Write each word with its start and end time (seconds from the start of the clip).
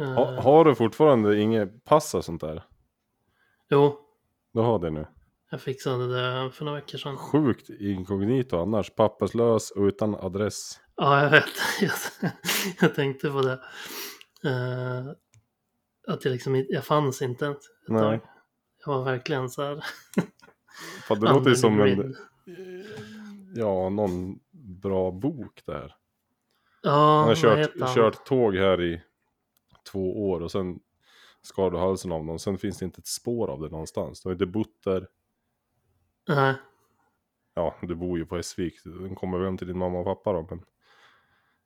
Eh, 0.00 0.12
Ha, 0.14 0.40
har 0.40 0.64
du 0.64 0.74
fortfarande 0.74 1.40
inget 1.40 1.84
pass 1.84 2.14
och 2.14 2.24
sånt 2.24 2.40
där? 2.40 2.62
Jo, 3.70 3.98
Du 4.52 4.60
har 4.60 4.78
det 4.78 4.90
nu. 4.90 5.06
jag 5.50 5.60
fixade 5.60 6.06
det 6.06 6.50
för 6.50 6.64
några 6.64 6.80
veckor 6.80 6.98
sedan. 6.98 7.16
Sjukt 7.16 7.70
inkognito 7.70 8.56
annars. 8.62 8.90
Papperslös 8.94 9.70
och 9.70 9.82
utan 9.82 10.14
adress. 10.14 10.80
Ja, 10.96 11.22
jag 11.22 11.30
vet. 11.30 11.44
Jag, 11.80 12.30
jag 12.80 12.94
tänkte 12.94 13.30
på 13.30 13.40
det. 13.42 13.52
Eh, 14.50 15.06
att 16.08 16.24
jag 16.24 16.32
liksom 16.32 16.64
jag 16.68 16.84
fanns 16.84 17.22
inte 17.22 17.44
ens 17.44 17.56
ett 17.58 17.62
Nej. 17.88 18.00
tag. 18.02 18.20
Jag 18.86 18.92
var 18.94 19.04
verkligen 19.04 19.48
så 19.50 19.62
här. 19.62 19.74
Fan, 21.08 21.20
det 21.20 21.32
låter 21.32 21.54
som 21.54 21.80
en, 21.80 22.14
ja, 23.54 23.88
någon 23.88 24.38
bra 24.80 25.10
bok 25.10 25.62
där. 25.66 25.94
Ja, 26.82 27.18
Han 27.18 27.28
har 27.28 27.34
kört, 27.34 27.94
kört 27.94 28.24
tåg 28.26 28.54
här 28.56 28.82
i 28.82 29.02
två 29.92 30.30
år 30.30 30.40
och 30.40 30.50
sen 30.50 30.80
skar 31.42 31.70
du 31.70 31.78
halsen 31.78 32.12
av 32.12 32.24
någon. 32.24 32.38
Sen 32.38 32.58
finns 32.58 32.78
det 32.78 32.84
inte 32.84 32.98
ett 32.98 33.06
spår 33.06 33.48
av 33.50 33.60
det 33.60 33.68
någonstans. 33.68 34.22
Du 34.22 34.28
har 34.28 34.32
inte 34.32 34.46
bott 34.46 34.82
där. 34.84 35.08
Nej, 36.28 36.54
Ja, 37.54 37.74
du 37.82 37.94
bor 37.94 38.18
ju 38.18 38.26
på 38.26 38.36
Hästvik. 38.36 38.74
Den 38.84 39.14
kommer 39.14 39.38
väl 39.38 39.46
hem 39.46 39.58
till 39.58 39.66
din 39.66 39.78
mamma 39.78 39.98
och 39.98 40.04
pappa 40.04 40.32
då. 40.32 40.46
Men... 40.50 40.64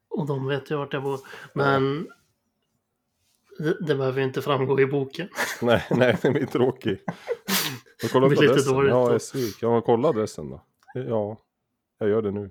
och 0.08 0.26
de 0.26 0.46
vet 0.46 0.70
ju 0.70 0.76
vart 0.76 0.92
jag 0.92 1.02
bor. 1.02 1.20
Men 1.54 2.08
det, 3.58 3.86
det 3.86 3.94
behöver 3.94 4.22
inte 4.22 4.42
framgå 4.42 4.80
i 4.80 4.86
boken. 4.86 5.28
Nej, 5.62 5.86
nej, 5.90 6.18
den 6.22 6.36
är 6.36 6.46
tråkig. 6.46 7.00
Jag 8.02 8.10
kollar 8.10 8.28
Det 8.28 8.36
blir 8.36 8.40
lite 8.40 8.52
adressen. 8.52 8.74
dåligt 8.74 8.90
Ja. 8.90 9.12
Hästvik. 9.12 9.56
Ja, 9.62 9.80
kolla 9.80 10.08
adressen 10.08 10.50
då. 10.50 10.64
Ja, 10.94 11.36
jag 11.98 12.08
gör 12.08 12.22
det 12.22 12.30
nu. 12.30 12.50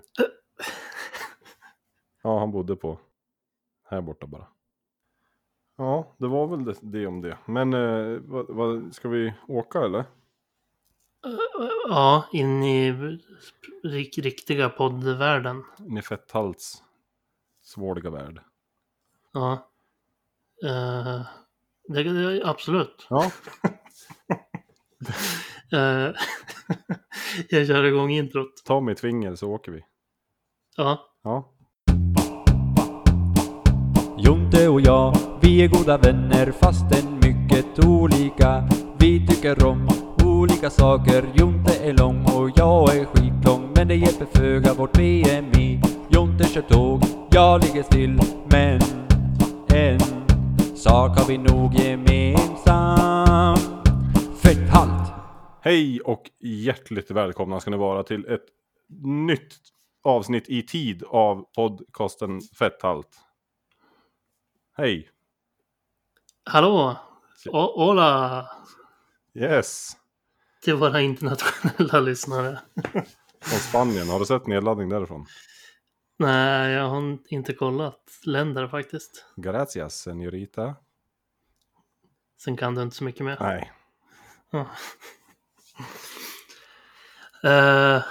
Ja, 2.22 2.38
han 2.38 2.50
bodde 2.50 2.76
på 2.76 2.98
här 3.84 4.00
borta 4.00 4.26
bara. 4.26 4.46
Ja, 5.76 6.14
det 6.18 6.26
var 6.26 6.46
väl 6.46 6.64
det, 6.64 6.74
det 6.80 7.06
om 7.06 7.20
det. 7.20 7.38
Men 7.46 7.74
eh, 7.74 8.20
vad, 8.20 8.46
vad, 8.48 8.94
ska 8.94 9.08
vi 9.08 9.34
åka 9.48 9.80
eller? 9.80 10.04
Ja, 11.88 12.24
in 12.32 12.62
i 12.62 12.92
rik, 13.82 14.18
riktiga 14.18 14.68
poddvärlden. 14.68 15.64
In 15.78 15.98
i 15.98 16.02
Fetthalts 16.02 16.82
svårliga 17.62 18.10
värld. 18.10 18.40
Ja. 19.32 19.68
Eh, 20.64 21.26
det, 21.88 22.02
det, 22.02 22.44
absolut. 22.44 23.06
Ja, 23.10 23.30
Eh, 25.72 26.12
jag 27.48 27.66
kör 27.66 27.84
igång 27.84 28.10
introt. 28.10 28.64
ta 28.64 28.80
mitt 28.80 29.00
finger 29.00 29.34
så 29.34 29.50
åker 29.50 29.72
vi. 29.72 29.84
Ja. 30.76 31.10
Ja, 31.22 31.54
Jonte 34.18 34.68
och 34.68 34.80
jag, 34.80 35.14
vi 35.44 35.62
är 35.62 35.68
goda 35.68 35.98
vänner 35.98 36.52
fastän 36.52 37.14
mycket 37.14 37.84
olika. 37.86 38.68
Vi 38.98 39.26
tycker 39.26 39.66
om 39.66 39.88
olika 40.24 40.70
saker. 40.70 41.24
Jonte 41.34 41.74
är 41.84 41.92
lång 41.92 42.24
och 42.24 42.50
jag 42.56 42.96
är 42.96 43.04
skitlång. 43.04 43.72
Men 43.76 43.88
det 43.88 43.94
hjälper 43.94 44.26
föga 44.38 44.74
vårt 44.74 44.92
BMI. 44.92 45.80
Jonte 46.08 46.44
kör 46.44 46.62
tåg, 46.62 47.02
jag 47.30 47.64
ligger 47.64 47.82
still. 47.82 48.20
Men 48.50 48.80
en 49.74 50.00
sak 50.76 51.18
har 51.18 51.28
vi 51.28 51.38
nog 51.38 51.74
gemensamt 51.74 53.60
Fett 54.42 54.68
halt! 54.70 55.12
Hej 55.60 56.00
och 56.00 56.30
hjärtligt 56.40 57.10
välkomna 57.10 57.60
ska 57.60 57.70
ni 57.70 57.76
vara 57.76 58.02
till 58.02 58.26
ett 58.26 58.46
nytt 59.04 59.54
avsnitt 60.04 60.48
i 60.48 60.62
tid 60.62 61.02
av 61.08 61.44
podcasten 61.56 62.40
Fetthalt. 62.58 63.08
Hej! 64.76 65.13
Hallå! 66.44 66.96
O- 67.46 67.72
hola! 67.84 68.48
Yes! 69.34 69.96
Till 70.62 70.74
våra 70.74 71.00
internationella 71.00 72.00
lyssnare. 72.00 72.60
Från 73.40 73.58
Spanien, 73.60 74.08
har 74.08 74.18
du 74.18 74.26
sett 74.26 74.46
nedladdning 74.46 74.88
därifrån? 74.88 75.26
Nej, 76.18 76.72
jag 76.72 76.88
har 76.88 77.18
inte 77.28 77.52
kollat 77.54 78.00
länder 78.24 78.68
faktiskt. 78.68 79.24
Gracias, 79.36 79.94
senorita. 79.94 80.74
Sen 82.40 82.56
kan 82.56 82.74
du 82.74 82.82
inte 82.82 82.96
så 82.96 83.04
mycket 83.04 83.24
mer. 83.26 83.36
Nej, 83.40 83.72
Ja. 84.50 84.66
Eh, 87.50 88.02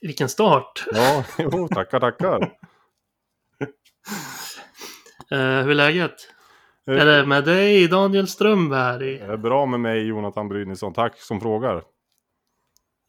vilken 0.00 0.28
start! 0.28 0.84
ja, 0.92 1.24
jo, 1.38 1.68
tackar, 1.68 2.00
tackar. 2.00 2.42
Eh, 5.30 5.38
hur 5.38 5.70
är 5.70 5.74
läget? 5.74 6.14
Är 6.86 7.06
det 7.06 7.26
med 7.26 7.44
dig 7.44 7.88
Daniel 7.88 8.28
Strömberg? 8.28 9.18
Det 9.18 9.24
är 9.24 9.36
bra 9.36 9.66
med 9.66 9.80
mig, 9.80 10.06
Jonathan 10.06 10.48
Brynilsson. 10.48 10.92
Tack 10.92 11.18
som 11.20 11.40
frågar. 11.40 11.82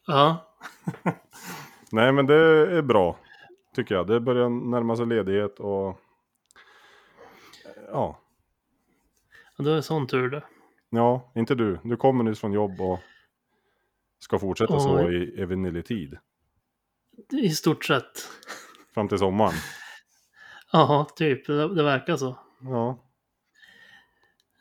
Ja. 0.08 0.56
Nej, 1.92 2.12
men 2.12 2.26
det 2.26 2.36
är 2.78 2.82
bra, 2.82 3.18
tycker 3.76 3.96
jag. 3.96 4.08
Det 4.08 4.20
börjar 4.20 4.50
närma 4.50 4.96
sig 4.96 5.06
ledighet 5.06 5.60
och... 5.60 6.00
Ja, 7.92 8.20
Ja, 9.58 9.64
Du 9.64 9.72
är 9.78 9.82
sån 9.82 10.08
tur 10.08 10.30
du. 10.30 10.42
ja, 10.90 11.32
inte 11.36 11.56
du. 11.56 11.80
Du 11.84 11.98
kommer 11.98 12.24
nyss 12.24 12.40
från 12.40 12.54
jobb 12.54 12.82
och 12.82 13.00
ska 14.20 14.40
fortsätta 14.40 14.80
så 14.80 14.96
Oj. 15.06 15.16
i 15.16 15.42
evinnerlig 15.42 15.86
tid. 15.86 16.18
I 17.32 17.50
stort 17.50 17.86
sett. 17.86 18.30
Fram 18.94 19.08
till 19.08 19.18
sommaren. 19.18 19.54
Ja, 20.72 21.08
typ. 21.16 21.48
Det, 21.48 21.76
det 21.76 21.84
verkar 21.84 22.18
så. 22.18 22.38
Ja, 22.62 22.98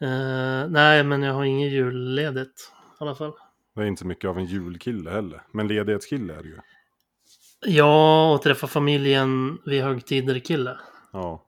Eh, 0.03 0.69
nej, 0.69 1.05
men 1.05 1.23
jag 1.23 1.35
har 1.35 1.45
inget 1.45 1.73
julledigt 1.73 2.73
i 3.01 3.05
alla 3.05 3.15
fall. 3.15 3.33
det 3.75 3.83
är 3.83 3.87
inte 3.87 4.01
så 4.01 4.07
mycket 4.07 4.31
av 4.31 4.39
en 4.39 4.45
julkille 4.45 5.11
heller. 5.11 5.43
Men 5.53 5.69
ledighetskille 5.69 6.35
är 6.35 6.43
det 6.43 6.49
ju. 6.49 6.59
Ja, 7.67 8.33
och 8.35 8.43
träffa 8.43 8.67
familjen 8.67 9.59
vid 9.67 9.83
högtider 9.83 10.39
kille. 10.39 10.79
Ja. 11.13 11.45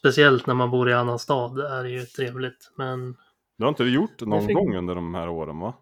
Speciellt 0.00 0.46
när 0.46 0.54
man 0.54 0.70
bor 0.70 0.90
i 0.90 0.92
annan 0.92 1.18
stad 1.18 1.56
det 1.56 1.68
är 1.68 1.84
ju 1.84 2.04
trevligt. 2.04 2.70
Men 2.76 3.16
Du 3.58 3.64
har 3.64 3.68
inte 3.68 3.84
gjort 3.84 4.18
det 4.18 4.26
någon 4.26 4.46
fick- 4.46 4.56
gång 4.56 4.76
under 4.76 4.94
de 4.94 5.14
här 5.14 5.28
åren 5.28 5.58
va? 5.58 5.74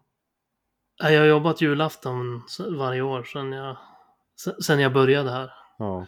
nej, 1.02 1.14
jag 1.14 1.20
har 1.20 1.26
jobbat 1.28 1.60
julafton 1.60 2.42
varje 2.78 3.02
år 3.02 3.22
sedan 3.24 3.52
jag, 3.52 3.76
se- 4.36 4.62
sen 4.62 4.80
jag 4.80 4.92
började 4.92 5.30
här. 5.30 5.50
Ja. 5.78 6.06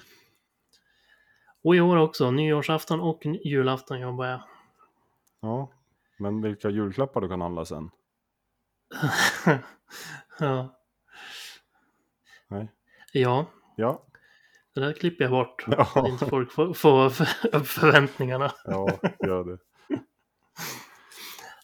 Och 1.65 1.77
i 1.77 1.81
år 1.81 1.97
också. 1.97 2.31
Nyårsafton 2.31 3.01
och 3.01 3.23
julafton 3.45 4.01
jobbar 4.01 4.27
jag. 4.27 4.41
Ja. 5.41 5.71
Men 6.19 6.43
vilka 6.43 6.71
julklappar 6.71 7.21
du 7.21 7.29
kan 7.29 7.41
handla 7.41 7.65
sen? 7.65 7.91
ja. 10.39 10.81
Nej. 12.49 12.73
ja, 13.13 13.47
Ja. 13.77 14.07
det 14.75 14.81
där 14.81 14.93
klipper 14.93 15.25
jag 15.25 15.31
bort. 15.31 15.65
Ja. 15.67 15.85
Så 15.85 15.99
att 15.99 16.09
inte 16.09 16.27
folk 16.27 16.53
får, 16.53 16.75
får 16.75 17.07
upp 17.53 17.67
förväntningarna. 17.67 18.53
Ja, 18.65 18.99
gör 19.27 19.45
det. 19.45 19.59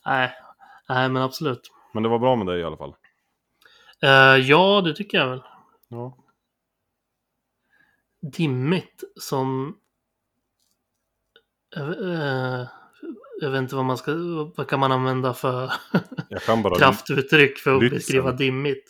Nej, 0.07 0.33
nej 0.89 1.09
men 1.09 1.23
absolut. 1.23 1.71
Men 1.95 2.03
det 2.03 2.09
var 2.09 2.19
bra 2.19 2.37
med 2.37 2.47
dig 2.47 2.61
i 2.61 2.65
alla 2.65 2.77
fall. 2.77 2.95
Eh, 4.03 4.37
ja, 4.49 4.81
det 4.81 4.95
tycker 4.95 5.19
jag 5.19 5.29
väl. 5.29 5.43
Ja. 5.89 6.17
Dimmigt 8.21 9.05
som... 9.21 9.77
Uh, 11.77 12.67
jag 13.41 13.51
vet 13.51 13.59
inte 13.59 13.77
vad 13.77 13.85
man 13.85 13.97
ska... 13.99 14.15
Vad 14.57 14.69
kan 14.69 14.81
man 14.81 14.93
använda 14.93 15.35
för 15.35 15.73
kraftuttryck 16.79 17.59
för 17.59 17.77
att 17.77 17.83
Lytzen. 17.83 17.97
beskriva 17.99 18.33
dimmigt? 18.33 18.85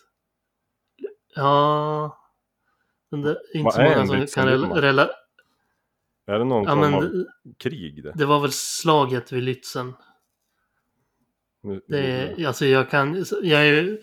Ja... 1.37 2.17
Men 3.11 3.23
det 3.23 3.31
är 3.31 3.57
inte 3.57 3.65
Vad 3.65 3.75
så 3.75 3.83
många 3.83 4.07
som 4.07 4.27
kan 4.43 4.61
Dimma? 4.61 4.81
rela... 4.81 5.11
Är 6.27 6.39
det 6.39 6.45
någon 6.45 6.65
Ja, 6.65 6.71
form 6.75 6.95
av 6.95 7.25
krig 7.59 8.03
det? 8.05 8.13
det 8.15 8.25
var 8.27 8.41
väl 8.41 8.53
slaget 8.53 9.33
vid 9.33 9.43
Lützen. 9.43 9.93
Det 11.89 11.99
är, 11.99 12.47
alltså 12.47 12.67
jag 12.67 12.91
kan, 12.91 13.25
jag 13.43 13.61
är 13.61 13.65
ju 13.83 14.01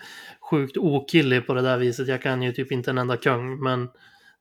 sjukt 0.50 0.76
okillig 0.76 1.46
på 1.46 1.54
det 1.54 1.62
där 1.62 1.78
viset. 1.78 2.08
Jag 2.08 2.22
kan 2.22 2.42
ju 2.42 2.52
typ 2.52 2.72
inte 2.72 2.90
en 2.90 2.98
enda 2.98 3.16
kung, 3.16 3.62
men 3.62 3.88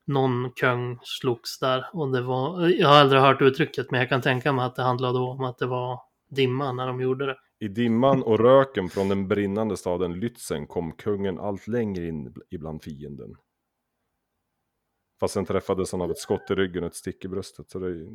någon 0.08 0.52
kung 0.52 1.00
slogs 1.04 1.60
där. 1.60 1.86
Och 1.94 2.12
det 2.12 2.22
var, 2.22 2.70
jag 2.70 2.88
har 2.88 2.96
aldrig 2.96 3.22
hört 3.22 3.42
uttrycket, 3.42 3.92
men 3.92 4.00
jag 4.00 4.10
kan 4.10 4.22
tänka 4.22 4.54
mig 4.54 4.66
att 4.66 4.76
det 4.76 4.84
handlade 4.84 5.20
om 5.20 5.44
att 5.44 5.58
det 5.58 5.66
var 5.68 6.02
dimma 6.30 6.72
när 6.72 6.88
de 6.88 7.02
gjorde 7.02 7.26
det. 7.26 7.38
I 7.60 7.68
dimman 7.68 8.24
och 8.24 8.40
röken 8.40 8.90
från 8.90 9.10
den 9.10 9.28
brinnande 9.28 9.78
staden 9.78 10.16
Lützen 10.16 10.68
kom 10.68 10.92
kungen 10.92 11.40
allt 11.40 11.68
längre 11.68 12.08
in 12.08 12.36
ibland 12.50 12.84
fienden. 12.84 13.36
Fast 15.20 15.34
sen 15.34 15.46
träffades 15.46 15.92
han 15.92 16.02
av 16.02 16.12
ett 16.12 16.18
skott 16.18 16.52
i 16.52 16.56
ryggen 16.56 16.84
och 16.84 16.88
ett 16.88 16.96
stick 16.96 17.26
i 17.26 17.28
bröstet. 17.28 17.70
Så 17.70 17.80
det. 17.80 18.08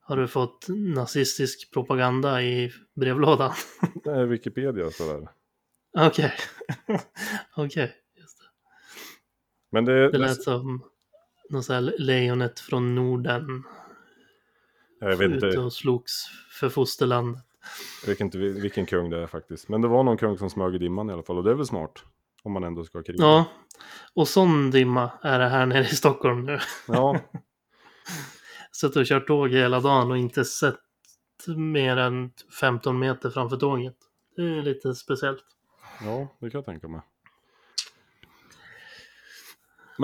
Har 0.00 0.16
du 0.16 0.28
fått 0.28 0.66
nazistisk 0.68 1.72
propaganda 1.72 2.42
i 2.42 2.72
brevlådan? 2.94 3.52
är 4.04 4.26
Wikipedia 4.26 4.90
sådär. 4.90 5.28
Okej. 5.98 6.32
Okej, 7.56 7.64
just 7.72 7.74
det. 7.76 7.99
Men 9.70 9.84
det, 9.84 10.10
Det 10.10 10.18
lät 10.18 10.42
som 10.42 10.82
något 11.50 11.64
så 11.64 11.72
här 11.72 11.94
lejonet 11.98 12.60
från 12.60 12.94
Norden. 12.94 13.64
Jag 15.00 15.16
vet 15.16 15.30
ute 15.30 15.46
inte, 15.46 15.60
och 15.60 15.72
slogs 15.72 16.26
för 16.60 16.68
fosterlandet. 16.68 17.42
jag 18.02 18.08
vet 18.08 18.20
inte 18.20 18.38
vilken 18.38 18.86
kung 18.86 19.10
det 19.10 19.22
är 19.22 19.26
faktiskt. 19.26 19.68
Men 19.68 19.80
det 19.82 19.88
var 19.88 20.02
någon 20.02 20.16
kung 20.16 20.38
som 20.38 20.50
smög 20.50 20.74
i 20.74 20.78
dimman 20.78 21.10
i 21.10 21.12
alla 21.12 21.22
fall. 21.22 21.38
Och 21.38 21.44
det 21.44 21.50
är 21.50 21.54
väl 21.54 21.66
smart. 21.66 22.04
Om 22.42 22.52
man 22.52 22.64
ändå 22.64 22.84
ska 22.84 23.02
kriga. 23.02 23.22
Ja, 23.24 23.44
och 24.14 24.28
sån 24.28 24.70
dimma 24.70 25.10
är 25.22 25.38
det 25.38 25.48
här 25.48 25.66
nere 25.66 25.82
i 25.82 25.84
Stockholm 25.84 26.44
nu. 26.44 26.58
Ja, 26.88 27.20
Suttit 28.72 28.96
och 28.96 29.06
kört 29.06 29.26
tåg 29.26 29.50
hela 29.50 29.80
dagen 29.80 30.10
och 30.10 30.18
inte 30.18 30.44
sett 30.44 30.76
mer 31.56 31.96
än 31.96 32.30
15 32.60 32.98
meter 32.98 33.30
framför 33.30 33.56
tåget. 33.56 33.96
Det 34.36 34.42
är 34.42 34.62
lite 34.62 34.94
speciellt. 34.94 35.44
ja, 36.00 36.28
det 36.40 36.50
kan 36.50 36.58
jag 36.58 36.64
tänka 36.64 36.88
mig. 36.88 37.00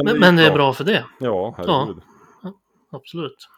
Men, 0.05 0.19
men 0.21 0.37
det 0.37 0.47
är 0.47 0.53
bra 0.53 0.73
för 0.73 0.85
det, 0.85 1.05
Ja, 1.21 1.55
herregud. 1.59 2.03
absolut. 2.91 3.49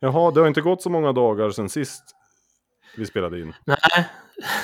Jaha, 0.00 0.30
det 0.30 0.40
har 0.40 0.48
inte 0.48 0.60
gått 0.60 0.82
så 0.82 0.90
många 0.90 1.12
dagar 1.12 1.50
sedan 1.50 1.68
sist 1.68 2.02
vi 2.96 3.06
spelade 3.06 3.40
in. 3.40 3.54
Nej, 3.64 4.08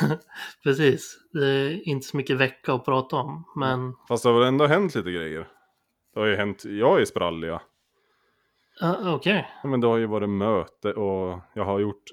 precis. 0.63 1.19
Det 1.33 1.47
är 1.47 1.89
inte 1.89 2.07
så 2.07 2.17
mycket 2.17 2.37
vecka 2.37 2.73
att 2.73 2.85
prata 2.85 3.17
om, 3.17 3.45
men 3.57 3.95
Fast 4.09 4.23
det 4.23 4.29
har 4.29 4.39
väl 4.39 4.49
ändå 4.49 4.67
hänt 4.67 4.95
lite 4.95 5.11
grejer. 5.11 5.49
Det 6.15 6.21
har 6.21 6.27
ju 6.27 6.37
hänt, 6.37 6.65
jag 6.65 7.01
är 7.01 7.05
sprallig 7.05 7.49
ja. 7.49 7.61
uh, 8.83 9.15
okej. 9.15 9.49
Ja, 9.63 9.69
Men 9.69 9.81
det 9.81 9.87
har 9.87 9.97
ju 9.97 10.07
varit 10.07 10.29
möte 10.29 10.93
och 10.93 11.41
jag 11.55 11.65
har 11.65 11.79
gjort 11.79 12.05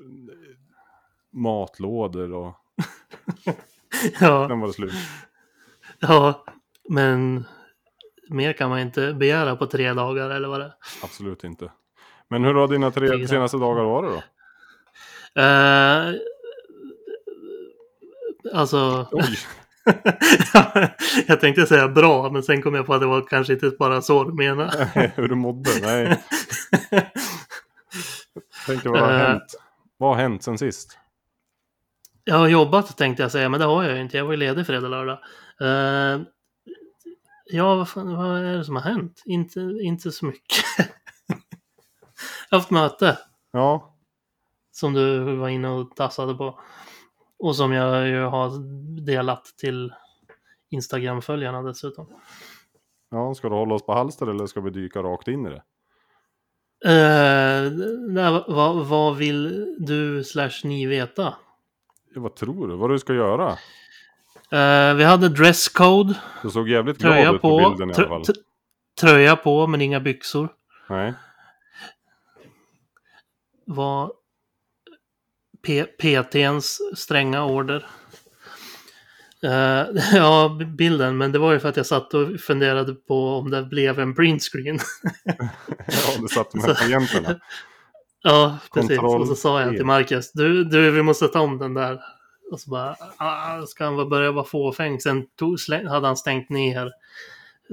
matlådor 1.31 2.33
och 2.33 2.53
Ja, 4.19 4.47
sen 4.49 4.59
var 4.59 4.67
det 4.67 4.73
slut. 4.73 4.93
ja, 5.99 6.43
men 6.89 7.45
mer 8.29 8.53
kan 8.53 8.69
man 8.69 8.79
inte 8.79 9.13
begära 9.13 9.55
på 9.55 9.65
tre 9.67 9.93
dagar 9.93 10.29
eller 10.29 10.47
vad 10.47 10.59
det 10.59 10.65
är. 10.65 10.73
Absolut 11.03 11.43
inte. 11.43 11.71
Men 12.29 12.43
hur 12.43 12.53
har 12.53 12.67
dina 12.67 12.91
tre 12.91 13.07
Fyra. 13.07 13.27
senaste 13.27 13.57
dagar 13.57 13.83
varit 13.83 14.11
då? 14.11 14.23
Eh, 15.41 16.13
alltså, 18.53 19.07
jag 21.27 21.39
tänkte 21.41 21.65
säga 21.65 21.87
bra, 21.87 22.29
men 22.29 22.43
sen 22.43 22.61
kom 22.61 22.75
jag 22.75 22.85
på 22.85 22.93
att 22.93 23.01
det 23.01 23.07
var 23.07 23.21
kanske 23.21 23.53
inte 23.53 23.69
bara 23.79 24.01
så 24.01 24.23
du 24.23 24.33
menar. 24.33 24.71
hur 25.15 25.27
du 25.27 25.35
mådde? 25.35 25.69
Nej, 25.81 26.19
tänkte 28.67 28.89
vad 28.89 28.99
har 28.99 29.11
Eh. 29.13 29.17
hänt? 29.17 29.55
Vad 29.97 30.09
har 30.09 30.15
hänt 30.21 30.43
sen 30.43 30.57
sist? 30.57 30.97
Jag 32.23 32.35
har 32.35 32.47
jobbat 32.47 32.97
tänkte 32.97 33.23
jag 33.23 33.31
säga, 33.31 33.49
men 33.49 33.59
det 33.59 33.65
har 33.65 33.83
jag 33.83 33.95
ju 33.95 34.01
inte. 34.01 34.17
Jag 34.17 34.25
var 34.25 34.31
ju 34.31 34.37
ledig 34.37 34.65
fredag, 34.65 34.87
lördag. 34.87 35.17
Uh, 35.61 36.21
ja, 37.45 37.75
vad, 37.75 37.89
fan, 37.89 38.15
vad 38.15 38.37
är 38.37 38.57
det 38.57 38.65
som 38.65 38.75
har 38.75 38.83
hänt? 38.83 39.21
Inte, 39.25 39.59
inte 39.81 40.11
så 40.11 40.25
mycket. 40.25 40.65
jag 40.77 40.85
har 42.49 42.57
haft 42.57 42.71
möte 42.71 43.17
Ja, 43.51 43.95
som 44.71 44.93
du 44.93 45.35
var 45.35 45.49
inne 45.49 45.69
och 45.69 45.95
tassade 45.95 46.35
på. 46.35 46.59
Och 47.39 47.55
som 47.55 47.71
jag 47.71 48.07
ju 48.07 48.21
har 48.21 48.49
delat 49.05 49.45
till 49.45 49.93
Instagram-följarna 50.69 51.61
dessutom. 51.61 52.07
ja, 53.11 53.33
ska 53.33 53.49
du 53.49 53.55
hålla 53.55 53.75
oss 53.75 53.85
på 53.85 53.93
halster 53.93 54.27
eller 54.27 54.45
ska 54.45 54.61
vi 54.61 54.69
dyka 54.69 55.03
rakt 55.03 55.27
in 55.27 55.45
i 55.45 55.49
det? 55.49 55.63
Uh, 56.85 57.71
nej, 58.09 58.43
vad, 58.47 58.85
vad 58.85 59.15
vill 59.15 59.75
du 59.79 60.23
slash 60.23 60.61
ni 60.63 60.85
veta? 60.85 61.35
Vad 62.15 62.35
tror 62.35 62.67
du? 62.67 62.75
Vad 62.75 62.89
du 62.89 62.99
ska 62.99 63.13
göra? 63.13 63.57
Eh, 64.51 64.93
vi 64.93 65.03
hade 65.03 65.29
dresscode, 65.29 66.13
Du 66.43 66.49
såg 66.49 66.69
jävligt 66.69 66.97
glad 66.97 67.13
tröja 67.13 67.31
ut 67.31 67.41
på, 67.41 67.49
på, 67.63 67.69
bilden 67.69 67.89
i 67.89 67.93
alla 67.93 68.07
fall. 68.07 68.21
tr- 68.21 68.35
tröja 69.01 69.35
på 69.35 69.67
men 69.67 69.81
inga 69.81 69.99
byxor. 69.99 70.49
Nej, 70.89 71.13
Var 73.65 74.11
P- 75.65 75.83
PTns 75.85 76.79
stränga 76.95 77.43
order. 77.45 77.85
Eh, 79.43 79.85
ja, 80.13 80.57
bilden, 80.77 81.17
men 81.17 81.31
det 81.31 81.39
var 81.39 81.53
ju 81.53 81.59
för 81.59 81.69
att 81.69 81.77
jag 81.77 81.85
satt 81.85 82.13
och 82.13 82.39
funderade 82.39 82.93
på 82.93 83.35
om 83.35 83.49
det 83.51 83.63
blev 83.63 83.99
en 83.99 84.15
printscreen. 84.15 84.79
ja, 85.87 86.21
du 86.21 86.27
satt 86.27 86.53
med 86.53 86.75
tangenterna. 86.77 87.39
ja, 88.23 88.57
precis. 88.73 88.97
Kontroll 88.97 89.21
Och 89.21 89.27
så 89.27 89.35
sa 89.35 89.61
jag 89.61 89.73
E. 89.73 89.77
till 89.77 89.85
Marcus, 89.85 90.31
du, 90.31 90.63
du, 90.63 90.91
vi 90.91 91.01
måste 91.01 91.27
ta 91.27 91.39
om 91.39 91.57
den 91.57 91.73
där. 91.73 91.99
Och 92.51 92.59
så 92.59 92.69
bara, 92.69 92.95
ah, 93.17 93.65
ska 93.65 93.85
han 93.85 94.09
börja 94.09 94.31
vara 94.31 94.45
fåfäng? 94.45 94.99
Sen 94.99 95.27
tog, 95.35 95.57
hade 95.87 96.07
han 96.07 96.17
stängt 96.17 96.49
ner 96.49 96.91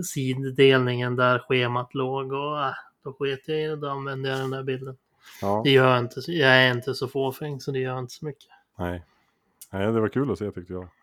siddelningen 0.04 1.16
där 1.16 1.38
schemat 1.38 1.94
låg 1.94 2.32
och 2.32 2.56
ah, 2.58 2.74
då 3.04 3.12
sket 3.12 3.48
jag 3.48 3.58
i 3.60 3.66
det. 3.66 3.76
Då 3.76 3.88
använde 3.88 4.28
jag 4.28 4.38
den 4.38 4.50
där 4.50 4.62
bilden. 4.62 4.96
Ja, 5.40 5.60
Det 5.64 5.70
gör 5.70 5.90
jag 5.90 5.98
inte. 5.98 6.20
Jag 6.32 6.50
är 6.50 6.72
inte 6.72 6.94
så 6.94 7.08
fåfäng 7.08 7.60
så 7.60 7.70
det 7.70 7.78
gör 7.78 7.98
inte 7.98 8.14
så 8.14 8.24
mycket. 8.24 8.48
nej. 8.78 9.04
Nej, 9.70 9.92
det 9.92 10.00
var 10.00 10.08
kul 10.08 10.32
att 10.32 10.38
se 10.38 10.50
tyckte 10.50 10.72
jag. 10.72 10.88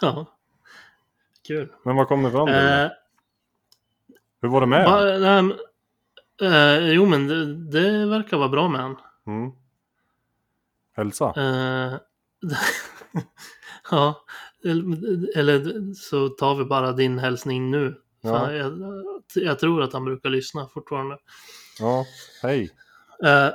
Ja. 0.00 0.26
Kul. 1.46 1.72
Men 1.84 1.96
vad 1.96 2.08
kom 2.08 2.22
ni 2.22 2.30
fram 2.30 2.46
till? 2.46 2.54
Eh, 2.56 2.88
Hur 4.40 4.48
var 4.48 4.60
det 4.60 4.66
med? 4.66 4.90
nej, 5.20 5.42
men, 5.42 5.52
eh, 6.52 6.92
jo, 6.92 7.06
men 7.06 7.26
det, 7.26 7.54
det 7.54 8.06
verkar 8.06 8.36
vara 8.36 8.48
bra 8.48 8.68
med 8.68 8.80
han. 8.80 8.96
Mm. 9.26 9.50
Hälsa? 10.98 11.32
Eh, 11.36 11.94
ja, 13.90 14.24
eller, 15.36 15.94
så 15.94 16.28
tar 16.28 16.54
vi 16.54 16.64
bara 16.64 16.92
din 16.92 17.18
hälsning 17.18 17.70
nu. 17.70 17.94
Ja. 18.20 18.52
Jag, 18.52 19.04
jag 19.34 19.58
tror 19.58 19.82
att 19.82 19.92
han 19.92 20.04
brukar 20.04 20.30
lyssna 20.30 20.68
fortfarande. 20.68 21.18
Ja, 21.80 22.04
hej. 22.42 22.70
Eh, 23.24 23.50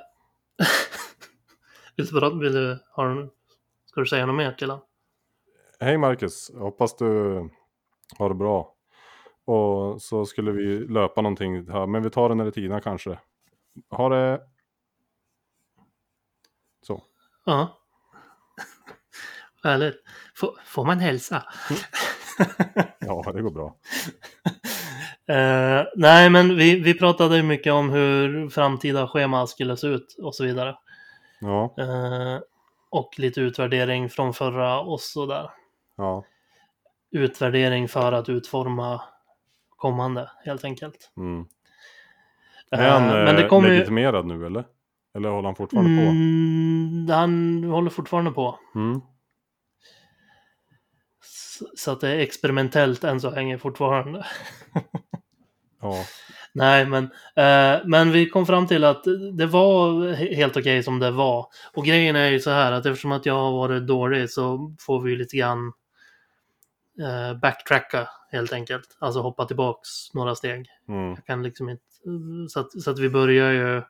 vill, 1.96 2.06
du, 2.06 2.40
vill 2.40 2.54
du, 2.54 2.80
har 2.92 3.30
ska 3.86 4.00
du 4.00 4.08
säga 4.08 4.26
något 4.26 4.36
mer 4.36 4.52
till 4.52 4.70
honom? 4.70 4.86
Hej 5.80 5.98
Marcus, 5.98 6.52
hoppas 6.56 6.98
du 6.98 7.06
har 8.18 8.30
det 8.30 8.36
bra. 8.36 8.76
Och 9.46 10.02
så 10.02 10.26
skulle 10.26 10.52
vi 10.52 10.88
löpa 10.88 11.22
någonting 11.22 11.70
här, 11.70 11.88
men 11.88 12.04
vi 12.04 12.10
tar 12.10 12.30
det 12.30 12.36
när 12.36 12.46
det 12.46 12.52
tinar 12.52 12.80
kanske. 12.80 13.20
Ha 13.90 14.10
det... 14.10 14.42
Ja. 17.46 17.80
Härligt. 19.64 19.96
Får, 20.36 20.60
får 20.66 20.86
man 20.86 21.00
hälsa? 21.00 21.44
Ja, 23.00 23.32
det 23.34 23.42
går 23.42 23.52
bra. 23.52 23.76
Eh, 25.28 25.84
nej, 25.96 26.30
men 26.30 26.56
vi, 26.58 26.80
vi 26.80 26.94
pratade 27.00 27.36
ju 27.38 27.44
mycket 27.44 27.74
om 27.74 27.90
hur 27.90 28.50
framtida 28.50 29.08
schema 29.08 29.48
skulle 29.48 29.78
se 29.78 29.88
ut 29.88 30.16
och 30.22 30.36
så 30.36 30.44
vidare. 30.44 30.76
Ja, 31.40 31.76
Eh, 31.78 32.40
och 32.90 33.20
lite 33.20 33.42
utvärdering 33.42 34.10
från 34.10 34.34
förra 34.34 34.80
och 34.80 35.02
så 35.02 35.26
där. 35.26 35.50
ja. 35.98 36.24
Utvärdering 37.12 37.88
för 37.88 38.12
att 38.12 38.30
utforma 38.30 39.02
kommande, 39.70 40.32
helt 40.46 40.64
enkelt. 40.66 41.12
Mm. 41.18 41.46
Eh, 42.72 42.80
Är 42.80 42.90
han 42.90 43.08
men 43.08 43.36
det 43.36 43.42
eh, 43.44 43.48
kommer 43.48 43.70
ju... 43.70 43.76
legitimerad 43.76 44.26
nu 44.26 44.46
eller? 44.46 44.64
Eller 45.16 45.30
håller 45.30 45.48
han 45.48 45.56
fortfarande 45.56 46.02
på? 46.02 46.10
Mm, 46.10 47.10
han 47.10 47.64
håller 47.64 47.90
fortfarande 47.90 48.32
på. 48.32 48.60
Mm. 48.76 49.02
Så, 51.26 51.66
så 51.76 51.92
att 51.92 52.02
det 52.02 52.10
är 52.10 52.20
experimentellt 52.20 53.04
än 53.04 53.22
så 53.22 53.30
länge 53.32 53.58
fortfarande. 53.58 54.26
Ja, 55.82 56.06
Nej, 56.54 56.86
men, 56.86 57.04
eh, 57.36 57.82
men 57.86 58.12
vi 58.12 58.30
kom 58.30 58.46
fram 58.46 58.68
till 58.68 58.84
att 58.84 59.04
det 59.38 59.46
var 59.46 59.92
he- 60.08 60.36
helt 60.36 60.58
okej 60.58 60.84
som 60.84 61.00
det 61.00 61.12
var. 61.12 61.46
Och 61.74 61.86
grejen 61.86 62.16
är 62.16 62.30
ju 62.30 62.40
så 62.40 62.50
här 62.50 62.72
att 62.72 62.86
eftersom 62.86 63.12
att 63.12 63.26
jag 63.26 63.34
har 63.34 63.52
varit 63.52 63.88
dålig 63.88 64.30
så 64.30 64.76
får 64.80 65.02
vi 65.02 65.16
lite 65.16 65.38
grann 65.38 65.72
eh, 67.02 67.40
backtracka 67.40 68.10
helt 68.32 68.54
enkelt. 68.54 68.98
Alltså 69.00 69.22
hoppa 69.22 69.46
tillbaks 69.46 69.90
några 70.14 70.36
steg. 70.36 70.68
mm. 70.90 71.10
Jag 71.10 71.26
kan 71.26 71.44
liksom 71.44 71.70
inte... 71.70 71.84
Så 72.50 72.60
att, 72.60 72.82
så 72.82 72.92
att 72.92 73.00
vi 73.00 73.10
börjar 73.10 73.52
ju 73.52 73.82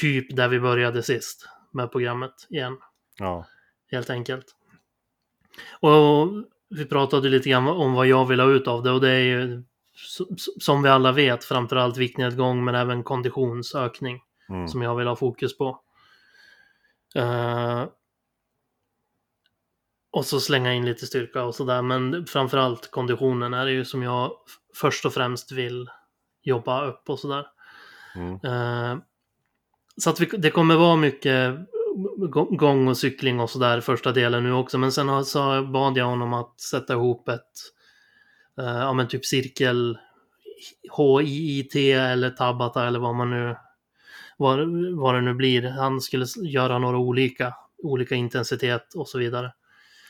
typ 0.00 0.36
där 0.36 0.48
vi 0.48 0.60
började 0.60 1.02
sist 1.02 1.48
med 1.72 1.92
programmet 1.92 2.46
igen. 2.50 2.78
ja. 3.18 3.46
Helt 3.90 4.10
enkelt. 4.10 4.44
Och 5.80 6.28
vi 6.68 6.86
pratade 6.86 7.28
lite 7.28 7.48
grann 7.50 7.68
om 7.68 7.92
vad 7.92 8.06
jag 8.06 8.26
vill 8.26 8.40
ha 8.40 8.50
ut 8.50 8.68
av 8.68 8.82
det 8.82 8.90
och 8.90 9.00
det 9.00 9.10
är 9.10 9.20
ju 9.24 9.62
som 10.60 10.82
vi 10.82 10.88
alla 10.88 11.12
vet 11.12 11.44
framförallt 11.44 11.96
viktnedgång 11.96 12.64
men 12.64 12.74
även 12.74 13.02
konditionsökning 13.02 14.20
Mm. 14.50 14.68
som 14.68 14.82
jag 14.82 14.96
vill 14.96 15.06
ha 15.06 15.16
fokus 15.16 15.58
på. 15.58 15.80
Eh, 17.14 17.84
och 20.10 20.26
så 20.26 20.40
slänga 20.40 20.72
in 20.74 20.84
lite 20.86 21.06
styrka 21.06 21.42
och 21.44 21.54
sådär 21.54 21.82
men 21.82 22.26
framförallt 22.26 22.90
konditionen 22.90 23.54
är 23.54 23.64
det 23.66 23.72
ju 23.72 23.84
som 23.84 24.02
jag 24.02 24.32
först 24.74 25.06
och 25.06 25.14
främst 25.14 25.52
vill 25.52 25.90
jobba 26.42 26.84
upp 26.86 27.10
och 27.10 27.18
sådär. 27.18 27.46
Mm. 28.16 28.34
Eh, 28.34 28.98
så 30.00 30.10
att 30.10 30.20
vi, 30.20 30.26
det 30.26 30.50
kommer 30.50 30.76
vara 30.76 30.96
mycket 30.96 31.54
gå- 32.30 32.44
gång 32.56 32.88
och 32.88 32.96
cykling 32.96 33.40
och 33.40 33.50
sådär 33.50 33.80
första 33.80 34.12
delen 34.12 34.42
nu 34.44 34.52
också. 34.52 34.78
Men 34.78 34.92
sen 34.92 35.08
har- 35.08 35.22
så 35.22 35.62
bad 35.62 35.96
jag 35.96 36.04
honom 36.06 36.34
att 36.34 36.60
sätta 36.60 36.92
ihop 36.92 37.28
ett, 37.28 37.40
eh, 38.60 38.64
ja 38.78 38.92
men 38.92 39.08
typ 39.08 39.24
cirkel 39.26 39.98
HIIT 40.96 41.74
eller 41.94 42.30
Tabata 42.30 42.86
eller 42.86 42.98
vad 42.98 43.14
man 43.14 43.30
nu 43.30 43.56
vad, 44.36 44.58
vad 44.98 45.14
det 45.14 45.20
nu 45.20 45.34
blir. 45.34 45.62
Han 45.62 46.00
skulle 46.00 46.26
göra 46.42 46.78
några 46.78 46.98
olika, 46.98 47.54
olika 47.82 48.14
intensitet 48.14 48.94
och 48.94 49.08
så 49.08 49.18
vidare. 49.18 49.52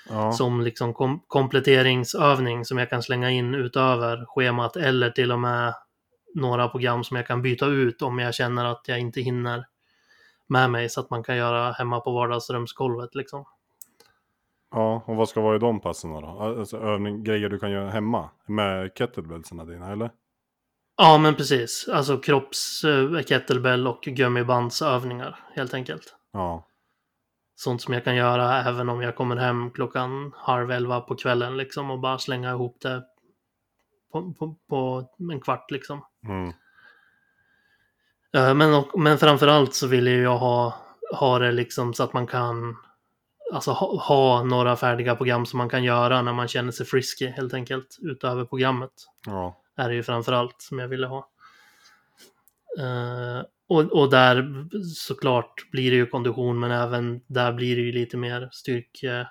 Ja. 0.09 0.32
Som 0.32 0.61
liksom 0.61 0.94
kom 0.94 1.20
kompletteringsövning 1.26 2.64
som 2.64 2.78
jag 2.78 2.90
kan 2.90 3.02
slänga 3.02 3.30
in 3.30 3.54
utöver 3.54 4.25
schemat 4.26 4.76
eller 4.76 5.11
till 5.11 5.32
och 5.32 5.38
med 5.38 5.75
några 6.35 6.68
program 6.68 7.04
som 7.04 7.16
jag 7.16 7.26
kan 7.26 7.42
byta 7.42 7.66
ut 7.66 8.02
om 8.02 8.18
jag 8.18 8.35
känner 8.35 8.64
att 8.64 8.82
jag 8.87 8.99
inte 9.00 9.20
hinner 9.20 9.64
med 10.50 10.71
mig 10.71 10.88
så 10.88 11.00
att 11.00 11.11
man 11.11 11.23
kan 11.23 11.37
göra 11.37 11.73
hemma 11.73 12.00
på 12.00 12.12
vardagsrumsgolvet 12.12 13.14
liksom. 13.14 13.45
ja, 14.71 15.02
och 15.07 15.16
vad 15.16 15.28
ska 15.28 15.40
vara 15.40 15.57
i 15.57 15.59
de 15.59 15.80
passen 15.80 16.12
då? 16.12 16.26
Alltså 16.26 16.76
övning, 16.76 17.25
grejer 17.25 17.49
du 17.49 17.59
kan 17.59 17.71
göra 17.71 17.90
hemma 17.90 18.30
med 18.47 18.90
kettlebellsarna 18.95 19.64
dina, 19.64 19.92
eller? 19.92 20.11
Ja, 20.97 21.19
men 21.19 21.35
precis. 21.35 21.88
Alltså 21.92 22.19
kropps, 22.19 22.85
eh, 22.85 23.23
kettlebell 23.23 23.87
och 23.87 24.02
gummibandsövningar 24.02 25.38
helt 25.54 25.75
enkelt. 25.75 26.14
Ja. 26.33 26.66
Sånt 27.54 27.83
som 27.83 27.95
jag 27.95 28.04
kan 28.04 28.16
göra 28.16 28.62
även 28.62 28.88
om 28.88 29.02
jag 29.02 29.16
kommer 29.16 29.37
hem 29.37 29.71
klockan 29.71 30.33
halv 30.37 30.71
elva 30.71 31.00
på 31.00 31.16
kvällen 31.16 31.57
liksom 31.57 31.90
och 31.90 32.00
bara 32.00 32.19
slänga 32.19 32.50
ihop 32.50 32.76
det 32.80 33.02
på, 34.12 34.35
på, 34.38 34.57
på 34.69 35.09
en 35.33 35.40
kvart 35.40 35.71
liksom. 35.71 36.04
Mm. 36.28 36.52
Eh, 38.34 38.54
Men, 38.54 38.75
och- 38.75 38.99
men 39.00 39.18
framförallt 39.18 39.75
så 39.75 39.87
vill 39.87 40.06
jag 40.06 40.38
ha, 40.38 40.75
ha 41.18 41.38
det 41.38 41.52
liksom 41.52 41.94
så 41.94 42.02
att 42.02 42.12
man 42.12 42.26
kan 42.26 42.76
alltså 43.52 43.70
ha, 43.70 43.96
ha 44.02 44.42
några 44.44 44.76
färdiga 44.76 45.16
program 45.16 45.46
som 45.46 45.58
man 45.58 45.68
kan 45.68 45.84
göra 45.84 46.22
när 46.22 46.32
man 46.32 46.49
känner 46.49 46.72
sig 46.72 46.87
frisky 46.87 47.26
helt 47.26 47.54
enkelt 47.54 47.96
utöver 48.00 48.44
programmet. 48.44 48.92
Ja. 49.26 49.56
är 49.76 49.88
det 49.88 49.94
ju 49.94 50.02
framförallt 50.02 50.62
som 50.62 50.78
jag 50.78 50.88
ville 50.88 51.06
ha. 51.06 51.28
Eh, 52.78 53.44
och, 53.68 53.80
och 53.80 54.10
där 54.10 54.64
såklart 54.94 55.70
blir 55.72 55.90
det 55.90 55.96
ju 55.96 56.06
kondition 56.06 56.60
men 56.60 56.70
även 56.70 57.20
där 57.26 57.52
blir 57.52 57.76
det 57.76 57.82
ju 57.82 57.92
lite 57.92 58.16
mer 58.16 58.49
styrke, 58.52 59.28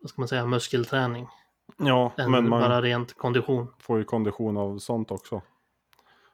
vad 0.00 0.10
ska 0.10 0.20
man 0.22 0.28
säga, 0.28 0.46
muskelträning 0.46 1.28
Ja, 1.76 2.12
än 2.18 2.30
men 2.30 2.48
man 2.48 2.60
bara 2.60 2.82
rent 2.82 3.16
kondition. 3.18 3.72
får 3.78 3.98
ju 3.98 4.04
kondition 4.04 4.56
av 4.56 4.78
sånt 4.78 5.10
också. 5.10 5.42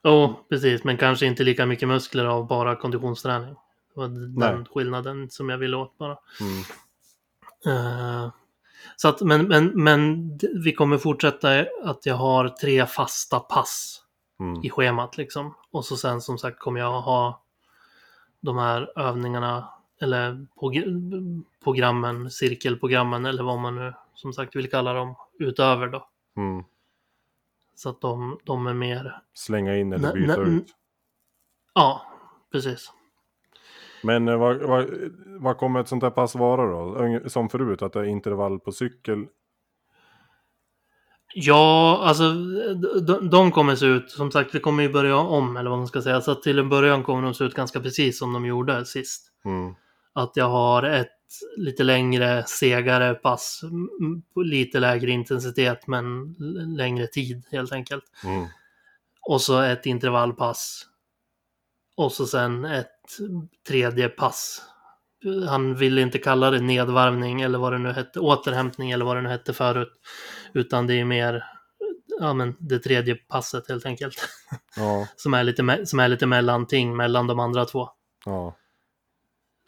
Jo, 0.05 0.35
precis, 0.49 0.85
men 0.85 0.97
kanske 0.97 1.27
inte 1.27 1.45
lika 1.45 1.67
mycket 1.67 1.89
muskler 1.89 2.25
av 2.25 2.47
bara 2.47 2.77
konditionsträning. 2.77 3.55
Det 3.95 4.01
var 4.01 4.09
den 4.09 4.35
Nej. 4.35 4.65
skillnaden 4.75 5.31
som 5.31 5.49
jag 5.49 5.59
ville 5.59 5.77
åt 5.77 5.99
bara. 5.99 6.19
Mm. 6.41 6.63
Eh, 7.67 8.31
så 8.97 9.09
att, 9.09 9.21
men, 9.21 9.49
men, 9.49 9.67
men 9.83 10.31
vi 10.65 10.73
kommer 10.73 10.99
fortsätta 10.99 11.67
att 11.85 12.07
jag 12.07 12.15
har 12.15 12.49
tre 12.49 12.87
fasta 12.87 13.41
pass 13.41 13.99
Mm. 14.41 14.61
i 14.65 14.71
schemat 14.71 15.17
liksom. 15.17 15.55
Och 15.71 15.85
så 15.85 15.97
sen 15.97 16.21
som 16.21 16.39
sagt 16.39 16.59
kommer 16.59 16.81
jag 16.81 17.01
ha 17.01 17.43
de 18.41 18.59
här 18.59 18.99
övningarna 18.99 19.69
eller 20.01 20.47
prog- 20.61 21.45
programmen, 21.65 22.31
cirkelprogrammen 22.31 23.25
eller 23.27 23.43
vad 23.43 23.59
man 23.59 23.77
nu 23.77 23.95
som 24.15 24.33
sagt 24.33 24.57
vill 24.57 24.71
kalla 24.71 24.93
dem 24.93 25.15
utöver 25.39 25.87
då. 25.89 26.07
Mm. 26.37 26.65
Så 27.83 27.89
att 27.89 28.01
de, 28.01 28.39
de 28.45 28.67
är 28.67 28.75
mer, 28.75 29.23
Slänga 29.35 29.77
in 29.77 29.93
eller 29.93 30.13
byta 30.13 30.41
ut. 30.41 30.67
ja, 31.75 32.07
precis. 32.53 32.93
Men 34.03 34.29
eh, 34.29 34.37
vad, 34.37 34.57
vad, 34.57 34.87
vad 35.41 35.57
kommer 35.57 35.81
ett 35.81 35.89
sånt 35.89 36.03
här 36.03 36.11
pass 36.11 36.35
vara 36.35 36.71
då? 36.71 37.21
Som 37.29 37.49
förut, 37.49 37.83
att 37.83 37.93
det 37.93 38.01
är 38.01 38.05
intervall 38.05 38.61
på 38.61 38.73
cykel. 38.73 39.27
Ja, 41.35 42.01
alltså 42.03 42.33
de, 43.07 43.31
de 43.31 43.53
kommer 43.53 43.77
se 43.77 43.87
ut, 43.87 44.11
som 44.11 44.31
sagt 44.31 44.55
vi 44.55 44.61
kommer 44.61 44.83
ju 44.83 44.93
börja 44.93 45.17
om 45.17 45.57
eller 45.57 45.71
vad 45.71 45.79
man 45.79 45.89
ska 45.89 46.03
säga. 46.03 46.21
Så 46.21 46.35
till 46.35 46.59
en 46.59 46.69
början 46.69 47.03
kommer 47.03 47.23
de 47.23 47.35
se 47.35 47.45
ut 47.45 47.55
ganska 47.55 47.81
precis 47.81 48.19
som 48.19 48.33
de 48.33 48.47
gjorde 48.47 48.85
sist. 48.85 49.33
Mm. 49.45 49.75
att 50.13 50.33
jag 50.35 50.49
har 50.49 50.83
ett 50.83 51.09
lite 51.57 51.85
längre, 51.85 52.45
segare 52.47 53.15
pass, 53.15 53.61
lite 54.45 54.81
lägre 54.81 55.11
intensitet 55.11 55.87
men 55.87 56.35
längre 56.77 57.07
tid 57.07 57.43
helt 57.51 57.73
enkelt. 57.73 58.05
Mm. 58.25 58.47
Och 59.23 59.41
så 59.41 59.61
ett 59.61 59.87
intervallpass. 59.87 60.87
Och 61.97 62.13
så 62.13 62.27
sen 62.27 62.65
ett 62.65 63.19
tredje 63.69 64.09
pass. 64.09 64.63
Han 65.49 65.75
ville 65.75 66.01
inte 66.01 66.19
kalla 66.19 66.51
det 66.51 66.61
nedvarvning 66.61 67.41
eller 67.41 67.59
vad 67.59 67.73
det 67.73 67.79
nu 67.79 67.93
hette, 67.93 68.21
återhämtning 68.21 68.91
eller 68.91 69.05
vad 69.05 69.17
det 69.17 69.23
nu 69.23 69.29
hette 69.29 69.53
förut. 69.53 69.93
Utan 70.53 70.87
det 70.87 70.95
är 71.01 71.05
mer, 71.05 71.45
ja 72.21 72.35
men 72.35 72.57
det 72.59 72.79
tredje 72.79 73.15
passet 73.15 73.69
helt 73.69 73.87
enkelt. 73.87 74.29
Ja, 74.77 75.09
Som 75.17 75.35
är 75.35 75.45
lite, 75.45 75.87
som 75.87 76.01
är 76.01 76.09
lite 76.09 76.27
mellanting 76.27 76.97
mellan 76.97 77.27
de 77.27 77.41
andra 77.41 77.65
två. 77.65 77.89
ja, 78.25 78.57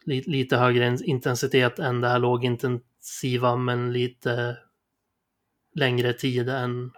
Li- 0.05 0.23
lite 0.27 0.57
högre 0.57 0.87
in- 0.87 1.03
intensitet 1.03 1.79
än 1.79 2.01
det 2.01 2.07
här 2.07 2.19
lågintensiva 2.19 3.55
men 3.55 3.93
lite 3.93 4.57
längre 5.75 6.13
tid 6.13 6.49
än 6.49 6.91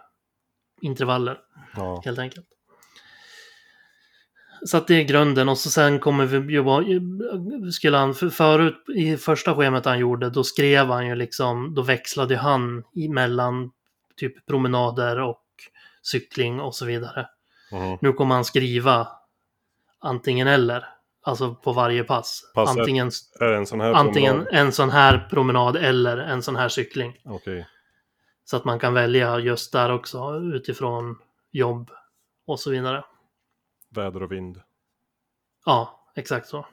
intervaller 0.80 1.38
ja. 1.76 2.02
helt 2.04 2.18
enkelt. 2.18 2.46
Så 4.66 4.76
att 4.76 4.86
det 4.86 4.94
är 4.94 5.04
grunden 5.04 5.48
och 5.48 5.58
så 5.58 5.70
sen 5.70 5.98
kommer 5.98 6.26
vi 6.26 6.54
ju 6.54 7.72
skulle 7.72 7.96
han, 7.96 8.14
för 8.14 8.28
förut 8.28 8.84
i 8.96 9.16
första 9.16 9.54
schemat 9.54 9.84
han 9.84 9.98
gjorde, 9.98 10.30
då 10.30 10.44
skrev 10.44 10.86
han 10.86 11.06
ju 11.06 11.14
liksom, 11.14 11.74
då 11.74 11.82
växlade 11.82 12.36
han 12.36 12.84
emellan 12.96 13.70
typ 14.16 14.46
promenader 14.46 15.20
och 15.20 15.44
cykling 16.02 16.60
och 16.60 16.74
så 16.74 16.86
vidare. 16.86 17.26
Mm. 17.72 17.98
Nu 18.00 18.12
kommer 18.12 18.34
han 18.34 18.44
skriva 18.44 19.08
antingen 19.98 20.48
eller, 20.48 20.84
alltså 21.22 21.54
på 21.54 21.72
varje 21.72 22.04
pass. 22.04 22.52
Passet 22.54 22.78
Antingen 22.78 23.10
Är 23.40 23.52
en 23.52 23.66
sån 23.66 23.80
här 23.80 23.92
Antingen 23.92 24.34
promenad? 24.34 24.54
en 24.54 24.72
sån 24.72 24.90
här 24.90 25.28
promenad 25.30 25.76
eller 25.76 26.18
en 26.18 26.42
sån 26.42 26.56
här 26.56 26.68
cykling. 26.68 27.16
Okej. 27.24 27.66
Så 28.44 28.56
att 28.56 28.64
man 28.64 28.78
kan 28.78 28.94
välja 28.94 29.38
just 29.38 29.72
där 29.72 29.92
också 29.92 30.34
utifrån 30.54 31.18
jobb 31.52 31.90
och 32.46 32.60
så 32.60 32.70
vidare. 32.70 33.04
Väder 33.94 34.22
och 34.22 34.32
vind. 34.32 34.60
Ja, 35.66 36.10
exakt 36.16 36.48
så. 36.48 36.66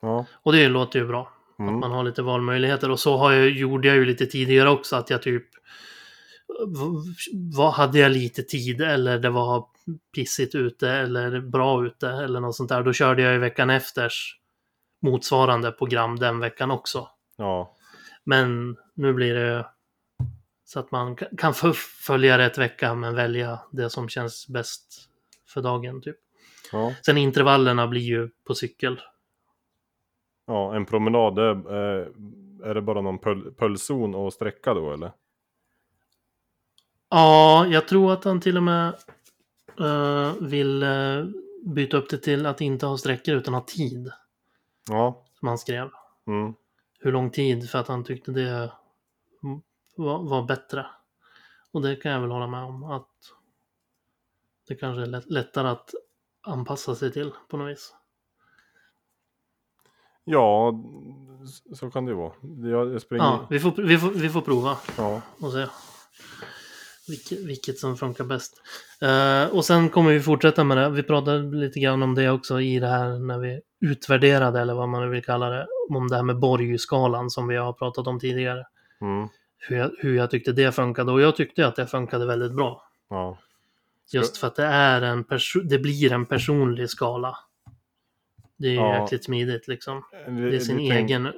Ja. 0.00 0.26
Och 0.42 0.52
det 0.52 0.68
låter 0.68 0.98
ju 0.98 1.06
bra. 1.06 1.32
Mm. 1.58 1.74
Att 1.74 1.80
man 1.80 1.90
har 1.90 2.04
lite 2.04 2.22
valmöjligheter. 2.22 2.90
Och 2.90 3.00
så 3.00 3.16
har 3.16 3.32
jag, 3.32 3.50
gjorde 3.50 3.88
jag 3.88 3.96
ju 3.96 4.04
lite 4.04 4.26
tidigare 4.26 4.70
också 4.70 4.96
att 4.96 5.10
jag 5.10 5.22
typ 5.22 5.44
vad 7.56 7.72
hade 7.72 7.98
jag 7.98 8.12
lite 8.12 8.42
tid 8.42 8.80
eller 8.80 9.18
det 9.18 9.30
var 9.30 9.66
pissigt 10.14 10.54
ute 10.54 10.90
eller 10.90 11.40
bra 11.40 11.86
ute 11.86 12.08
eller 12.08 12.40
något 12.40 12.56
sånt 12.56 12.68
där. 12.68 12.82
Då 12.82 12.92
körde 12.92 13.22
jag 13.22 13.34
i 13.34 13.38
veckan 13.38 13.70
efters 13.70 14.36
motsvarande 15.02 15.72
program 15.72 16.16
den 16.18 16.40
veckan 16.40 16.70
också. 16.70 17.08
Ja. 17.36 17.76
Men 18.24 18.76
nu 18.94 19.12
blir 19.12 19.34
det 19.34 19.66
så 20.64 20.80
att 20.80 20.90
man 20.90 21.16
ka- 21.16 21.36
kan 21.36 21.54
följa 22.06 22.38
rätt 22.38 22.58
vecka 22.58 22.94
men 22.94 23.14
välja 23.14 23.60
det 23.70 23.90
som 23.90 24.08
känns 24.08 24.48
bäst 24.48 25.08
för 25.46 25.62
dagen. 25.62 26.02
Typ. 26.02 26.16
Ja. 26.72 26.94
Sen 27.06 27.18
intervallerna 27.18 27.86
blir 27.86 28.00
ju 28.02 28.30
på 28.44 28.54
cykel. 28.54 29.00
ja, 30.46 30.74
en 30.76 30.86
promenad, 30.86 31.38
är, 31.38 31.50
eh, 31.50 32.06
är 32.64 32.74
det 32.74 32.82
bara 32.82 33.00
någon 33.00 33.18
pöl, 33.18 33.52
pölszon 33.52 34.14
och 34.14 34.32
sträcka 34.32 34.74
då 34.74 34.92
eller? 34.92 35.12
Ja, 37.08 37.66
jag 37.66 37.88
tror 37.88 38.12
att 38.12 38.24
han 38.24 38.40
till 38.40 38.56
och 38.56 38.62
med 38.62 38.94
vill 40.40 40.82
eh, 40.82 41.24
byta 41.64 41.96
upp 41.96 42.08
det 42.08 42.18
till 42.18 42.46
att 42.46 42.60
inte 42.60 42.86
ha 42.86 42.98
sträckor 42.98 43.34
utan 43.34 43.54
ha 43.54 43.60
tid. 43.60 44.10
Ja. 44.88 45.24
Som 45.38 45.48
han 45.48 45.58
skrev. 45.58 45.90
Mm. 46.26 46.54
Hur 47.00 47.12
lång 47.12 47.30
tid 47.30 47.70
för 47.70 47.78
att 47.78 47.88
han 47.88 48.04
tyckte 48.04 48.32
det 48.32 48.72
var, 49.96 50.18
var 50.22 50.42
bättre. 50.42 50.86
Och 51.72 51.82
det 51.82 51.96
kan 51.96 52.12
jag 52.12 52.20
väl 52.20 52.30
hålla 52.30 52.46
med 52.46 52.64
om. 52.64 52.84
Att 52.84 53.08
det 54.68 54.74
kanske 54.74 55.02
är 55.02 55.06
lätt, 55.06 55.30
lättare 55.30 55.68
att 55.68 55.94
anpassa 56.40 56.94
sig 56.94 57.12
till 57.12 57.32
på 57.48 57.56
något 57.56 57.72
vis. 57.72 57.94
Ja, 60.24 60.74
så 61.74 61.90
kan 61.90 62.04
det 62.04 62.10
ju 62.10 62.16
vara. 62.16 62.32
Jag, 62.70 62.92
jag 62.92 63.02
springer... 63.02 63.24
Ja, 63.24 63.46
vi 63.50 63.60
får, 63.60 63.82
vi 63.82 63.98
får, 63.98 64.10
vi 64.10 64.28
får 64.28 64.40
prova 64.40 64.78
ja. 64.96 65.22
och 65.40 65.52
se 65.52 65.66
vilket, 67.10 67.38
vilket 67.38 67.78
som 67.78 67.96
funkar 67.96 68.24
bäst. 68.24 68.62
Eh, 69.00 69.56
och 69.56 69.64
sen 69.64 69.88
kommer 69.88 70.12
vi 70.12 70.20
fortsätta 70.20 70.64
med 70.64 70.76
det. 70.76 70.88
Vi 70.90 71.02
pratade 71.02 71.56
lite 71.56 71.80
grann 71.80 72.02
om 72.02 72.14
det 72.14 72.30
också 72.30 72.60
i 72.60 72.78
det 72.78 72.86
här 72.86 73.18
när 73.18 73.38
vi 73.38 73.60
utvärderade, 73.80 74.60
eller 74.60 74.74
vad 74.74 74.88
man 74.88 75.02
nu 75.02 75.08
vill 75.08 75.24
kalla 75.24 75.48
det, 75.50 75.66
om 75.90 76.08
det 76.08 76.16
här 76.16 76.22
med 76.22 76.38
Borgskalan 76.38 77.30
som 77.30 77.48
vi 77.48 77.56
har 77.56 77.72
pratat 77.72 78.06
om 78.06 78.20
tidigare. 78.20 78.64
Mm. 79.00 79.28
Hur 79.58 79.76
jag, 79.76 79.90
hur 79.98 80.16
jag 80.16 80.30
tyckte 80.30 80.52
det 80.52 80.72
funkade 80.72 81.12
och 81.12 81.20
jag 81.20 81.36
tyckte 81.36 81.66
att 81.66 81.76
det 81.76 81.86
funkade 81.86 82.26
väldigt 82.26 82.52
bra. 82.52 82.82
Ja. 83.10 83.38
Just 84.12 84.36
för 84.36 84.46
att 84.46 84.56
det 84.56 84.64
är 84.64 85.02
en 85.02 85.24
det 85.64 85.78
blir 85.78 86.12
en 86.12 86.26
personlig 86.26 86.90
skala. 86.90 87.38
Det 88.56 88.68
är 88.68 88.72
ju 88.72 88.76
Ja. 88.76 89.02
jäkligt 89.02 89.24
smidigt 89.24 89.68
liksom. 89.68 90.02
En 90.26 90.36
Det 90.36 90.56
är 90.56 90.60
sin 90.60 90.76
liten 90.76 90.96
egen... 90.96 91.32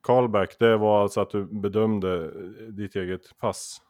Callback, 0.00 0.56
det 0.58 0.76
var 0.76 1.02
alltså 1.02 1.20
att 1.20 1.30
du 1.30 1.44
bedömde 1.44 2.30
ditt 2.70 2.96
eget 2.96 3.38
pass 3.38 3.82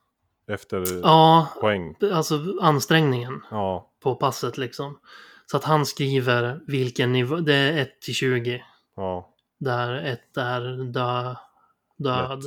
efter 0.49 1.01
Ja, 1.03 1.49
poäng. 1.61 1.95
alltså 2.13 2.41
ansträngningen 2.61 3.41
Ja, 3.51 3.91
på 4.01 4.15
passet 4.15 4.59
liksom. 4.59 4.99
Så 5.47 5.57
att 5.57 5.65
han 5.65 5.87
skriver 5.87 6.61
vilken 6.67 7.13
nivå, 7.13 7.37
det 7.37 7.55
är 7.55 7.77
1 7.79 8.01
till 8.01 8.15
20. 8.15 8.65
Ja. 8.97 9.35
Där 9.59 9.95
1 9.95 10.37
är 10.37 10.93
dö, 10.93 11.35
död. 11.97 12.45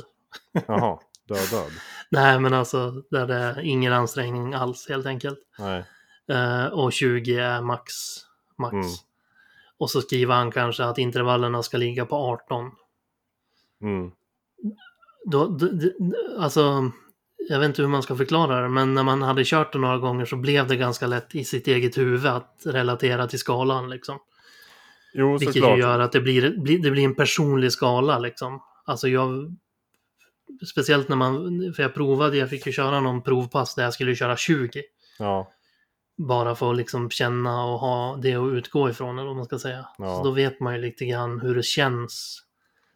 Jaha. 0.66 0.98
Död 1.28 1.50
död. 1.50 1.70
Nej, 2.10 2.40
men 2.40 2.54
alltså 2.54 2.90
där 3.10 3.26
det 3.26 3.34
är 3.34 3.60
ingen 3.60 3.92
ansträngning 3.92 4.54
alls 4.54 4.88
helt 4.88 5.06
enkelt. 5.06 5.38
Nej. 5.58 5.84
Eh, 6.28 6.66
och 6.66 6.92
20 6.92 7.36
är 7.38 7.60
max. 7.60 7.92
max. 8.58 8.72
Mm. 8.72 8.86
Och 9.78 9.90
så 9.90 10.00
skriver 10.00 10.34
han 10.34 10.50
kanske 10.50 10.84
att 10.84 10.98
intervallerna 10.98 11.62
ska 11.62 11.76
ligga 11.76 12.06
på 12.06 12.16
18. 12.16 12.70
Mm. 13.82 14.10
Då, 15.24 15.46
d, 15.46 15.66
d, 15.72 15.90
alltså, 16.38 16.90
jag 17.48 17.58
vet 17.60 17.66
inte 17.66 17.82
hur 17.82 17.88
man 17.88 18.02
ska 18.02 18.16
förklara 18.16 18.60
det, 18.60 18.68
men 18.68 18.94
när 18.94 19.02
man 19.02 19.22
hade 19.22 19.44
kört 19.44 19.72
det 19.72 19.78
några 19.78 19.98
gånger 19.98 20.24
så 20.24 20.36
blev 20.36 20.66
det 20.68 20.76
ganska 20.76 21.06
lätt 21.06 21.34
i 21.34 21.44
sitt 21.44 21.66
eget 21.68 21.98
huvud 21.98 22.26
att 22.26 22.62
relatera 22.66 23.26
till 23.26 23.38
skalan. 23.38 23.90
Liksom. 23.90 24.18
Jo, 25.14 25.38
Vilket 25.38 25.54
såklart. 25.54 25.78
gör 25.78 25.98
att 26.00 26.12
det 26.12 26.20
blir, 26.20 26.56
blir- 26.58 26.78
det 26.82 26.90
blir 26.90 27.04
en 27.04 27.14
personlig 27.14 27.72
skala. 27.72 28.18
Liksom. 28.18 28.62
Alltså 28.84 29.08
jag, 29.08 29.56
speciellt 30.72 31.08
när 31.08 31.16
man, 31.16 31.72
för 31.76 31.82
jag 31.82 31.94
provade, 31.94 32.36
jag 32.36 32.50
fick 32.50 32.66
ju 32.66 32.72
köra 32.72 33.00
någon 33.00 33.22
provpass 33.22 33.74
där 33.74 33.84
jag 33.84 33.94
skulle 33.94 34.14
köra 34.16 34.36
20. 34.36 34.82
Ja. 35.18 35.50
Bara 36.18 36.54
för 36.54 36.70
att 36.70 36.76
liksom 36.76 37.10
känna 37.10 37.64
och 37.64 37.78
ha 37.78 38.16
det 38.22 38.34
att 38.34 38.52
utgå 38.52 38.90
ifrån, 38.90 39.18
eller 39.18 39.26
vad 39.28 39.36
man 39.36 39.44
ska 39.44 39.58
säga. 39.58 39.86
Ja. 39.98 40.16
Så 40.16 40.24
då 40.24 40.30
vet 40.30 40.60
man 40.60 40.74
ju 40.74 40.80
lite 40.80 41.04
grann 41.04 41.40
hur 41.40 41.54
det 41.54 41.62
känns. 41.62 42.42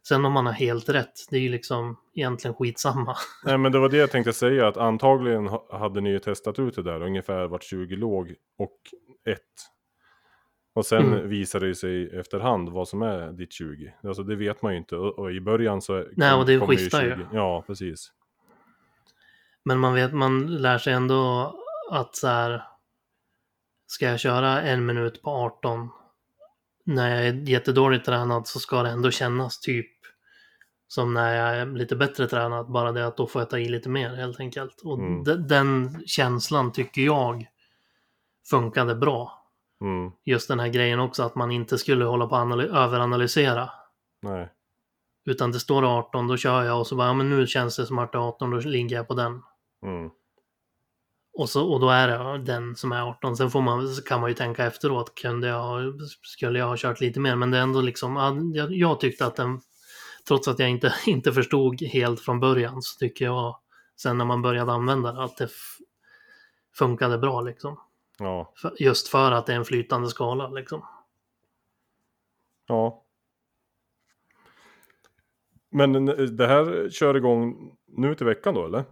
Sen 0.09 0.25
om 0.25 0.33
man 0.33 0.47
har 0.47 0.53
helt 0.53 0.89
rätt, 0.89 1.13
det 1.31 1.37
är 1.37 1.41
ju 1.41 1.49
liksom 1.49 1.97
egentligen 2.15 2.55
skitsamma. 2.55 3.17
Nej, 3.45 3.59
men 3.59 3.73
det 3.73 3.79
var 3.79 3.89
det 3.89 3.97
jag 3.97 4.11
tänkte 4.11 4.33
säga. 4.33 4.69
Att 4.69 4.77
antagligen 4.77 5.47
ha- 5.47 5.79
hade 5.79 6.01
ni 6.01 6.11
ju 6.11 6.19
testat 6.19 6.59
ut 6.59 6.77
det 6.77 6.83
där. 6.83 7.03
Ungefär 7.03 7.47
vart 7.47 7.63
20 7.63 7.97
låg 7.97 8.35
och 8.59 8.77
1. 9.33 9.39
Och 10.75 10.87
sen 10.87 11.07
Mm. 11.13 11.29
visar 11.29 11.61
det 11.61 11.75
sig 11.75 12.19
efterhand 12.19 12.69
vad 12.69 12.89
som 12.89 13.03
är 13.03 13.33
ditt 13.33 13.53
20. 13.53 13.95
Alltså 14.05 14.23
det 14.23 14.37
vet 14.37 14.63
man 14.63 14.73
ju 14.73 14.79
inte. 14.79 14.97
Och, 14.97 15.33
i 15.33 15.41
början 15.41 15.83
så 15.83 16.05
Nej, 16.17 16.35
och 16.35 16.47
det 16.47 16.61
skiftar 16.61 17.03
ju. 17.03 17.27
Ja, 17.33 17.65
precis. 17.67 18.13
Men 19.65 19.79
man 19.79 19.95
vet, 19.95 20.13
man 20.13 20.47
lär 20.47 20.79
sig 20.79 20.93
ändå 20.93 21.55
att 21.91 22.17
så 22.17 22.27
här, 22.29 22.63
ska 23.87 24.07
jag 24.07 24.21
köra 24.21 24.63
en 24.63 24.87
minut 24.87 25.23
på 25.23 25.31
18 25.31 25.89
när 26.85 27.15
jag 27.17 27.27
är 27.27 27.49
jättedåligt 27.49 28.05
tränad 28.07 28.47
så 28.47 28.59
ska 28.59 28.83
det 28.83 28.89
ändå 28.91 29.11
kännas 29.11 29.61
typ 29.61 29.96
som 30.89 31.15
när 31.15 31.35
jag 31.37 31.57
är 31.59 31.67
lite 31.67 31.97
bättre 31.97 32.27
tränad, 32.29 32.71
bara 32.73 32.93
det 32.93 33.07
att 33.07 33.17
då 33.17 33.27
får 33.27 33.41
jag 33.43 33.51
ta 33.51 33.59
i 33.59 33.69
lite 33.69 33.89
mer 33.89 34.15
helt 34.15 34.41
enkelt. 34.41 34.81
Och 34.85 34.99
Mm. 34.99 35.25
de- 35.25 35.35
den 35.37 36.03
känslan 36.07 36.73
tycker 36.73 37.03
jag 37.03 37.47
funkade 38.51 38.95
bra. 38.95 39.43
Mm. 39.81 40.11
Just 40.25 40.49
den 40.49 40.61
här 40.61 40.69
grejen 40.69 41.01
också 41.01 41.23
att 41.23 41.35
man 41.35 41.51
inte 41.51 41.79
skulle 41.79 42.05
hålla 42.05 42.27
på 42.27 42.37
att 42.37 42.47
analy- 42.47 42.77
överanalysera. 42.77 43.71
Nej. 44.23 44.53
Utan 45.25 45.53
det 45.53 45.61
står 45.61 45.99
18, 45.99 46.29
då 46.29 46.37
kör 46.37 46.63
jag 46.65 46.79
och 46.81 46.87
så 46.87 46.97
bara, 46.97 47.07
ja 47.09 47.15
men 47.15 47.31
nu 47.31 47.47
känns 47.47 47.77
det 47.77 47.87
som 47.87 47.99
att 47.99 48.13
det 48.13 48.19
är 48.19 48.29
18, 48.29 48.51
då 48.51 48.57
ligger 48.57 48.97
jag 48.97 49.09
på 49.09 49.15
den. 49.15 49.43
Mm. 49.83 50.11
Och, 51.39 51.49
så, 51.49 51.73
och 51.73 51.81
då 51.81 51.89
är 51.91 52.09
det 52.09 52.39
den 52.45 52.77
som 52.77 52.93
är 52.93 53.03
18. 53.03 53.37
Sen 53.37 53.51
får 53.51 53.61
man, 53.61 53.89
kan 54.09 54.21
man 54.21 54.31
ju 54.31 54.35
tänka 54.35 54.67
efteråt, 54.67 55.15
kunde 55.15 55.49
jag, 55.49 55.95
skulle 56.23 56.59
jag 56.59 56.67
ha 56.67 56.77
kört 56.77 57.01
lite 57.01 57.21
mer? 57.21 57.37
Men 57.37 57.51
det 57.51 57.59
är 57.59 57.63
ändå 57.63 57.81
liksom, 57.81 58.17
ja, 58.17 58.37
jag, 58.61 58.73
jag 58.73 59.01
tyckte 59.01 59.27
att 59.27 59.37
den, 59.37 59.61
trots 60.29 60.49
att 60.49 60.59
jag 60.59 60.71
inte, 60.71 60.95
inte 61.07 61.33
förstod 61.33 61.83
helt 61.83 62.21
från 62.21 62.41
början, 62.41 62.83
så 62.83 62.99
tycker 62.99 63.25
jag 63.25 63.61
sen 63.97 64.19
när 64.19 64.25
man 64.25 64.43
började 64.43 64.73
använda 64.73 65.13
det 65.13 65.25
att 65.25 65.37
det 65.37 65.49
funkade 66.75 67.19
bra 67.19 67.41
liksom. 67.41 67.81
Ja. 68.19 68.53
Just 68.79 69.09
för 69.09 69.33
att 69.33 69.47
det 69.47 69.53
är 69.53 69.57
en 69.57 69.65
flytande 69.65 70.09
skala 70.09 70.49
liksom. 70.49 70.83
Ja. 72.67 73.03
Men 75.71 76.07
det 76.37 76.47
här 76.47 76.91
kör 76.91 77.17
igång 77.17 77.77
nu 77.87 78.15
till 78.15 78.27
veckan 78.27 78.55
då, 78.55 78.67
eller? 78.67 78.85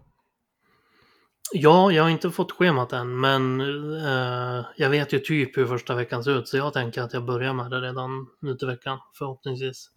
Ja, 1.52 1.92
jag 1.92 2.02
har 2.02 2.10
inte 2.10 2.30
fått 2.30 2.52
schemat 2.52 2.92
än, 2.92 3.20
men 3.20 3.60
eh, 3.60 4.64
jag 4.76 4.90
vet 4.90 5.12
ju 5.12 5.18
typ 5.18 5.56
hur 5.56 5.66
första 5.66 5.94
veckan 5.94 6.24
ser 6.24 6.38
ut, 6.38 6.48
så 6.48 6.56
jag 6.56 6.72
tänker 6.72 7.02
att 7.02 7.12
jag 7.12 7.24
börjar 7.24 7.52
med 7.52 7.70
det 7.70 7.80
redan 7.80 8.26
nu 8.40 8.54
till 8.54 8.66
veckan, 8.66 8.98
förhoppningsvis. 9.18 9.90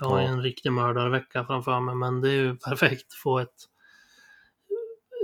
Jag 0.00 0.08
har 0.08 0.20
Ja. 0.20 0.26
en 0.28 0.42
riktig 0.42 0.72
mördarvecka 0.72 1.44
framför 1.44 1.80
mig, 1.80 1.94
men 1.94 2.20
det 2.20 2.28
är 2.28 2.32
ju 2.42 2.56
perfekt 2.64 3.06
att 3.12 3.14
få 3.22 3.38
ett 3.38 3.68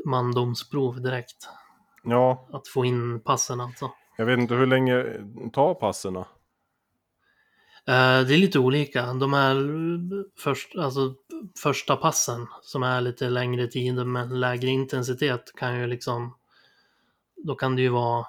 mandomsprov 0.05 1.03
direkt. 1.03 1.49
Ja, 2.03 2.49
Att 2.53 2.69
få 2.69 2.85
in 2.85 3.21
passen 3.21 3.61
alltså. 3.61 3.93
jag 4.17 4.27
vet 4.27 4.39
inte 4.39 4.55
hur 4.55 4.67
länge 4.67 5.05
tar 5.53 5.75
passerna? 5.75 6.21
Eh, 7.87 8.21
det 8.27 8.35
är 8.35 8.39
lite 8.39 8.59
olika. 8.59 9.13
De 9.13 9.33
här 9.33 9.57
först, 10.41 10.77
alltså, 10.77 11.15
första 11.63 11.97
passen 11.97 12.47
som 12.63 12.83
är 12.83 13.01
lite 13.01 13.29
längre 13.31 13.67
tid 13.67 14.07
men 14.07 14.41
lägre 14.41 14.69
intensitet 14.69 15.53
kan 15.57 15.79
ju 15.81 15.87
liksom, 15.87 16.37
då 17.37 17.55
kan 17.55 17.77
det 17.77 17.83
ju 17.83 17.89
vara 17.89 18.27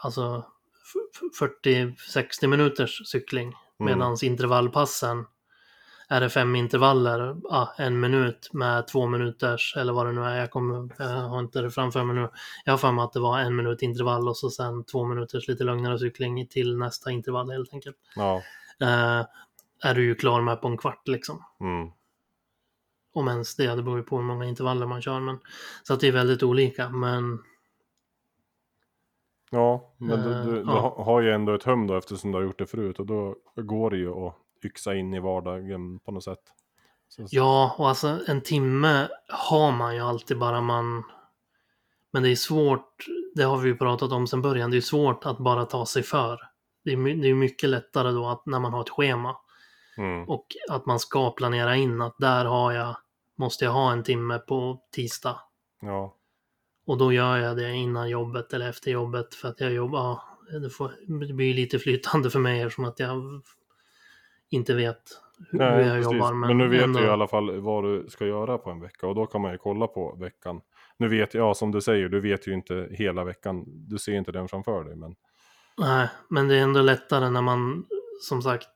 alltså 0.00 0.44
f- 0.82 1.20
f- 1.40 1.48
40-60 1.64 2.46
minuters 2.46 3.08
cykling. 3.08 3.54
Mm. 3.80 3.98
Medan 3.98 4.16
intervallpassen 4.22 5.26
är 6.08 6.20
det 6.20 6.30
fem 6.30 6.56
intervaller, 6.56 7.36
ja, 7.42 7.74
en 7.78 8.00
minut 8.00 8.50
med 8.52 8.86
två 8.86 9.06
minuters, 9.06 9.76
eller 9.76 9.92
vad 9.92 10.06
det 10.06 10.12
nu 10.12 10.24
är, 10.24 10.38
jag, 10.38 10.50
kommer, 10.50 10.88
jag 10.98 11.06
har 11.06 11.40
inte 11.40 11.60
det 11.60 11.70
framför 11.70 12.04
mig 12.04 12.16
nu. 12.16 12.28
Jag 12.64 12.72
har 12.72 12.78
för 12.78 12.92
mig 12.92 13.04
att 13.04 13.12
det 13.12 13.20
var 13.20 13.38
en 13.38 13.56
minut 13.56 13.82
intervall 13.82 14.28
och 14.28 14.36
så 14.36 14.50
sen 14.50 14.84
två 14.84 15.04
minuters 15.04 15.48
lite 15.48 15.64
lugnare 15.64 15.98
cykling 15.98 16.46
till 16.46 16.78
nästa 16.78 17.10
intervall 17.10 17.50
helt 17.50 17.74
enkelt. 17.74 17.96
Ja. 18.16 18.42
Eh, 18.80 19.26
är 19.82 19.94
du 19.94 20.04
ju 20.04 20.14
klar 20.14 20.40
med 20.40 20.60
på 20.60 20.68
en 20.68 20.78
kvart 20.78 21.08
liksom. 21.08 21.44
Mm. 21.60 21.90
Om 23.14 23.28
ens 23.28 23.56
det, 23.56 23.74
det 23.74 23.82
beror 23.82 23.98
ju 23.98 24.04
på 24.04 24.16
hur 24.16 24.24
många 24.24 24.44
intervaller 24.44 24.86
man 24.86 25.02
kör. 25.02 25.20
Men, 25.20 25.38
så 25.82 25.94
att 25.94 26.00
det 26.00 26.08
är 26.08 26.12
väldigt 26.12 26.42
olika, 26.42 26.88
men 26.88 27.38
Ja, 29.50 29.92
men 29.96 30.22
du, 30.22 30.32
Eh, 30.34 30.44
du, 30.44 30.52
du 30.52 30.58
ja. 30.70 30.78
ha- 30.80 31.04
har 31.04 31.20
ju 31.20 31.30
ändå 31.32 31.54
ett 31.54 31.62
hum 31.64 31.86
då 31.86 31.96
eftersom 31.96 32.32
du 32.32 32.38
har 32.38 32.42
gjort 32.44 32.58
det 32.58 32.66
förut 32.66 32.98
och 32.98 33.06
då 33.06 33.36
går 33.56 33.90
det 33.90 33.96
ju 33.96 34.14
att 34.26 34.34
yxa 34.64 34.94
in 34.94 35.14
i 35.14 35.20
vardagen 35.20 35.98
på 35.98 36.12
något 36.12 36.24
sätt. 36.24 36.42
Så, 37.08 37.26
Ja, 37.30 37.74
och 37.78 37.88
alltså 37.88 38.18
en 38.28 38.40
timme 38.40 39.08
har 39.28 39.72
man 39.72 39.94
ju 39.94 40.00
alltid 40.00 40.38
bara 40.38 40.60
man... 40.60 41.04
Men 42.12 42.22
det 42.22 42.30
är 42.30 42.36
svårt, 42.36 43.04
det 43.34 43.42
har 43.42 43.56
vi 43.58 43.68
ju 43.68 43.76
pratat 43.76 44.12
om 44.12 44.26
sedan 44.26 44.42
början, 44.42 44.70
det 44.70 44.76
är 44.76 44.80
svårt 44.80 45.26
att 45.26 45.38
bara 45.38 45.64
ta 45.64 45.86
sig 45.86 46.02
för. 46.02 46.38
Det 46.84 46.92
är, 46.92 46.96
det 47.22 47.28
är 47.28 47.34
mycket 47.34 47.68
lättare 47.70 48.10
då 48.12 48.26
att 48.28 48.46
när 48.46 48.58
man 48.58 48.72
har 48.72 48.80
ett 48.80 48.90
schema 48.90 49.36
Mm. 49.96 50.28
och 50.28 50.46
att 50.70 50.86
man 50.86 50.98
ska 51.00 51.30
planera 51.30 51.76
in 51.76 52.00
att 52.02 52.14
där 52.18 52.44
har 52.44 52.72
jag, 52.72 52.96
måste 53.36 53.64
jag 53.64 53.72
ha 53.72 53.92
en 53.92 54.02
timme 54.02 54.38
på 54.38 54.80
tisdag. 54.94 55.40
Ja, 55.80 56.14
Och 56.90 56.98
då 56.98 57.12
gör 57.12 57.36
jag 57.36 57.56
det 57.56 57.72
innan 57.72 58.10
jobbet 58.10 58.52
eller 58.52 58.68
efter 58.68 58.90
jobbet 58.90 59.34
för 59.34 59.48
att 59.48 59.60
jag 59.60 59.72
jobbar, 59.72 60.00
ja, 60.00 60.58
det, 60.58 60.70
får, 60.70 60.92
det 61.26 61.34
blir 61.34 61.54
lite 61.54 61.78
flytande 61.78 62.30
för 62.30 62.38
mig 62.38 62.60
eftersom 62.60 62.84
att 62.84 63.00
jag 63.00 63.42
inte 64.48 64.74
vet 64.74 65.02
hur, 65.50 65.58
Nej, 65.58 65.86
jag 65.86 65.96
precis. 65.96 66.12
jobbar. 66.12 66.32
Men, 66.32 66.58
nu 66.58 66.68
vet 66.68 66.82
ändå- 66.82 66.98
du 67.00 67.06
i 67.06 67.08
alla 67.08 67.28
fall 67.28 67.60
vad 67.60 67.84
du 67.84 68.06
ska 68.08 68.26
göra 68.26 68.58
på 68.58 68.70
en 68.70 68.80
vecka 68.80 69.06
och 69.06 69.14
då 69.14 69.26
kan 69.26 69.40
man 69.40 69.52
ju 69.52 69.58
kolla 69.58 69.86
på 69.86 70.16
veckan. 70.20 70.60
Nu 70.96 71.08
vet 71.08 71.34
jag, 71.34 71.48
ja, 71.48 71.54
som 71.54 71.72
du 71.72 71.80
säger, 71.80 72.08
du 72.08 72.20
vet 72.20 72.46
ju 72.48 72.54
inte 72.54 72.88
hela 72.90 73.24
veckan. 73.24 73.64
Du 73.66 73.98
ser 73.98 74.12
inte 74.12 74.32
den 74.32 74.48
framför 74.48 74.84
dig, 74.84 74.96
men 74.96 75.14
Nej, 75.78 76.08
men 76.28 76.48
det 76.48 76.56
är 76.56 76.62
ändå 76.62 76.82
lättare 76.82 77.30
när 77.30 77.42
man, 77.42 77.84
som 78.22 78.42
sagt, 78.42 78.68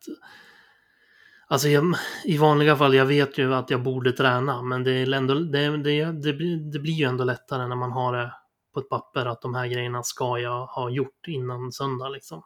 alltså 1.46 1.68
jag, 1.68 1.94
i 2.24 2.38
vanliga 2.38 2.76
fall, 2.76 2.94
jag 2.94 3.06
vet 3.06 3.38
ju 3.38 3.54
att 3.54 3.70
jag 3.70 3.82
borde 3.82 4.12
träna, 4.12 4.62
men 4.62 4.84
det, 4.84 4.90
är 4.92 5.12
ändå, 5.12 5.34
det, 5.34 5.76
det, 5.76 6.04
det, 6.12 6.32
blir- 6.32 6.72
det 6.72 6.78
blir 6.78 6.92
ju 6.92 7.04
ändå 7.04 7.24
lättare 7.24 7.66
när 7.66 7.76
man 7.76 7.92
har 7.92 8.12
det 8.16 8.34
på 8.74 8.80
ett 8.80 8.88
papper 8.88 9.26
att 9.26 9.42
de 9.42 9.54
här 9.54 9.66
grejerna 9.66 10.02
ska 10.02 10.38
jag 10.38 10.66
ha 10.66 10.90
gjort 10.90 11.28
innan 11.28 11.72
söndag 11.72 12.08
liksom. 12.08 12.42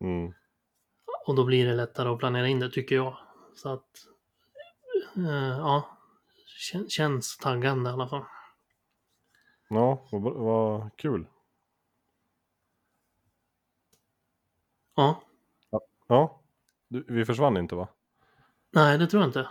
mm. 0.00 0.32
Och 1.26 1.34
då 1.34 1.44
blir 1.44 1.66
det 1.66 1.74
lättare 1.74 2.08
att 2.08 2.18
planera 2.18 2.48
in 2.48 2.60
det 2.60 2.70
tycker 2.70 2.94
jag. 2.94 3.16
Så 3.54 3.72
att, 3.72 3.86
eh, 5.16 5.48
ja, 5.58 5.98
kän, 6.58 6.88
känns 6.88 7.36
taggande 7.38 7.90
i 7.90 7.92
alla 7.92 8.08
fall. 8.08 8.24
ja, 9.68 10.08
vad, 10.12 10.34
vad 10.34 10.96
kul. 10.96 11.26
Ja, 14.94 15.22
Ja, 16.08 16.40
du, 16.88 17.04
vi 17.08 17.24
försvann 17.24 17.56
inte 17.56 17.74
va? 17.74 17.88
nej 18.72 18.98
det 18.98 19.06
tror 19.06 19.22
jag 19.22 19.28
inte. 19.28 19.48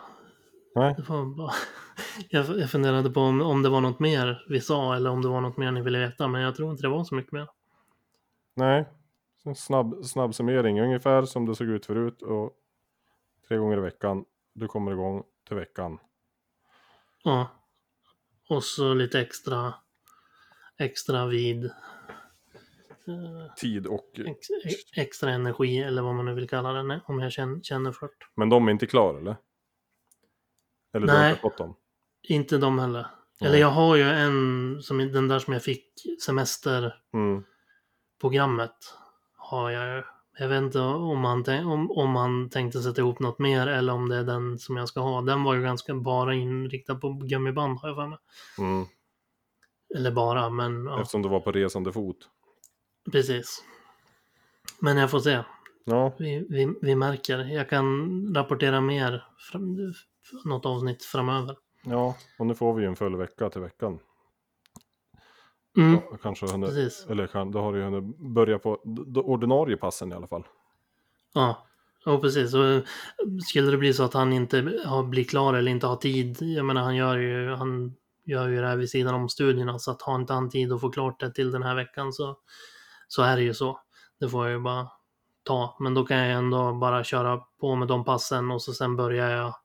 Nej. 0.75 0.95
Det 0.97 1.09
var 1.09 1.25
bara... 1.25 1.51
jag, 2.29 2.59
jag 2.59 2.71
funderade 2.71 3.09
på 3.09 3.21
om, 3.21 3.41
om 3.41 3.63
det 3.63 3.69
var 3.69 3.81
något 3.81 3.99
mer 3.99 4.45
vi 4.49 4.61
sa 4.61 4.95
eller 4.95 5.09
om 5.09 5.21
det 5.21 5.27
var 5.27 5.41
något 5.41 5.57
mer 5.57 5.71
ni 5.71 5.81
ville 5.81 5.99
veta, 5.99 6.27
men 6.27 6.41
jag 6.41 6.55
tror 6.55 6.71
inte 6.71 6.83
det 6.83 6.89
var 6.89 7.03
så 7.03 7.15
mycket 7.15 7.31
mer. 7.31 7.47
Nej, 8.55 8.85
en 9.43 9.55
snabb, 9.55 10.05
snabb 10.05 10.35
summering, 10.35 10.81
ungefär 10.81 11.23
som 11.23 11.45
det 11.45 11.55
såg 11.55 11.67
ut 11.67 11.85
förut 11.85 12.21
och 12.21 12.53
tre 13.47 13.57
gånger 13.57 13.77
i 13.77 13.81
veckan. 13.81 14.25
Du 14.53 14.67
kommer 14.67 14.91
igång 14.91 15.23
till 15.47 15.55
veckan. 15.55 15.99
Ja. 17.23 17.47
Och 18.49 18.63
så 18.63 18.93
lite 18.93 19.19
extra, 19.19 19.73
extra 20.77 21.25
vid 21.25 21.71
tid 23.57 23.87
och... 23.87 24.19
ex, 24.25 24.47
extra 24.97 25.31
energi 25.31 25.79
eller 25.79 26.01
vad 26.01 26.15
man 26.15 26.25
nu 26.25 26.33
vill 26.33 26.49
kalla 26.49 26.83
det, 26.83 27.01
om 27.05 27.19
jag 27.19 27.31
känner, 27.31 27.61
känner 27.61 27.91
för 27.91 28.05
det. 28.05 28.11
Men 28.35 28.49
de 28.49 28.67
är 28.67 28.71
inte 28.71 28.85
klara 28.85 29.17
eller? 29.17 29.35
Eller 30.93 31.07
du 31.07 31.13
har 31.13 31.19
Nej. 31.19 31.29
inte 31.29 31.41
fått 31.41 31.57
dem? 31.57 31.75
Inte 32.23 32.57
de 32.57 32.79
heller. 32.79 33.07
Eller 33.41 33.51
Nej. 33.51 33.59
jag 33.59 33.69
har 33.69 33.95
ju 33.95 34.03
en, 34.03 34.77
som, 34.81 34.97
den 34.97 35.27
där 35.27 35.39
som 35.39 35.53
jag 35.53 35.63
fick 35.63 35.91
semesterprogrammet. 36.21 38.59
Mm. 38.59 38.71
Har 39.37 39.69
jag. 39.69 40.03
Jag 40.37 40.47
vet 40.47 40.61
inte 40.61 40.79
om 40.79 41.43
tän- 41.43 41.65
om, 41.65 41.91
om 41.91 42.11
man 42.11 42.49
tänkte 42.49 42.81
sätta 42.81 43.01
ihop 43.01 43.19
något 43.19 43.39
mer 43.39 43.67
eller 43.67 43.93
om 43.93 44.09
det 44.09 44.15
är 44.15 44.23
den 44.23 44.59
som 44.59 44.77
jag 44.77 44.87
ska 44.87 44.99
ha. 44.99 45.21
Den 45.21 45.43
var 45.43 45.55
ju 45.55 45.61
ganska 45.61 45.95
bara 45.95 46.33
inriktad 46.33 46.95
på 46.95 47.13
gummiband 47.13 47.79
har 47.79 47.89
jag 47.89 47.95
för 47.95 48.07
mig. 48.07 48.19
Mm. 48.57 48.85
Eller 49.95 50.11
bara, 50.11 50.49
men 50.49 50.85
ja, 50.85 51.01
Eftersom 51.01 51.21
du 51.21 51.29
var 51.29 51.39
på 51.39 51.51
resande 51.51 51.93
fot. 51.93 52.29
Precis. 53.11 53.63
Men 54.79 54.97
jag 54.97 55.11
får 55.11 55.19
se. 55.19 55.43
Ja, 55.83 56.13
Vi, 56.19 56.45
vi, 56.49 56.73
vi 56.81 56.95
märker. 56.95 57.37
Jag 57.39 57.69
kan 57.69 58.35
rapportera 58.35 58.81
mer 58.81 59.23
fram, 59.51 59.93
något 60.45 60.65
avsnitt 60.65 61.03
framöver. 61.03 61.57
ja, 61.83 62.15
och 62.39 62.45
nu 62.45 62.55
får 62.55 62.73
vi 62.73 62.81
ju 62.81 62.87
en 62.87 62.95
full 62.95 63.15
vecka 63.15 63.49
till 63.49 63.61
veckan. 63.61 63.99
Mm, 65.77 65.93
Ja, 66.11 66.17
kanske 66.23 66.51
hunnit, 66.51 66.69
precis. 66.69 67.05
eller 67.09 67.27
kan, 67.27 67.51
då 67.51 67.61
har 67.61 67.73
du 67.73 67.79
ju 67.79 67.85
hunnit 67.85 68.17
börja 68.17 68.59
på 68.59 68.79
ordinarie 69.15 69.77
passen 69.77 70.11
i 70.11 70.15
alla 70.15 70.27
fall. 70.27 70.43
Ja, 71.33 71.67
ja 72.05 72.19
precis. 72.19 72.53
Och 72.53 72.83
skulle 73.47 73.71
det 73.71 73.77
bli 73.77 73.93
så 73.93 74.03
att 74.03 74.13
han 74.13 74.33
inte 74.33 74.81
har 74.85 75.03
blivit 75.03 75.29
klar 75.29 75.53
eller 75.53 75.71
inte 75.71 75.87
har 75.87 75.95
tid. 75.95 76.37
Jag 76.41 76.65
menar, 76.65 76.81
han 76.81 76.95
gör 76.95 77.17
ju, 77.17 77.49
han 77.49 77.95
gör 78.25 78.47
ju 78.49 78.61
det 78.61 78.67
här 78.67 78.77
vid 78.77 78.89
sidan 78.89 79.15
om 79.15 79.29
studierna. 79.29 79.79
Så 79.79 79.91
att 79.91 80.01
har 80.01 80.15
inte 80.15 80.33
han 80.33 80.49
tid 80.49 80.71
att 80.73 80.81
få 80.81 80.89
klart 80.91 81.19
det 81.19 81.31
till 81.31 81.51
den 81.51 81.63
här 81.63 81.75
veckan 81.75 82.13
så, 82.13 82.37
så 83.07 83.21
är 83.23 83.35
det 83.35 83.43
ju 83.43 83.53
så. 83.53 83.79
Det 84.19 84.29
får 84.29 84.45
jag 84.45 84.53
ju 84.53 84.59
bara 84.59 84.87
ta. 85.43 85.77
Men 85.79 85.93
då 85.93 86.05
kan 86.05 86.17
jag 86.17 86.31
ändå 86.37 86.73
bara 86.73 87.03
köra 87.03 87.37
på 87.59 87.75
med 87.75 87.87
de 87.87 88.05
passen 88.05 88.51
och 88.51 88.61
så 88.61 88.73
sen 88.73 88.95
börjar 88.95 89.29
jag. 89.29 89.55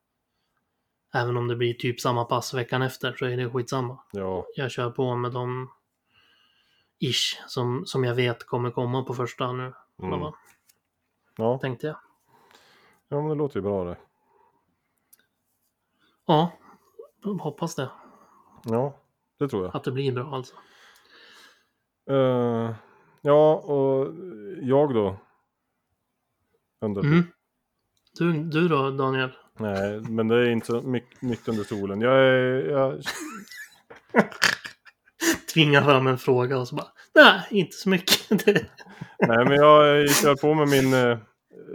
Även 1.13 1.37
om 1.37 1.47
det 1.47 1.55
blir 1.55 1.73
typ 1.73 1.99
samma 2.01 2.25
pass 2.25 2.53
veckan 2.53 2.81
efter 2.81 3.13
så 3.13 3.25
är 3.25 3.37
det 3.37 3.49
skitsamma. 3.49 3.97
Ja, 4.11 4.45
Jag 4.55 4.71
kör 4.71 4.89
på 4.89 5.15
med 5.15 5.31
de 5.31 5.69
ish 6.99 7.41
som, 7.47 7.85
som 7.85 8.03
jag 8.03 8.15
vet 8.15 8.45
kommer 8.45 8.71
komma 8.71 9.03
på 9.03 9.13
första 9.13 9.51
nu. 9.51 9.73
Mm. 10.03 10.31
ja, 11.37 11.57
Tänkte 11.57 11.87
jag. 11.87 11.95
ja 13.07 13.17
men 13.21 13.29
det 13.29 13.35
låter 13.35 13.55
ju 13.55 13.61
bra 13.61 13.83
det. 13.83 13.97
Ja, 16.25 16.51
hoppas 17.39 17.75
det. 17.75 17.89
Ja, 18.63 18.93
det 19.39 19.47
tror 19.47 19.65
jag. 19.65 19.75
Att 19.75 19.83
det 19.83 19.91
blir 19.91 20.11
bra 20.11 20.35
alltså. 20.35 20.55
Eh, 22.09 22.71
ja, 23.21 23.55
och 23.55 24.13
jag 24.61 24.93
då? 24.93 25.17
Undrar 26.81 27.03
Mm. 27.03 27.23
Du, 28.19 28.33
du 28.43 28.67
då 28.67 28.91
Daniel? 28.91 29.31
Nej, 29.57 29.99
men 30.01 30.27
det 30.27 30.35
är 30.35 30.49
inte 30.49 30.81
mycket 30.81 31.21
nytt 31.21 31.47
under 31.47 31.63
solen. 31.63 32.01
Jag 32.01 32.17
är... 32.17 32.69
Jag, 32.69 33.01
Tvinga 35.53 35.83
fram 35.83 36.07
en 36.07 36.17
fråga 36.17 36.57
och 36.59 36.67
så 36.67 36.75
bara 36.75 36.87
nej, 37.15 37.41
inte 37.49 37.75
så 37.75 37.89
mycket. 37.89 38.29
Nej, 39.19 39.45
men 39.45 39.51
jag 39.51 40.09
kör 40.09 40.35
på 40.35 40.53
med 40.53 40.67
min 40.67 40.93
eh, 40.93 41.17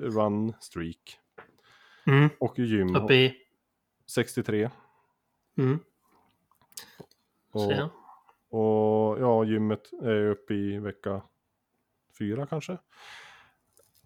run 0.02 0.52
streak. 0.60 1.18
mm, 2.06 2.28
Och 2.40 2.58
gym. 2.58 2.96
uppe 2.96 3.14
i... 3.14 3.34
63. 4.10 4.70
Mm, 5.58 5.78
Och, 7.52 7.72
och 8.50 9.20
ja, 9.20 9.44
gymmet 9.44 9.92
är 10.02 10.26
uppe 10.26 10.54
i 10.54 10.78
vecka 10.78 11.22
fyra 12.18 12.46
kanske. 12.46 12.78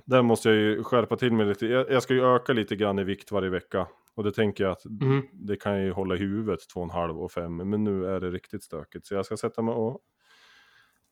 Där 0.04 0.22
måste 0.22 0.48
jag 0.48 0.58
ju 0.58 0.84
skärpa 0.84 1.16
till 1.16 1.32
mig 1.32 1.46
lite. 1.46 1.66
Jag, 1.66 1.90
jag 1.90 2.02
ska 2.02 2.14
ju 2.14 2.24
öka 2.34 2.52
lite 2.52 2.76
grann 2.76 2.98
i 2.98 3.04
vikt 3.04 3.32
varje 3.32 3.50
vecka. 3.50 3.88
Och 4.14 4.24
det 4.24 4.32
tänker 4.32 4.64
jag 4.64 4.70
att 4.70 4.84
Mm, 4.84 5.22
det 5.32 5.56
kan 5.56 5.72
jag 5.72 5.84
ju 5.84 5.92
hålla 5.92 6.14
i 6.14 6.18
huvudet, 6.18 6.60
två 6.74 6.80
och 6.80 6.84
en 6.84 6.90
halv 6.90 7.22
och 7.22 7.32
fem. 7.32 7.56
Men 7.56 7.84
nu 7.84 8.06
är 8.06 8.20
det 8.20 8.30
riktigt 8.30 8.62
stökigt. 8.62 9.06
Så 9.06 9.14
jag 9.14 9.26
ska 9.26 9.36
sätta 9.36 9.62
mig 9.62 9.74
och 9.74 10.00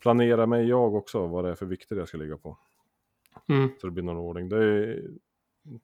planera 0.02 0.46
mig 0.46 0.68
jag 0.68 0.94
också, 0.94 1.26
vad 1.26 1.44
det 1.44 1.50
är 1.50 1.54
för 1.54 1.66
vikter 1.66 1.96
jag 1.96 2.08
ska 2.08 2.18
ligga 2.18 2.36
på. 2.38 2.58
mm, 3.48 3.70
Så 3.80 3.86
det 3.86 3.90
blir 3.90 4.04
någon 4.04 4.16
ordning. 4.16 4.48
Det 4.48 4.56
är, 4.64 5.02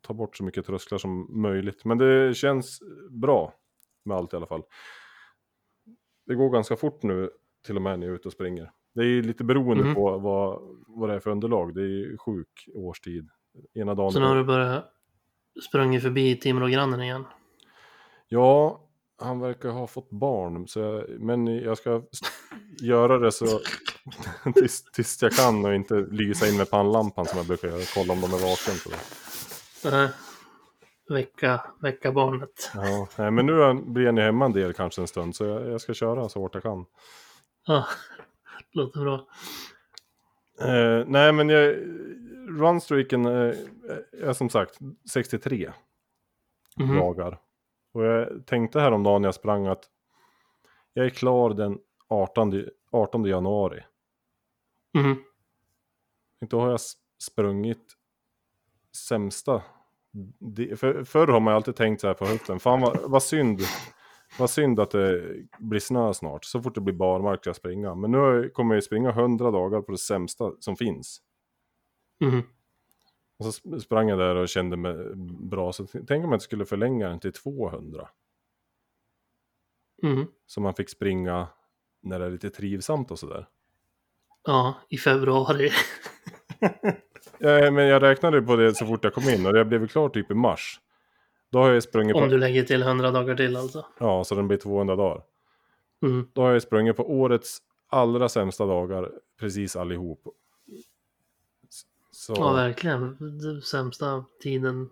ta 0.01 0.15
bort 0.15 0.37
så 0.37 0.45
mycket 0.45 0.67
trösklar 0.67 0.99
som 0.99 1.43
möjligt. 1.43 1.85
Men 1.85 1.99
det 1.99 2.37
känns 2.37 2.81
bra 3.11 3.55
med 4.05 4.17
allt 4.17 4.33
i 4.33 4.37
alla 4.37 4.47
fall. 4.47 4.63
Det 6.27 6.35
går 6.35 6.51
ganska 6.51 6.77
fort 6.77 7.03
nu, 7.03 7.31
till 7.67 7.77
och 7.77 7.83
med 7.83 7.99
när 7.99 8.07
jag 8.07 8.13
är 8.13 8.17
ute 8.17 8.29
och 8.29 8.33
springer. 8.33 8.71
Det 8.95 9.03
är 9.03 9.23
lite 9.23 9.45
beroende 9.45 9.85
Mhm. 9.85 9.95
på 9.95 10.19
vad, 10.19 10.63
vad 10.87 11.09
det 11.09 11.15
är 11.15 11.21
för 11.21 11.31
underlag. 11.31 11.75
Det 11.75 11.81
är 11.81 11.85
ju 11.87 12.19
sjuk 12.19 12.69
årstid. 12.75 13.29
Ena 13.75 13.95
dagen... 13.95 14.13
så 14.13 14.21
nu 14.21 14.27
har 14.27 14.37
du 14.37 14.45
börjat 14.45 14.85
sprungit 15.69 16.03
förbi 16.03 16.37
Timrågrannen 16.37 17.01
igen. 17.03 17.25
Ja, 18.29 18.81
han 19.19 19.41
verkar 19.41 19.69
ha 19.69 19.87
fått 19.87 20.11
barn. 20.11 20.69
Så 20.69 20.81
jag, 20.81 21.21
men 21.21 21.47
jag 21.47 21.79
ska 21.79 22.03
göra 22.81 23.19
det 23.19 23.33
så 23.33 23.47
tills, 24.55 24.85
tills 24.85 25.23
jag 25.23 25.33
kan 25.33 25.65
och 25.65 25.75
inte 25.75 25.95
lysa 26.11 26.49
in 26.49 26.57
med 26.57 26.71
pannlampan 26.71 27.27
som 27.27 27.37
jag 27.39 27.47
brukar 27.47 27.69
göra. 27.69 27.81
Kolla 27.95 28.13
om 28.13 28.21
de 28.21 28.27
är 28.27 28.43
vaken. 28.43 28.75
Så. 28.75 28.91
Äh, 29.89 30.09
vecka, 31.09 31.61
vecka 31.83 32.13
barnet. 32.13 32.71
Ja, 32.75 33.09
nej, 33.19 33.31
men 33.31 33.47
nu 33.47 33.75
blir 33.87 34.07
han 34.07 34.17
ju 34.17 34.23
hemma 34.23 34.45
en 34.45 34.53
del 34.53 34.73
kanske 34.73 35.01
en 35.01 35.07
stund. 35.09 35.37
Så 35.37 35.45
jag, 35.45 35.67
jag 35.71 35.81
ska 35.81 35.95
köra 35.95 36.29
så 36.29 36.41
hårt 36.41 36.55
jag 36.55 36.63
kan. 36.63 36.85
Ja, 37.67 37.87
låter 38.75 39.01
bra. 39.01 39.27
Eh, 40.61 41.05
nej, 41.07 41.33
men 41.33 41.49
jag, 41.49 41.77
runstreaken 42.61 43.27
eh, 43.27 43.55
är 44.23 44.33
som 44.33 44.51
sagt 44.51 44.79
63 45.11 45.73
Mhm, 46.77 46.97
dagar. 46.97 47.41
Och 47.93 48.05
jag 48.05 48.47
tänkte 48.47 48.81
häromdagen 48.81 49.23
när 49.23 49.27
jag 49.27 49.35
sprang 49.35 49.67
att 49.67 49.85
jag 50.93 51.07
är 51.07 51.11
klar 51.11 51.51
den 51.51 51.79
18, 52.09 52.65
18 52.91 53.25
januari. 53.25 53.85
mhm, 54.95 55.17
Då 56.41 56.61
har 56.61 56.71
jag 56.71 56.81
sprungit 57.19 57.93
sämsta. 59.09 59.63
För, 60.77 61.05
förr 61.05 61.27
har 61.27 61.41
man 61.41 61.55
alltid 61.55 61.77
tänkt 61.77 62.01
så 62.01 62.07
här 62.07 62.15
på 62.15 62.27
hösten. 62.27 62.61
Fan 62.61 62.81
vad, 62.81 63.11
vad 63.11 63.23
synd. 63.23 63.61
Vad 64.39 64.51
synd 64.51 64.81
att 64.81 64.91
det 64.91 65.35
blir 65.59 65.81
snö 65.81 66.15
snart. 66.15 66.45
Så 66.45 66.63
fort 66.63 66.75
det 66.75 66.81
blir 66.81 66.95
barmark 66.95 67.41
ska 67.41 67.49
jag 67.49 67.57
springa. 67.57 67.95
Men 67.95 68.11
nu 68.11 68.51
kommer 68.55 68.75
jag 68.75 68.85
springa 68.85 69.11
100 69.11 69.51
dagar 69.51 69.81
på 69.81 69.93
det 69.93 69.99
sämsta 69.99 70.53
som 70.61 70.77
finns. 70.77 71.19
mhm. 72.21 72.43
Och 73.39 73.45
så 73.45 73.51
sp- 73.69 73.79
sprang 73.79 74.09
jag 74.09 74.19
där 74.19 74.35
och 74.37 74.49
kände 74.49 74.77
mig 74.77 74.95
bra. 75.41 75.73
Så 75.73 75.87
tänk 76.07 76.25
om 76.25 76.33
jag 76.33 76.43
skulle 76.43 76.65
förlänga 76.65 77.09
den 77.09 77.21
till 77.21 77.33
200. 77.33 78.09
mhm. 80.03 80.27
Så 80.47 80.61
man 80.61 80.75
fick 80.75 80.89
springa 80.91 81.47
när 82.03 82.19
det 82.19 82.27
är 82.27 82.31
lite 82.31 82.51
trivsamt 82.51 83.11
och 83.11 83.19
sådär. 83.19 83.49
Ja, 84.43 84.75
i 84.89 84.99
februari. 84.99 85.71
Ja, 87.39 87.71
men 87.71 87.87
jag 87.87 88.03
räknade 88.03 88.43
på 88.43 88.57
det 88.57 88.75
så 88.75 88.87
fort 88.87 89.05
jag 89.05 89.15
kom 89.15 89.23
in 89.29 89.47
och 89.47 89.57
jag 89.59 89.69
blev 89.69 89.89
klar 89.89 90.09
typ 90.09 90.31
i 90.31 90.35
mars. 90.35 90.81
Då 91.55 91.61
har 91.61 91.71
jag 91.71 91.83
sprungit 91.83 92.17
Om 92.17 92.23
på... 92.23 92.29
du 92.29 92.39
lägger 92.39 92.63
till 92.63 92.83
100 92.83 93.11
dagar 93.11 93.35
till 93.35 93.57
alltså. 93.57 93.87
Ja, 93.99 94.25
så 94.25 94.35
den 94.35 94.49
blir 94.49 94.59
200 94.59 94.97
dagar. 94.97 95.23
Mm. 96.03 96.29
Då 96.33 96.43
har 96.43 96.53
jag 96.53 96.63
sprungit 96.63 96.97
på 96.97 97.11
årets 97.11 97.59
allra 97.89 98.29
sämsta 98.29 98.67
dagar, 98.67 99.13
precis 99.41 99.77
allihop. 99.77 100.23
Så, 102.11 102.35
Ja, 102.37 102.53
verkligen. 102.53 103.17
Den 103.21 103.63
sämsta 103.63 104.25
tiden 104.43 104.91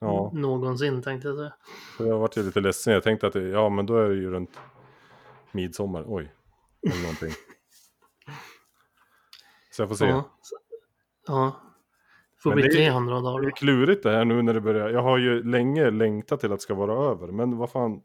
ja, 0.00 0.30
någonsin 0.34 1.02
tänkte 1.02 1.28
jag 1.28 1.36
säga. 1.36 1.52
så 1.96 2.06
jag 2.06 2.18
varit 2.18 2.36
ju 2.36 2.42
lite 2.42 2.60
ledsen. 2.60 2.92
Jag 2.92 3.02
tänkte 3.02 3.26
att 3.26 3.32
det, 3.32 3.48
ja, 3.48 3.68
men 3.68 3.86
då 3.86 3.96
är 3.96 4.08
det 4.08 4.14
ju 4.14 4.30
runt 4.30 4.58
midsommar. 5.52 6.04
Oj, 6.06 6.34
eller 6.86 7.02
någonting. 7.02 7.30
Så 9.70 9.82
jag 9.82 9.88
får 9.88 9.96
se. 9.96 10.06
Ja. 10.06 10.30
Ja. 11.26 11.60
Får 12.50 12.54
bli 12.54 12.62
det 12.62 12.68
är- 12.68 12.72
300 12.90 13.14
Det 13.14 13.18
är 13.20 13.22
dagar. 13.22 13.50
klurigt 13.50 14.02
det 14.02 14.10
här 14.10 14.24
nu 14.24 14.42
när 14.42 14.54
det 14.54 14.60
börjar. 14.60 14.88
Jag 14.90 15.02
har 15.02 15.18
ju 15.18 15.42
länge 15.42 15.90
längtat 15.90 16.40
till 16.40 16.52
att 16.52 16.58
det 16.58 16.62
ska 16.62 16.74
vara 16.74 17.10
över. 17.10 17.26
Men 17.32 17.56
vad 17.56 17.70
fan, 17.70 18.02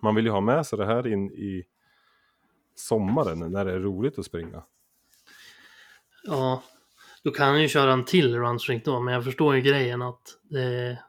man 0.00 0.14
vill 0.14 0.24
ju 0.24 0.30
ha 0.30 0.40
med 0.40 0.66
sig 0.66 0.78
det 0.78 0.86
här 0.86 1.06
in 1.06 1.30
i 1.30 1.64
sommaren 2.74 3.38
när 3.52 3.64
det 3.64 3.72
är 3.72 3.78
roligt 3.78 4.18
att 4.18 4.24
springa. 4.24 4.62
Ja. 6.24 6.62
Du 7.22 7.30
kan 7.30 7.62
ju 7.62 7.68
köra 7.68 7.92
en 7.92 8.04
till 8.04 8.38
runstreak 8.38 8.84
då, 8.84 9.00
men 9.00 9.14
jag 9.14 9.24
förstår 9.24 9.54
ju 9.54 9.60
grejen 9.60 10.02
att 10.02 10.22
det 10.42 10.62
är 10.62 11.02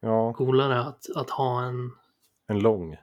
Ja, 0.00 0.32
coolare 0.32 0.80
att, 0.80 1.04
att 1.16 1.30
ha 1.30 1.62
en... 1.62 1.90
en 2.46 2.58
lång. 2.58 2.96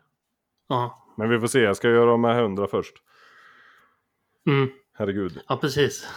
Ja. 0.68 1.14
Men 1.18 1.30
vi 1.30 1.40
får 1.40 1.48
se, 1.48 1.60
jag 1.60 1.78
ska 1.78 1.90
göra 1.90 2.34
här 2.34 2.42
100 2.44 2.68
först. 2.68 2.94
Mm. 4.48 4.70
Herregud. 4.94 5.40
Ja, 5.48 5.58
precis. 5.58 6.08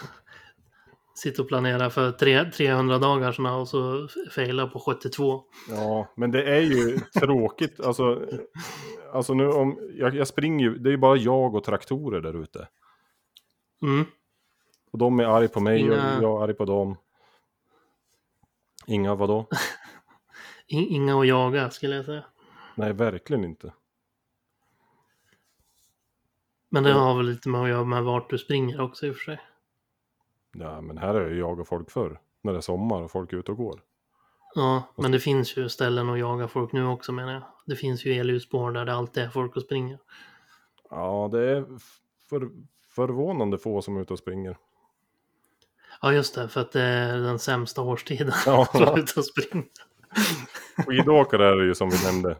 Sitta 1.22 1.42
och 1.42 1.48
planera 1.48 1.90
för 1.90 2.12
tre, 2.12 2.50
300 2.50 2.98
dagar 2.98 3.32
såna 3.32 3.56
och 3.56 3.68
så 3.68 4.08
faila 4.30 4.66
på 4.66 4.80
72. 4.80 5.44
Ja, 5.68 6.08
men 6.16 6.30
det 6.30 6.44
är 6.56 6.60
ju 6.60 6.98
tråkigt. 6.98 7.80
Alltså, 7.80 8.28
alltså 9.12 9.34
nu 9.34 9.48
om, 9.48 9.78
jag, 9.94 10.14
jag 10.14 10.28
springer 10.28 10.64
ju, 10.64 10.78
det 10.78 10.88
är 10.88 10.90
ju 10.90 10.96
bara 10.96 11.16
jag 11.16 11.54
och 11.54 11.64
traktorer 11.64 12.20
där 12.20 12.42
ute. 12.42 12.68
Mm. 13.82 14.04
Och 14.92 14.98
de 14.98 15.20
är 15.20 15.24
arg 15.24 15.48
på 15.48 15.60
mig 15.60 15.80
Inga- 15.80 16.16
och 16.16 16.22
jag 16.22 16.40
är 16.40 16.44
arg 16.44 16.54
på 16.54 16.64
dem. 16.64 16.96
Inga 18.86 19.14
vadå? 19.14 19.46
Inga 20.66 21.20
att 21.20 21.26
jaga 21.26 21.70
skulle 21.70 21.96
jag 21.96 22.04
säga. 22.04 22.24
Nej, 22.74 22.92
verkligen 22.92 23.44
inte. 23.44 23.72
Men 26.68 26.82
det 26.82 26.92
har 26.92 27.16
väl 27.16 27.26
lite 27.26 27.48
med 27.48 27.62
att 27.62 27.68
göra 27.68 27.84
med 27.84 28.04
vart 28.04 28.30
du 28.30 28.38
springer 28.38 28.80
också 28.80 29.06
i 29.06 29.10
och 29.10 29.16
för 29.16 29.24
sig. 29.24 29.40
Ja, 30.52 30.80
men 30.80 30.98
här 30.98 31.14
har 31.14 31.20
jag 31.20 31.34
jagat 31.34 31.68
folk 31.68 31.90
förr. 31.90 32.20
När 32.42 32.52
det 32.52 32.58
är 32.58 32.62
sommar 32.62 33.02
och 33.02 33.10
folk 33.10 33.32
är 33.32 33.36
ute 33.36 33.50
och 33.50 33.56
går. 33.58 33.80
Ja, 34.54 34.82
men 34.96 35.12
det 35.12 35.20
finns 35.20 35.56
ju 35.56 35.68
ställen 35.68 36.10
att 36.10 36.18
jaga 36.18 36.48
folk 36.48 36.72
nu 36.72 36.86
också 36.86 37.12
menar 37.12 37.32
jag. 37.32 37.42
Det 37.66 37.76
finns 37.76 38.04
ju 38.04 38.12
elljusspår 38.12 38.72
där 38.72 38.84
det 38.84 38.94
alltid 38.94 39.22
är 39.22 39.28
folk 39.28 39.56
och 39.56 39.62
springer. 39.62 39.98
Ja, 40.90 41.28
det 41.32 41.50
är 41.50 41.64
för, 42.28 42.50
förvånande 42.94 43.58
få 43.58 43.82
som 43.82 43.96
är 43.96 44.00
ute 44.00 44.12
och 44.12 44.18
springer. 44.18 44.56
Ja, 46.02 46.12
just 46.12 46.34
det, 46.34 46.48
för 46.48 46.60
att 46.60 46.72
det 46.72 46.82
är 46.82 47.18
den 47.18 47.38
sämsta 47.38 47.82
årstiden 47.82 48.32
Ja. 48.46 48.62
att 48.74 48.80
vara 48.80 48.98
ute 48.98 49.20
och 49.20 49.26
springa. 49.26 49.64
Skidåkare 50.86 51.48
är 51.48 51.56
det 51.56 51.64
ju 51.64 51.74
som 51.74 51.90
vi 51.90 52.04
nämnde. 52.04 52.36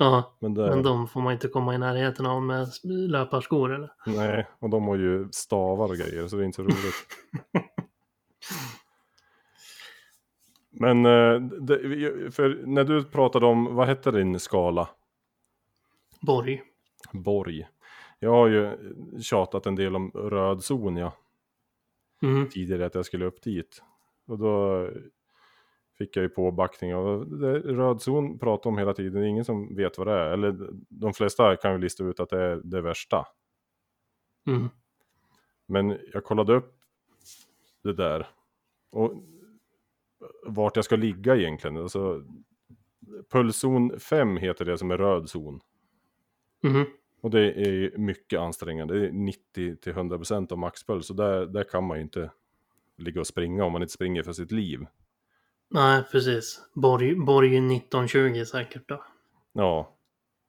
Ja, 0.00 0.36
Men, 0.38 0.54
det, 0.54 0.68
men 0.70 0.82
de 0.82 1.08
får 1.08 1.20
man 1.20 1.32
inte 1.32 1.48
komma 1.48 1.74
i 1.74 1.78
närheten 1.78 2.26
av 2.26 2.42
med 2.42 2.68
löparskor 2.84 3.74
eller? 3.74 3.92
Nej, 4.06 4.46
och 4.58 4.70
de 4.70 4.88
har 4.88 4.96
ju 4.96 5.28
stavar 5.32 5.88
och 5.88 5.96
grejer 5.96 6.28
så 6.28 6.36
det 6.36 6.42
är 6.42 6.46
inte 6.46 6.56
så 6.56 6.62
roligt. 6.62 6.94
Men 10.70 11.06
eh, 11.06 11.40
det, 11.40 11.78
för 12.34 12.62
när 12.66 12.84
du 12.84 13.04
pratade 13.04 13.46
om, 13.46 13.74
vad 13.74 13.86
hette 13.86 14.10
din 14.10 14.40
skala? 14.40 14.88
Borg. 16.20 16.62
Borg. 17.12 17.68
Jag 18.18 18.30
har 18.30 18.48
ju 18.48 18.78
tjatat 19.22 19.66
en 19.66 19.74
del 19.74 19.96
om 19.96 20.10
röd 20.10 20.64
zon 20.64 20.96
ja, 20.96 21.12
Mm. 22.22 22.48
tidigare 22.48 22.86
att 22.86 22.94
jag 22.94 23.06
skulle 23.06 23.24
upp 23.24 23.42
dit. 23.42 23.82
Och 24.26 24.38
då 24.38 24.88
fick 26.00 26.16
jag 26.16 26.22
ju 26.22 26.28
påbackning 26.28 26.96
och 26.96 27.26
det, 27.26 27.58
röd 27.58 28.02
zon 28.02 28.38
pratar 28.38 28.70
om 28.70 28.78
hela 28.78 28.94
tiden, 28.94 29.20
det 29.20 29.26
är 29.26 29.30
ingen 29.30 29.44
som 29.44 29.76
vet 29.76 29.98
vad 29.98 30.06
det 30.06 30.12
är. 30.12 30.30
Eller 30.30 30.70
de 30.88 31.12
flesta 31.12 31.56
kan 31.56 31.72
ju 31.72 31.78
lista 31.78 32.04
ut 32.04 32.20
att 32.20 32.28
det 32.28 32.42
är 32.42 32.60
det 32.64 32.80
värsta. 32.80 33.26
Mm. 34.46 34.68
Men 35.66 35.98
jag 36.12 36.24
kollade 36.24 36.54
upp 36.54 36.74
det 37.82 37.92
där. 37.92 38.28
Och 38.90 39.12
vart 40.46 40.76
jag 40.76 40.84
ska 40.84 40.96
ligga 40.96 41.36
egentligen. 41.36 41.76
Alltså, 41.76 42.24
pulszon 43.32 44.00
5 44.00 44.36
heter 44.36 44.64
det 44.64 44.78
som 44.78 44.90
är 44.90 44.98
röd 44.98 45.28
zon. 45.28 45.60
Mm. 46.64 46.86
Och 47.20 47.30
det 47.30 47.40
är 47.40 47.98
mycket 47.98 48.40
ansträngande. 48.40 48.94
Det 48.94 49.06
är 49.06 49.10
90-100% 49.10 50.52
av 50.52 50.58
maxpuls. 50.58 51.06
Så 51.06 51.14
där, 51.14 51.46
där 51.46 51.64
kan 51.64 51.84
man 51.84 51.96
ju 51.96 52.02
inte 52.02 52.30
ligga 52.96 53.20
och 53.20 53.26
springa 53.26 53.64
om 53.64 53.72
man 53.72 53.82
inte 53.82 53.94
springer 53.94 54.22
för 54.22 54.32
sitt 54.32 54.52
liv. 54.52 54.86
Nej, 55.70 56.02
precis. 56.12 56.60
Borg, 56.74 57.14
Borg 57.14 57.48
1920 57.48 58.44
säkert 58.44 58.88
då. 58.88 59.04
Ja. 59.52 59.96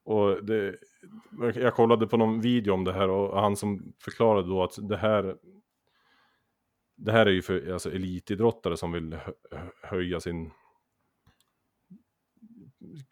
Och 0.06 0.46
det, 0.46 0.76
jag 1.56 1.74
kollade 1.76 2.08
på 2.08 2.18
någon 2.18 2.42
video 2.42 2.74
om 2.74 2.84
det 2.84 2.94
här 2.94 3.10
och 3.10 3.42
han 3.42 3.56
som 3.56 3.94
förklarade 4.04 4.48
då 4.48 4.64
att 4.64 4.90
det 4.90 4.98
här 4.98 5.36
det 6.98 7.12
här 7.12 7.26
är 7.26 7.32
ju 7.32 7.42
för 7.42 7.72
alltså, 7.74 7.92
elitidrottare 7.92 8.78
som 8.78 8.92
vill 8.92 9.14
hö, 9.14 9.32
höja 9.82 10.20
sin 10.20 10.52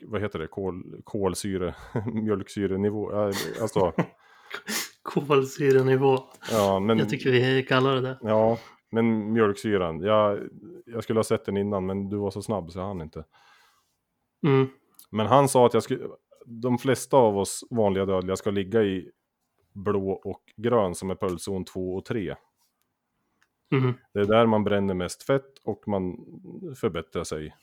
vad 0.02 0.22
heter 0.22 0.40
det, 0.40 0.48
Kol, 0.48 1.02
kolsyre, 1.04 1.76
mjölksyrenivå. 2.14 3.12
Alltså, 3.62 3.94
Kolsyrenivå. 5.02 6.20
ja, 6.52 6.80
men, 6.80 6.98
Jag 6.98 7.10
tycker 7.10 7.32
vi 7.32 7.64
kallar 7.64 7.96
det 7.96 8.02
det. 8.02 8.18
ja, 8.22 8.58
men 8.90 9.34
mjölksyran. 9.34 10.02
Jag, 10.02 10.40
jag 10.86 11.04
skulle 11.04 11.20
ha 11.20 11.24
sett 11.24 11.46
den 11.46 11.58
innan, 11.58 11.86
men 11.86 12.10
du 12.10 12.18
var 12.18 12.32
så 12.32 12.42
snabb 12.42 12.72
så 12.72 12.80
jag 12.80 12.86
hann 12.86 13.02
inte. 13.02 13.26
Mm. 14.48 14.68
Men 15.10 15.28
han 15.28 15.50
sa 15.50 15.66
att 15.66 15.74
jag 15.74 15.84
skulle, 15.84 16.08
de 16.46 16.78
flesta 16.78 17.18
av 17.18 17.38
oss 17.38 17.64
vanliga 17.70 18.06
dödliga 18.06 18.36
ska 18.36 18.52
ligga 18.52 18.84
i 18.84 19.12
blå 19.74 20.12
och 20.12 20.44
grön 20.58 20.96
som 20.96 21.10
är 21.10 21.16
pulszon 21.16 21.66
2 21.66 21.96
och 21.96 22.06
3. 22.06 22.36
Mm. 23.72 23.94
Det 24.14 24.20
är 24.20 24.26
där 24.26 24.46
man 24.46 24.64
bränner 24.64 24.94
mest 24.94 25.24
fett 25.24 25.58
och 25.64 25.88
man 25.88 26.18
förbättrar 26.76 27.24
sig 27.24 27.56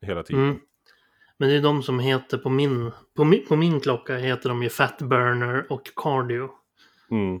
hela 0.00 0.22
tiden. 0.22 0.42
Mm. 0.42 0.60
Men 1.38 1.48
det 1.48 1.56
är 1.56 1.62
de 1.62 1.82
som 1.82 2.00
heter 2.00 2.38
på 2.38 2.50
min, 2.50 2.90
på 3.16 3.24
min, 3.24 3.46
på 3.46 3.56
min 3.56 3.80
klocka 3.80 4.16
heter 4.16 4.48
de 4.48 4.62
ju 4.62 4.68
Fat 4.68 4.98
Burner 4.98 5.72
och 5.72 5.90
Cardio. 5.96 6.50
Mm. 7.10 7.40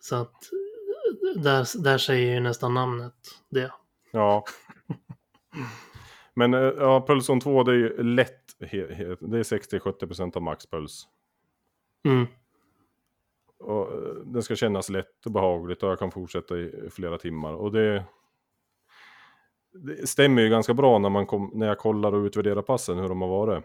Så 0.00 0.16
att 0.16 0.50
där, 1.36 1.82
där 1.82 1.98
säger 1.98 2.34
ju 2.34 2.40
nästan 2.40 2.74
namnet 2.74 3.14
det. 3.50 3.72
Ja. 4.10 4.44
Men 6.34 6.54
eh, 6.54 6.60
ja, 6.60 7.04
pulszon 7.06 7.40
2 7.40 7.62
det 7.62 7.72
är 7.72 7.76
ju 7.76 8.02
lätt, 8.02 8.58
det 8.58 8.66
är 9.38 9.42
60-70% 9.42 10.36
av 10.36 10.42
maxpuls. 10.42 11.08
Mm. 12.04 12.26
Och 13.58 13.92
eh, 13.92 14.14
den 14.24 14.42
ska 14.42 14.56
kännas 14.56 14.88
lätt 14.88 15.26
och 15.26 15.32
behagligt 15.32 15.82
och 15.82 15.90
jag 15.90 15.98
kan 15.98 16.10
fortsätta 16.10 16.58
i 16.58 16.88
flera 16.90 17.18
timmar. 17.18 17.52
Och 17.52 17.72
det, 17.72 18.04
det 19.72 20.08
stämmer 20.08 20.42
ju 20.42 20.48
ganska 20.48 20.74
bra 20.74 20.98
när, 20.98 21.10
man 21.10 21.26
kom, 21.26 21.50
när 21.54 21.66
jag 21.66 21.78
kollar 21.78 22.12
och 22.12 22.24
utvärderar 22.24 22.62
passen 22.62 22.98
hur 22.98 23.08
de 23.08 23.20
har 23.20 23.28
varit. 23.28 23.64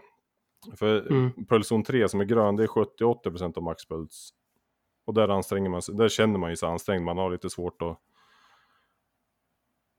För 0.74 1.10
Mm. 1.10 1.46
pulszon 1.48 1.82
3 1.82 2.08
som 2.08 2.20
är 2.20 2.24
grön 2.24 2.56
det 2.56 2.62
är 2.62 2.66
70-80% 2.66 3.56
av 3.56 3.62
maxpuls. 3.62 4.30
Och 5.06 5.14
där 5.14 5.28
anstränger 5.28 5.70
man 5.70 5.82
sig, 5.82 5.94
där 5.94 6.08
känner 6.08 6.38
man 6.38 6.50
ju 6.50 6.56
sig 6.56 6.68
ansträngd, 6.68 7.04
man 7.04 7.18
har 7.18 7.30
lite 7.30 7.50
svårt 7.50 7.82
att 7.82 7.98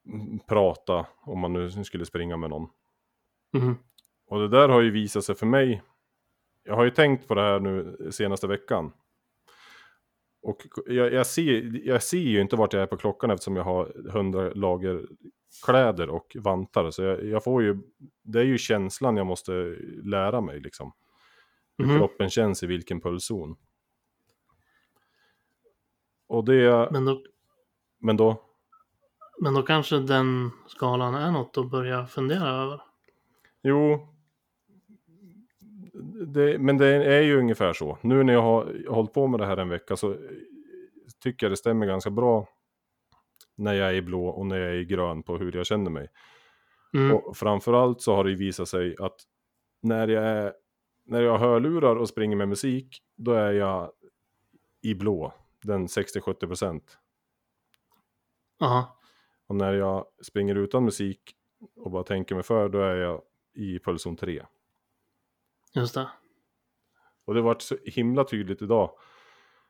mm, 0.06 0.40
prata 0.40 1.06
om 1.22 1.40
man 1.40 1.54
nu 1.54 1.84
skulle 1.84 2.06
springa 2.06 2.38
med 2.38 2.50
någon. 2.50 2.70
Mm. 3.58 3.76
Och 4.28 4.40
det 4.40 4.48
där 4.48 4.70
har 4.70 4.82
ju 4.82 4.92
visat 4.92 5.24
sig 5.24 5.36
för 5.36 5.46
mig. 5.46 5.82
Jag 6.64 6.76
har 6.76 6.84
ju 6.84 6.92
tänkt 6.92 7.28
på 7.28 7.36
det 7.36 7.42
här 7.42 7.60
nu 7.60 7.98
senaste 8.12 8.48
veckan. 8.48 8.92
Och 10.42 10.58
jag, 10.86 11.14
jag, 11.14 11.28
ser, 11.28 11.88
jag 11.88 12.04
ser 12.04 12.18
ju 12.18 12.42
inte 12.42 12.56
vart 12.56 12.74
jag 12.74 12.82
är 12.84 12.88
på 12.88 12.98
klockan 12.98 13.32
eftersom 13.32 13.56
jag 13.56 13.64
har 13.64 14.10
hundra 14.12 14.50
lager 14.54 15.08
kläder 15.66 16.10
och 16.10 16.36
vantar. 16.40 16.92
Så 16.92 17.04
jag, 17.04 17.26
jag 17.26 17.44
får 17.44 17.64
ju, 17.64 17.78
det 18.24 18.40
är 18.40 18.44
ju 18.44 18.58
känslan 18.58 19.18
jag 19.18 19.28
måste 19.28 19.52
lära 20.04 20.42
mig 20.42 20.60
liksom. 20.60 20.92
Hur 21.78 21.86
Mhm. 21.86 21.98
kroppen 21.98 22.30
känns 22.30 22.64
i 22.64 22.68
vilken 22.68 23.02
pulszon. 23.02 23.56
Och 26.28 26.46
det, 26.46 26.90
Men, 26.92 27.06
då, 27.06 27.22
men 28.00 28.18
då, 28.18 28.42
men 29.40 29.54
då 29.54 29.62
kanske 29.62 30.00
den 30.00 30.52
skalan 30.68 31.16
är 31.16 31.32
något 31.32 31.58
att 31.58 31.72
börja 31.72 32.06
fundera 32.06 32.50
över. 32.50 32.82
Jo. 33.64 34.08
Det, 36.28 36.60
men 36.60 36.78
det 36.78 36.88
är 36.88 37.22
ju 37.22 37.40
ungefär 37.40 37.74
så. 37.74 37.98
Nu 38.02 38.24
när 38.24 38.34
jag 38.34 38.42
har 38.42 38.90
hållit 38.90 39.14
på 39.14 39.28
med 39.28 39.40
det 39.40 39.46
här 39.46 39.58
en 39.58 39.70
vecka 39.70 39.96
så 39.96 40.16
tycker 41.24 41.46
jag 41.46 41.52
det 41.52 41.58
stämmer 41.58 41.86
ganska 41.86 42.10
bra 42.10 42.48
när 43.56 43.74
jag 43.74 43.90
är 43.90 43.94
i 43.94 44.02
blå 44.02 44.28
och 44.28 44.46
när 44.46 44.58
jag 44.58 44.70
är 44.70 44.78
i 44.78 44.86
grön 44.86 45.24
på 45.24 45.38
hur 45.38 45.56
jag 45.56 45.66
känner 45.66 45.92
mig. 45.92 46.08
Mm. 46.94 47.16
Och 47.16 47.38
framförallt 47.38 48.02
så 48.02 48.16
har 48.16 48.24
det 48.24 48.36
visat 48.36 48.68
sig 48.68 48.96
att 49.00 49.16
när 49.82 50.08
jag, 50.08 50.24
är, 50.24 50.54
när 51.06 51.22
jag 51.22 51.32
har 51.32 51.48
hörlurar 51.48 51.96
och 51.96 52.10
springer 52.10 52.36
med 52.36 52.50
musik, 52.50 52.98
då 53.18 53.32
är 53.32 53.52
jag 53.52 53.92
i 54.82 54.96
blå, 54.96 55.34
den 55.64 55.88
60-70%. 55.88 56.82
Ja, 58.60 58.98
Och 59.48 59.56
när 59.56 59.74
jag 59.74 60.06
springer 60.22 60.56
utan 60.56 60.86
musik 60.86 61.36
och 61.76 61.92
bara 61.92 62.04
tänker 62.04 62.36
mig 62.36 62.44
för, 62.44 62.70
då 62.70 62.80
är 62.80 62.96
jag 62.96 63.22
i 63.54 63.80
pulszon 63.80 64.16
3. 64.16 64.46
just 65.74 65.94
det. 65.94 66.10
Och 67.26 67.34
det 67.34 67.42
vart 67.42 67.62
så 67.62 67.78
himla 67.86 68.24
tydligt 68.24 68.62
idag. 68.62 68.92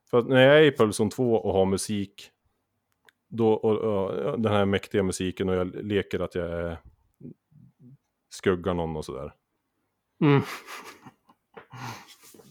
För 0.09 0.17
att 0.17 0.27
när 0.27 0.41
jag 0.41 0.57
är 0.57 0.61
i 0.61 0.71
pulszon 0.71 1.09
2 1.09 1.35
och 1.35 1.53
har 1.53 1.65
musik, 1.65 2.31
då, 3.27 3.53
och, 3.53 3.77
och, 3.77 4.39
den 4.39 4.51
här 4.51 4.65
mäktiga 4.65 5.03
musiken 5.03 5.49
och 5.49 5.55
jag 5.55 5.75
leker 5.75 6.19
att 6.19 6.35
jag 6.35 6.47
är, 6.47 6.77
skuggar 8.29 8.73
någon 8.73 8.95
och 8.95 9.05
sådär. 9.05 9.33
Mm. 10.21 10.41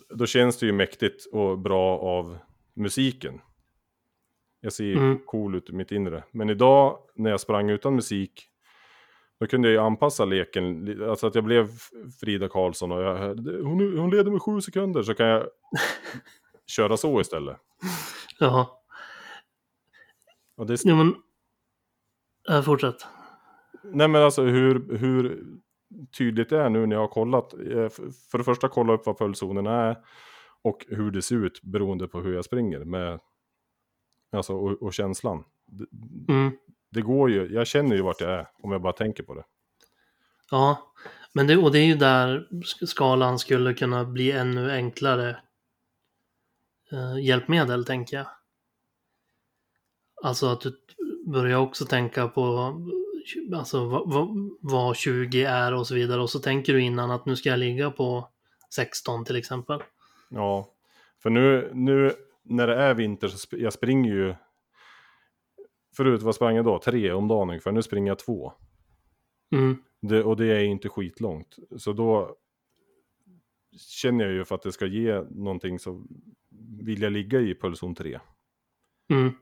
Då 0.09 0.27
känns 0.27 0.59
det 0.59 0.67
ju 0.67 0.73
mäktigt 0.73 1.27
och 1.33 1.59
bra 1.59 1.99
av 1.99 2.39
musiken. 2.77 3.41
Jag 4.61 4.73
ser 4.73 4.97
Mm. 4.97 5.19
cool 5.27 5.55
ut 5.55 5.71
i 5.71 5.73
mitt 5.73 5.93
inre. 5.93 6.25
Men 6.31 6.51
idag 6.51 6.99
när 7.15 7.31
jag 7.31 7.41
sprang 7.41 7.71
utan 7.71 7.95
musik, 7.95 8.49
då 9.41 9.47
kunde 9.47 9.69
jag 9.69 9.73
ju 9.73 9.79
anpassa 9.87 10.25
leken. 10.25 10.97
Alltså 11.11 11.27
att 11.27 11.35
jag 11.35 11.45
blev 11.45 11.69
Frida 12.21 12.49
Karlsson 12.49 12.93
och 12.93 13.03
jag, 13.03 13.17
hon, 13.63 13.99
hon 13.99 14.11
leder 14.11 14.31
med 14.31 14.43
sju 14.43 14.61
sekunder 14.61 15.03
så 15.03 15.15
kan 15.15 15.27
jag 15.27 15.47
köra 16.67 16.97
så 16.97 17.21
istället. 17.21 17.57
Ja, 18.39 18.83
Och 20.57 20.67
det, 20.67 20.77
jo 20.85 20.97
men... 20.97 21.15
Äh, 22.51 22.63
fortsätt. 22.63 23.07
nej 23.85 24.09
men 24.09 24.23
alltså 24.23 24.43
hur, 24.43 24.97
hur 24.99 25.45
tydligt 26.19 26.49
det 26.49 26.61
är 26.63 26.69
nu 26.71 26.87
när 26.87 26.97
jag 26.97 27.01
har 27.01 27.09
kollat. 27.09 27.53
eh, 27.55 27.89
För 28.31 28.39
det 28.39 28.45
första 28.45 28.69
kolla 28.69 28.93
upp 28.93 29.07
vad 29.07 29.19
pulszonen 29.19 29.67
är 29.67 29.97
och 30.67 30.87
hur 30.89 31.11
det 31.11 31.23
ser 31.23 31.37
ut 31.37 31.63
beroende 31.63 32.09
på 32.09 32.21
hur 32.21 32.35
jag 32.35 32.45
springer 32.45 32.79
med 32.85 33.21
Alltså, 34.33 34.53
och, 34.55 34.83
och 34.83 34.95
känslan. 34.95 35.45
Det, 35.67 35.87
Mm. 36.33 36.57
det 36.91 37.03
går 37.03 37.31
ju, 37.31 37.47
jag 37.53 37.67
känner 37.67 37.97
ju 37.97 38.03
vart 38.03 38.21
jag 38.21 38.31
är 38.31 38.49
om 38.63 38.73
jag 38.73 38.83
bara 38.83 38.93
tänker 38.93 39.23
på 39.23 39.35
det. 39.35 39.45
Ja, 40.51 40.93
men 41.33 41.47
det, 41.47 41.57
och 41.57 41.73
det 41.73 41.79
är 41.79 41.85
ju 41.85 41.95
där 41.95 42.49
sk- 42.51 42.87
skalan 42.87 43.39
skulle 43.39 43.75
kunna 43.75 44.05
bli 44.05 44.33
ännu 44.33 44.71
enklare 44.73 45.37
eh, 46.93 47.25
hjälpmedel, 47.25 47.85
tänker 47.85 48.17
jag. 48.17 48.27
Alltså 50.23 50.47
att 50.47 50.61
du 50.61 50.77
börjar 51.27 51.59
också 51.59 51.85
tänka 51.87 52.29
på 52.29 52.75
alltså, 53.55 53.85
vad, 53.89 54.13
vad, 54.13 54.29
vad 54.61 54.97
20 54.97 55.45
är 55.45 55.75
och 55.75 55.87
så 55.87 55.95
vidare. 55.95 56.21
Och 56.23 56.31
så 56.31 56.39
tänker 56.39 56.73
du 56.73 56.81
innan 56.83 57.11
att 57.11 57.27
nu 57.27 57.37
ska 57.37 57.49
jag 57.49 57.59
ligga 57.59 57.91
på 57.91 58.29
16 58.75 59.25
till 59.25 59.37
exempel. 59.37 59.81
Ja, 60.31 60.75
för 61.23 61.31
nu, 61.31 61.71
nu 61.75 62.13
när 62.43 62.67
det 62.67 62.75
är 62.77 62.95
vinter 62.95 63.29
så 63.29 63.37
sp- 63.49 63.59
jag 63.63 63.73
springer 63.73 64.13
ju 64.15 64.35
Förut, 65.97 66.23
vad 66.23 66.35
sprang 66.35 66.57
jag 66.57 66.65
då? 66.65 66.79
Tre 66.79 67.13
om 67.13 67.29
dagen 67.29 67.49
ungefär. 67.49 67.73
Nu 67.73 67.83
springer 67.83 68.09
jag 68.11 68.19
två. 68.19 68.53
Mm, 69.53 69.83
Det, 70.01 70.23
och 70.25 70.37
det 70.37 70.47
är 70.47 70.65
inte 70.65 70.89
skitlångt. 70.89 71.57
Så 71.77 71.93
då 71.93 72.37
känner 73.79 74.25
jag 74.25 74.35
ju 74.35 74.45
för 74.45 74.55
att 74.55 74.63
det 74.63 74.73
ska 74.73 74.87
ge 74.87 75.21
någonting 75.31 75.79
så 75.79 76.07
vill 76.83 77.03
jag 77.03 77.13
ligga 77.13 77.41
i 77.41 77.55
pulszon 77.55 77.95
3. 77.95 78.21
mm, 79.11 79.33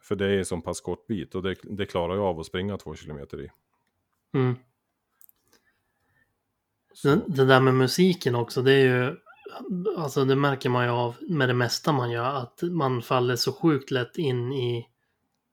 För 0.00 0.16
det 0.16 0.26
är 0.26 0.44
så 0.44 0.60
pass 0.60 0.80
kort 0.80 1.06
bit 1.06 1.34
och 1.34 1.42
det, 1.42 1.56
det 1.62 1.86
klarar 1.86 2.14
jag 2.14 2.24
av 2.24 2.40
att 2.40 2.46
springa 2.46 2.78
två 2.78 2.94
kilometer 2.94 3.42
i. 3.42 3.50
mm. 4.34 4.54
Det, 7.02 7.20
det 7.28 7.44
där 7.44 7.60
med 7.60 7.74
musiken 7.74 8.34
också, 8.34 8.62
det 8.62 8.72
är 8.72 8.84
ju... 8.84 9.16
Alltså 9.96 10.24
det 10.24 10.36
märker 10.36 10.68
man 10.68 10.84
ju 10.84 10.90
av 10.90 11.16
med 11.20 11.48
det 11.48 11.54
mesta 11.54 11.92
man 11.92 12.10
gör, 12.10 12.34
att 12.34 12.62
man 12.62 13.02
faller 13.02 13.36
så 13.36 13.52
sjukt 13.52 13.90
lätt 13.90 14.18
in 14.18 14.52
i 14.52 14.88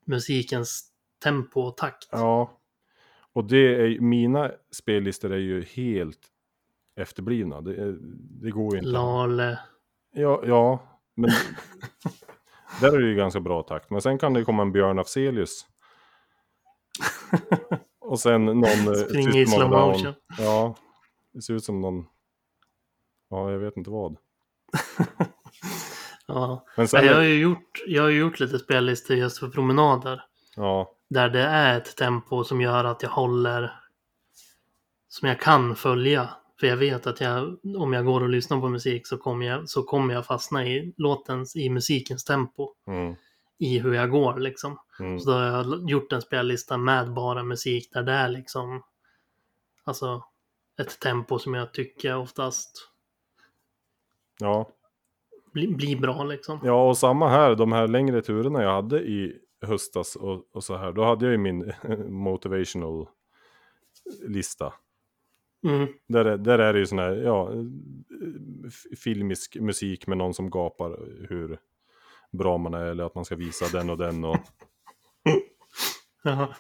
musikens 0.06 0.86
tempo 1.24 1.62
och 1.62 1.78
takt. 1.78 2.08
ja, 2.12 2.52
och 3.34 3.46
det 3.46 3.76
är 3.76 4.00
mina 4.00 4.52
spellistor 4.72 5.32
är 5.34 5.38
ju 5.38 5.64
helt 5.64 6.20
efterblivna. 6.96 7.62
Det, 7.62 7.98
det 8.42 8.52
går 8.52 8.74
ju 8.74 8.80
inte. 8.80 8.92
Lale. 8.92 9.60
Ja, 10.14 10.42
ja, 10.46 10.84
men 11.16 11.30
där 12.82 12.94
är 12.94 13.00
det 13.00 13.08
ju 13.08 13.16
ganska 13.16 13.40
bra 13.40 13.64
takt. 13.64 13.90
Men 13.90 14.02
sen 14.02 14.18
kan 14.18 14.34
det 14.34 14.44
komma 14.44 14.62
en 14.62 14.72
Björn 14.72 15.00
Afzelius. 15.00 15.66
Och 18.00 18.20
sen 18.20 18.46
någon... 18.46 18.64
eh, 18.64 18.94
Springer 18.94 19.38
i 19.42 19.46
slow 19.46 19.70
motion. 19.70 20.14
Ja, 20.38 20.76
det 21.34 21.42
ser 21.42 21.54
ut 21.54 21.64
som 21.64 21.82
någon... 21.82 22.06
Ja, 23.30 23.52
jag 23.52 23.60
vet 23.60 23.78
inte 23.78 23.90
vad. 23.90 24.18
Ja. 26.30 26.66
Men 26.78 26.88
sen... 26.88 27.06
Jag 27.06 27.16
har 27.16 27.22
ju 27.22 27.40
gjort, 27.40 27.84
jag 27.88 28.04
har 28.04 28.10
gjort 28.10 28.40
lite 28.40 28.60
spellistor 28.60 29.18
just 29.18 29.38
för 29.38 29.48
promenader. 29.50 30.24
Ja, 30.56 30.96
Där 31.10 31.30
det 31.30 31.42
är 31.42 31.78
ett 31.78 31.96
tempo 31.98 32.44
som 32.44 32.62
gör 32.62 32.84
att 32.84 33.04
jag 33.04 33.10
håller... 33.10 33.74
Som 35.08 35.30
jag 35.30 35.40
kan 35.40 35.76
följa. 35.76 36.30
För 36.60 36.68
jag 36.68 36.78
vet 36.78 37.08
att 37.08 37.22
jag, 37.22 37.58
om 37.78 37.94
jag 37.94 38.06
går 38.06 38.22
och 38.22 38.30
lyssnar 38.30 38.60
på 38.60 38.70
musik 38.70 39.08
så 39.08 39.18
kommer 39.18 39.46
jag, 39.46 39.70
så 39.70 39.84
kommer 39.84 40.14
jag 40.14 40.26
fastna 40.26 40.66
i 40.66 40.94
låtens, 40.98 41.56
i 41.56 41.70
musikens 41.70 42.24
tempo. 42.24 42.74
mm, 42.88 43.16
I 43.58 43.80
hur 43.80 43.94
jag 43.94 44.12
går 44.12 44.40
liksom. 44.40 44.80
mm, 45.00 45.20
Så 45.20 45.30
då 45.32 45.38
har 45.38 45.44
jag 45.46 45.90
gjort 45.90 46.14
en 46.14 46.22
spellista 46.22 46.78
med 46.78 47.14
bara 47.14 47.44
musik 47.44 47.90
där 47.94 48.04
det 48.04 48.12
är 48.12 48.30
liksom... 48.30 48.84
Alltså 49.84 50.24
ett 50.82 51.00
tempo 51.00 51.40
som 51.40 51.54
jag 51.54 51.74
tycker 51.74 52.16
oftast 52.18 52.90
ja. 54.40 54.70
blir, 55.54 55.76
blir 55.76 56.00
bra 56.00 56.24
liksom. 56.24 56.60
ja, 56.64 56.90
och 56.90 56.98
samma 56.98 57.30
här. 57.30 57.56
De 57.56 57.72
här 57.72 57.88
längre 57.88 58.22
turerna 58.22 58.64
jag 58.64 58.72
hade 58.74 59.00
i 59.00 59.36
höstas 59.62 60.16
och, 60.16 60.44
och 60.56 60.64
så 60.64 60.76
här. 60.78 60.92
Då 60.92 61.04
hade 61.04 61.26
jag 61.26 61.32
ju 61.32 61.38
min 61.38 61.74
motivational 62.10 63.08
lista. 64.28 64.74
Mm, 65.64 65.88
Där, 66.08 66.26
är- 66.26 66.38
där 66.38 66.60
är 66.60 66.74
det 66.74 66.80
ju 66.80 66.86
sån 66.86 67.00
här, 67.00 67.12
ja, 67.16 67.52
filmisk 68.98 69.56
musik 69.60 70.08
med 70.08 70.18
någon 70.18 70.34
som 70.34 70.50
gapar 70.50 70.90
hur 71.30 71.60
bra 72.32 72.58
man 72.58 72.74
är 72.74 72.86
eller 72.86 73.04
att 73.04 73.16
man 73.16 73.26
ska 73.26 73.36
visa 73.36 73.78
den 73.78 73.90
och 73.90 73.98
den 73.98 74.24
och 74.24 74.38
ja. 76.24 76.54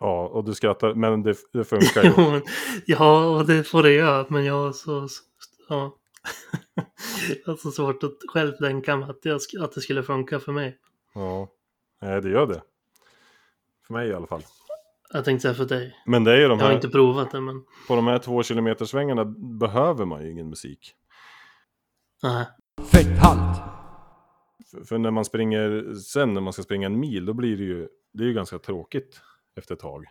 ja, 0.00 0.26
och 0.28 0.44
du 0.44 0.54
skrattar, 0.54 0.94
men 0.94 1.22
det, 1.22 1.36
det 1.52 1.64
funkar 1.64 2.02
ju. 2.34 2.40
Ja, 2.86 3.26
och 3.38 3.46
det 3.46 3.64
får 3.64 3.82
det 3.82 3.92
göra, 3.92 4.26
men 4.28 4.44
jag 4.44 4.74
så... 4.74 5.08
så- 5.08 5.22
Ja. 5.68 5.96
Jag 7.44 7.46
har 7.52 7.56
så 7.56 7.70
svårt 7.70 8.02
att 8.02 8.16
själv 8.28 8.52
tänka 8.52 8.96
mig 8.96 9.10
att, 9.10 9.24
jag, 9.24 9.38
sk- 9.38 9.64
att 9.64 9.72
det 9.72 9.80
skulle 9.80 10.02
funka 10.02 10.40
för 10.40 10.52
mig. 10.52 10.78
Ja, 11.14 11.48
nej 12.02 12.20
det 12.22 12.30
gör 12.30 12.46
det. 12.46 12.62
För 13.86 13.94
mig 13.94 14.08
i 14.08 14.14
alla 14.14 14.26
fall. 14.26 14.42
Jag 15.12 15.24
tänkte 15.24 15.42
säga 15.42 15.54
för 15.54 15.64
dig. 15.64 15.96
Men 16.06 16.24
det 16.24 16.32
är 16.32 16.36
ju 16.36 16.48
de 16.48 16.58
Jag 16.58 16.64
har 16.64 16.68
här, 16.68 16.74
inte 16.74 16.88
provat 16.88 17.30
det, 17.30 17.40
men... 17.40 17.64
på 17.88 17.96
de 17.96 18.06
här 18.06 18.18
två 18.18 18.42
kilometer 18.42 18.84
svängarna 18.84 19.24
behöver 19.60 20.04
man 20.04 20.22
ju 20.22 20.30
ingen 20.30 20.48
musik. 20.48 20.94
Nej. 22.22 22.46
Fetthalt! 22.92 23.60
För, 24.70 24.84
för 24.84 24.98
när 24.98 25.10
man 25.10 25.24
springer, 25.24 25.94
sen 25.94 26.34
när 26.34 26.40
man 26.40 26.52
ska 26.52 26.62
springa 26.62 26.86
en 26.86 27.00
mil, 27.00 27.26
då 27.26 27.32
blir 27.32 27.56
det 27.56 27.64
ju, 27.64 27.88
det 28.12 28.24
är 28.24 28.26
ju 28.28 28.34
ganska 28.34 28.58
tråkigt 28.58 29.20
efter 29.56 29.74
ett 29.74 29.80
tag. 29.80 30.04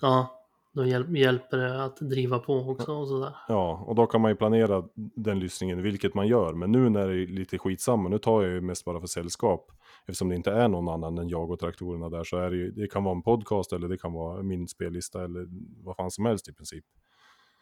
Ja, 0.00 0.37
då 0.72 0.86
hjälp, 0.86 1.16
hjälper 1.16 1.56
det 1.56 1.84
att 1.84 1.96
driva 1.96 2.38
på 2.38 2.54
också 2.54 2.92
och 2.92 3.08
sådär. 3.08 3.36
Ja, 3.48 3.84
och 3.86 3.94
då 3.94 4.06
kan 4.06 4.20
man 4.20 4.30
ju 4.30 4.36
planera 4.36 4.84
den 4.94 5.40
lyssningen, 5.40 5.82
vilket 5.82 6.14
man 6.14 6.26
gör. 6.26 6.52
Men 6.52 6.72
nu 6.72 6.88
när 6.88 7.08
det 7.08 7.22
är 7.22 7.26
lite 7.26 7.58
skitsamma, 7.58 8.08
nu 8.08 8.18
tar 8.18 8.42
jag 8.42 8.52
ju 8.52 8.60
mest 8.60 8.84
bara 8.84 9.00
för 9.00 9.06
sällskap. 9.06 9.70
Eftersom 10.06 10.28
det 10.28 10.34
inte 10.34 10.50
är 10.50 10.68
någon 10.68 10.88
annan 10.88 11.18
än 11.18 11.28
jag 11.28 11.50
och 11.50 11.58
traktorerna 11.58 12.08
där 12.08 12.24
så 12.24 12.36
är 12.36 12.50
det 12.50 12.56
ju, 12.56 12.70
det 12.70 12.86
kan 12.86 13.04
vara 13.04 13.16
en 13.16 13.22
podcast 13.22 13.72
eller 13.72 13.88
det 13.88 13.98
kan 13.98 14.12
vara 14.12 14.42
min 14.42 14.68
spellista 14.68 15.24
eller 15.24 15.46
vad 15.84 15.96
fan 15.96 16.10
som 16.10 16.26
helst 16.26 16.48
i 16.48 16.52
princip. 16.52 16.84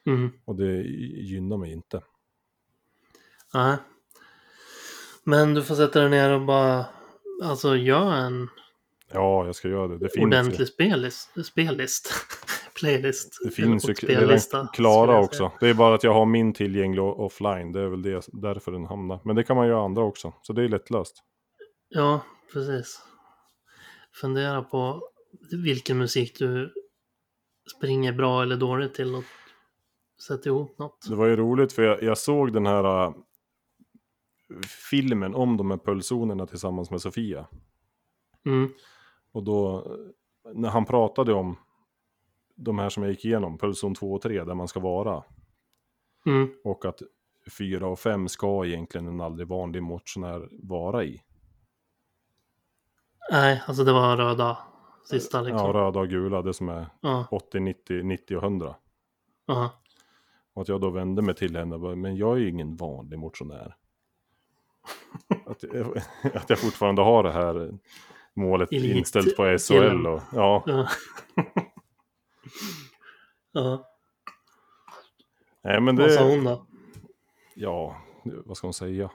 Mm. 0.07 0.31
Och 0.45 0.57
det 0.57 0.83
gynnar 0.83 1.57
mig 1.57 1.73
inte. 1.73 2.03
Nej. 3.55 3.77
Men 5.25 5.55
du 5.55 5.63
får 5.63 5.75
sätta 5.75 6.01
dig 6.01 6.11
ner 6.11 6.31
och 6.31 6.47
bara... 6.47 6.87
Alltså, 7.43 7.77
gör 7.77 8.13
en 8.13 8.49
Ja, 9.13 9.47
jag 9.47 9.55
ska 9.55 9.69
göra 9.69 9.89
det. 9.89 9.99
Det 9.99 10.09
finns 10.09 10.25
ordentlig 10.25 10.69
spellist. 10.69 11.47
spellist. 11.47 12.13
Playlist. 12.81 13.39
Det 13.45 13.51
finns 13.51 13.89
ju 13.89 13.93
redan 13.93 14.69
klara 14.73 15.21
också. 15.21 15.53
Det 15.61 15.69
är 15.69 15.75
bara 15.75 15.95
att 15.95 16.05
jag 16.05 16.15
har 16.15 16.27
min 16.27 16.53
tillgänglig 16.53 17.03
offline. 17.05 17.73
Det 17.73 17.81
är 17.81 17.89
väl 17.89 18.03
det, 18.03 18.29
därför 18.33 18.73
den 18.73 18.85
hamnar. 18.87 19.21
Men 19.25 19.37
det 19.37 19.45
kan 19.45 19.57
man 19.57 19.69
göra 19.69 19.85
andra 19.85 20.03
också. 20.03 20.33
Så 20.43 20.53
det 20.53 20.65
är 20.65 20.69
lättlöst. 20.69 21.23
Ja, 21.89 22.21
precis. 22.53 23.03
Fundera 24.21 24.63
på 24.63 25.03
vilken 25.65 25.99
musik 25.99 26.39
du 26.39 26.73
springer 27.77 28.13
bra 28.13 28.43
eller 28.43 28.57
dåligt 28.57 28.95
till 28.95 29.15
och 29.15 29.25
sätta 30.29 30.49
ihop 30.49 30.79
något. 30.79 31.07
Det 31.09 31.15
var 31.15 31.27
ju 31.27 31.37
roligt 31.37 31.73
för 31.73 31.83
jag, 31.83 32.03
jag 32.03 32.19
såg 32.19 32.53
den 32.53 32.67
här 32.67 33.05
äh, 33.05 33.15
filmen 34.91 35.35
om 35.35 35.57
de 35.57 35.71
här 35.71 35.79
pulszonerna 35.79 36.47
tillsammans 36.47 36.91
med 36.91 37.01
Sofia. 37.01 37.47
Mm, 38.47 38.73
Och 39.33 39.43
då, 39.43 39.87
när 40.55 40.69
han 40.69 40.85
pratade 40.85 41.33
om 41.33 41.57
de 42.57 42.79
här 42.79 42.89
som 42.89 43.03
jag 43.03 43.11
gick 43.13 43.25
igenom, 43.25 43.59
pulszon 43.59 43.95
2 43.95 44.13
och 44.13 44.23
3, 44.23 44.45
där 44.45 44.55
man 44.55 44.69
ska 44.69 44.81
vara. 44.81 45.23
mm, 46.27 46.49
Och 46.65 46.85
att 46.85 47.03
4 47.59 47.87
och 47.89 47.99
5 47.99 48.29
ska 48.29 48.67
egentligen 48.67 49.07
en 49.07 49.21
aldrig 49.21 49.49
vanlig 49.49 49.83
motionär 49.83 50.49
vara 50.63 51.05
i. 51.05 51.23
nej, 53.31 53.63
alltså 53.67 53.85
det 53.85 53.93
var 53.93 54.17
röda 54.17 54.59
sista 55.05 55.41
liksom. 55.41 55.67
Ja, 55.67 55.73
röda 55.73 56.01
och 56.01 56.09
gula, 56.09 56.43
det 56.43 56.55
som 56.55 56.69
är 56.69 56.87
Ja, 57.01 57.27
80, 57.31 57.61
90, 57.61 58.03
90 58.03 58.37
och 58.37 58.43
100. 58.43 58.77
ja, 59.47 59.71
Och 60.55 60.63
att 60.63 60.69
jag 60.69 60.81
då 60.81 60.91
vände 60.91 61.23
mig 61.23 61.35
till 61.35 61.57
henne 61.57 61.75
och 61.75 61.81
bara, 61.81 61.97
men 61.97 62.17
jag 62.17 62.33
är 62.37 62.41
ju 62.41 62.49
ingen 62.49 62.77
vanlig 62.77 63.19
motionär. 63.19 63.77
att, 65.47 65.63
jag, 65.63 65.97
att 66.35 66.51
jag 66.51 66.59
fortfarande 66.59 67.03
har 67.03 67.23
det 67.23 67.33
här 67.33 67.79
målet 68.35 68.71
Elit- 68.71 68.97
inställt 68.97 69.37
på. 69.37 69.59
SHL 69.59 70.07
och 70.07 70.21
ja, 70.33 70.63
ja. 70.67 70.89
ja. 73.53 73.87
nej 75.65 75.81
men 75.81 75.97
Vad 75.97 76.13
sa 76.13 76.25
det, 76.25 76.31
hon 76.31 76.45
då? 76.45 76.67
ja, 77.55 78.03
vad 78.25 78.57
ska 78.57 78.67
hon 78.67 78.75
säga? 78.75 79.11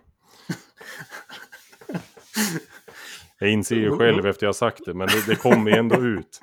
Jag 3.40 3.50
inser 3.50 3.76
ju 3.76 3.98
själv 3.98 4.26
efter 4.26 4.46
jag 4.46 4.56
sagt 4.56 4.86
det, 4.86 4.94
men 4.94 5.08
det, 5.08 5.26
det 5.28 5.36
kommer 5.36 5.72
ju 5.72 5.78
ändå 5.78 5.96
ut. 5.96 6.40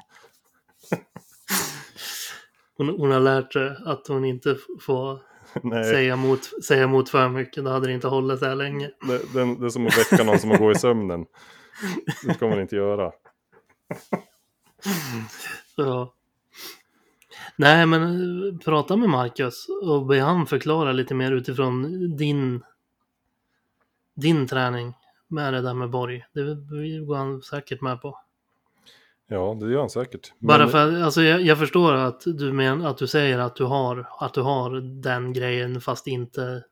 Hon, 2.76 2.88
hon 2.88 3.10
har 3.10 3.20
lärt 3.20 3.52
sig 3.52 3.76
att 3.86 4.06
hon 4.08 4.24
inte 4.24 4.56
får 4.80 5.20
Nej, 5.62 5.84
säga 5.84 6.12
emot, 6.12 6.64
säga 6.64 6.82
emot 6.82 7.08
för 7.08 7.28
mycket. 7.28 7.64
Då 7.64 7.70
hade 7.70 7.86
det 7.86 7.92
inte 7.92 8.08
hållit 8.08 8.38
så 8.38 8.44
här 8.44 8.54
länge. 8.54 8.90
det, 9.06 9.18
det, 9.32 9.56
det 9.60 9.66
är 9.66 9.68
som 9.68 9.86
att 9.86 9.98
väcka 9.98 10.24
någon 10.24 10.38
som 10.38 10.50
går 10.50 10.72
i 10.72 10.78
sömnen. 10.78 11.26
Det 12.26 12.34
ska 12.34 12.48
man 12.48 12.60
inte 12.60 12.76
göra. 12.76 13.12
Så. 15.76 16.12
Nej, 17.58 17.86
men 17.86 18.02
eh, 18.02 18.58
prata 18.58 18.96
med 18.96 19.08
Marcus 19.08 19.66
och 19.82 20.06
be 20.06 20.20
han 20.20 20.46
förklara 20.46 20.92
lite 20.92 21.14
mer 21.14 21.32
utifrån 21.32 21.82
din, 22.16 22.62
din 24.14 24.46
träning. 24.46 24.94
med 25.28 25.54
det 25.54 25.60
där 25.60 25.74
med 25.74 25.90
Borg. 25.90 26.24
Det 26.32 26.42
går 27.06 27.16
han 27.16 27.42
säkert 27.42 27.80
med 27.80 28.02
på. 28.02 28.18
Ja, 29.28 29.56
det 29.60 29.70
gör 29.70 29.80
han 29.80 29.90
säkert. 29.90 30.32
Bara 30.38 30.58
Men- 30.58 30.68
för 30.68 31.02
alltså 31.02 31.22
jag, 31.22 31.40
jag 31.40 31.58
förstår 31.58 31.94
att 31.94 32.22
du, 32.24 32.52
men, 32.52 32.86
att 32.86 32.98
du 32.98 33.06
säger 33.06 33.38
att 33.38 33.56
du, 33.56 33.64
har, 33.64 34.08
att 34.18 34.34
du 34.34 34.40
har 34.42 34.80
den 35.02 35.32
grejen 35.32 35.80
fast 35.80 36.06
inte 36.06 36.64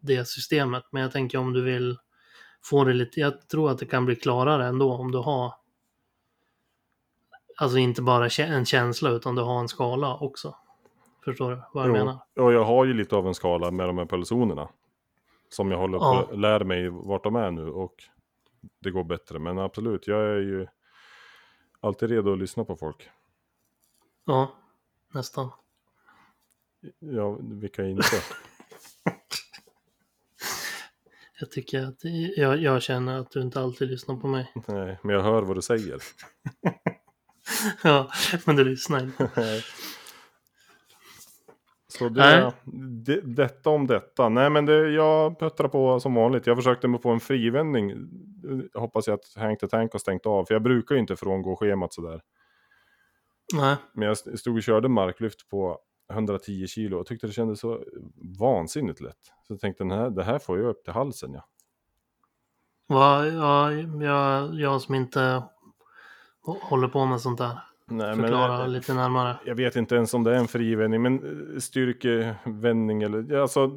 det 0.00 0.28
systemet. 0.28 0.84
Men 0.90 1.02
jag 1.02 1.12
tänker 1.12 1.38
om 1.38 1.52
du 1.52 1.62
vill 1.62 1.96
få 2.62 2.84
det 2.84 2.92
lite, 2.92 3.20
jag 3.20 3.48
tror 3.48 3.70
att 3.70 3.78
det 3.78 3.86
kan 3.86 4.04
bli 4.04 4.16
klarare 4.16 4.66
ändå 4.66 4.92
om 4.92 5.12
du 5.12 5.18
har 5.18 5.52
Alltså 7.56 7.78
inte 7.78 8.02
bara 8.02 8.28
en 8.38 8.64
känsla 8.66 9.10
utan 9.10 9.34
du 9.34 9.42
har 9.42 9.60
en 9.60 9.68
skala 9.68 10.16
också. 10.16 10.56
Förstår 11.24 11.50
du 11.50 11.62
vad 11.72 11.84
jag 11.84 11.88
Jo, 11.88 11.92
menar? 12.04 12.18
Och 12.36 12.52
jag 12.52 12.64
har 12.64 12.84
ju 12.84 12.94
lite 12.94 13.16
av 13.16 13.26
en 13.26 13.34
skala 13.34 13.70
med 13.70 13.86
de 13.88 13.98
här 13.98 14.06
pulszonerna. 14.06 14.68
Som 15.48 15.70
jag 15.70 15.78
håller 15.78 15.98
Ja. 15.98 16.26
på 16.30 16.36
lära 16.36 16.64
mig 16.64 16.88
vart 16.88 17.24
de 17.24 17.36
är 17.36 17.50
nu 17.50 17.70
och 17.70 17.94
det 18.80 18.90
går 18.90 19.04
bättre. 19.04 19.38
Men 19.38 19.58
absolut, 19.58 20.06
jag 20.06 20.20
är 20.20 20.36
ju 20.40 20.66
alltid 21.80 22.10
redo 22.10 22.32
att 22.32 22.38
lyssna 22.38 22.64
på 22.64 22.76
folk. 22.76 23.10
Ja, 24.24 24.52
nästan. 25.14 25.50
Ja, 26.98 27.38
vilka 27.40 27.84
inte? 27.84 28.06
Jag 31.40 31.50
tycker 31.50 31.82
att 31.84 32.04
jag, 32.36 32.58
jag 32.58 32.82
känner 32.82 33.18
att 33.18 33.30
du 33.30 33.40
inte 33.42 33.60
alltid 33.60 33.88
lyssnar 33.90 34.16
på 34.16 34.26
mig. 34.28 34.52
Nej, 34.68 34.98
men 35.02 35.14
jag 35.14 35.22
hör 35.22 35.42
vad 35.42 35.56
du 35.56 35.62
säger. 35.62 35.98
Ja, 37.82 38.10
men 38.44 38.56
du 38.56 38.64
lyssnar 38.64 39.02
inte. 39.02 39.30
Så 41.98 42.08
det, 42.08 42.52
det, 43.04 43.20
detta 43.20 43.70
om 43.70 43.86
detta. 43.86 44.28
Nej 44.28 44.50
men 44.50 44.66
det, 44.66 44.90
jag 44.90 45.38
puttrar 45.38 45.68
på 45.68 46.00
som 46.00 46.14
vanligt. 46.14 46.46
Jag 46.46 46.56
försökte 46.56 46.88
mig 46.88 47.00
på 47.00 47.10
en 47.10 47.20
frivändning. 47.20 47.92
Hoppas 48.74 49.06
jag 49.06 49.14
att 49.14 49.34
Hank 49.36 49.60
the 49.60 49.68
Tank 49.68 49.92
har 49.92 49.98
stängt 49.98 50.26
av. 50.26 50.44
För 50.44 50.54
jag 50.54 50.62
brukar 50.62 50.94
ju 50.94 51.00
inte 51.00 51.16
frångå 51.16 51.56
schemat 51.56 51.94
sådär. 51.94 52.20
Nej, 53.54 53.76
Men 53.92 54.08
jag 54.08 54.38
stod 54.38 54.56
och 54.56 54.62
körde 54.62 54.88
marklyft 54.88 55.48
på 55.48 55.78
110 56.12 56.66
kilo 56.66 56.98
och 56.98 57.06
tyckte 57.06 57.26
det 57.26 57.32
kändes 57.32 57.60
så 57.60 57.84
vansinnigt 58.38 59.00
lätt. 59.00 59.32
Så 59.46 59.52
jag 59.52 59.60
tänkte 59.60 59.84
den 59.84 59.90
här, 59.90 60.10
det 60.10 60.24
här 60.24 60.38
får 60.38 60.58
jag 60.58 60.68
upp 60.68 60.84
till 60.84 60.92
halsen 60.92 61.32
ja. 61.32 61.44
Va, 62.86 63.26
ja, 63.26 63.72
jag, 63.72 64.54
jag 64.54 64.80
som 64.80 64.94
inte 64.94 65.42
håller 66.44 66.88
på 66.88 67.06
med 67.06 67.20
sånt 67.20 67.38
där. 67.38 67.58
Nej, 67.86 68.16
Förklara 68.16 68.58
men, 68.58 68.72
lite 68.72 68.94
närmare. 68.94 69.36
Jag 69.44 69.54
vet 69.54 69.76
inte 69.76 69.94
ens 69.94 70.14
om 70.14 70.24
det 70.24 70.30
är 70.30 70.38
en 70.38 70.48
frivändning, 70.48 71.02
men 71.02 71.52
eh, 71.54 71.58
styrkevändning 71.58 73.02
eller 73.02 73.36
alltså 73.36 73.70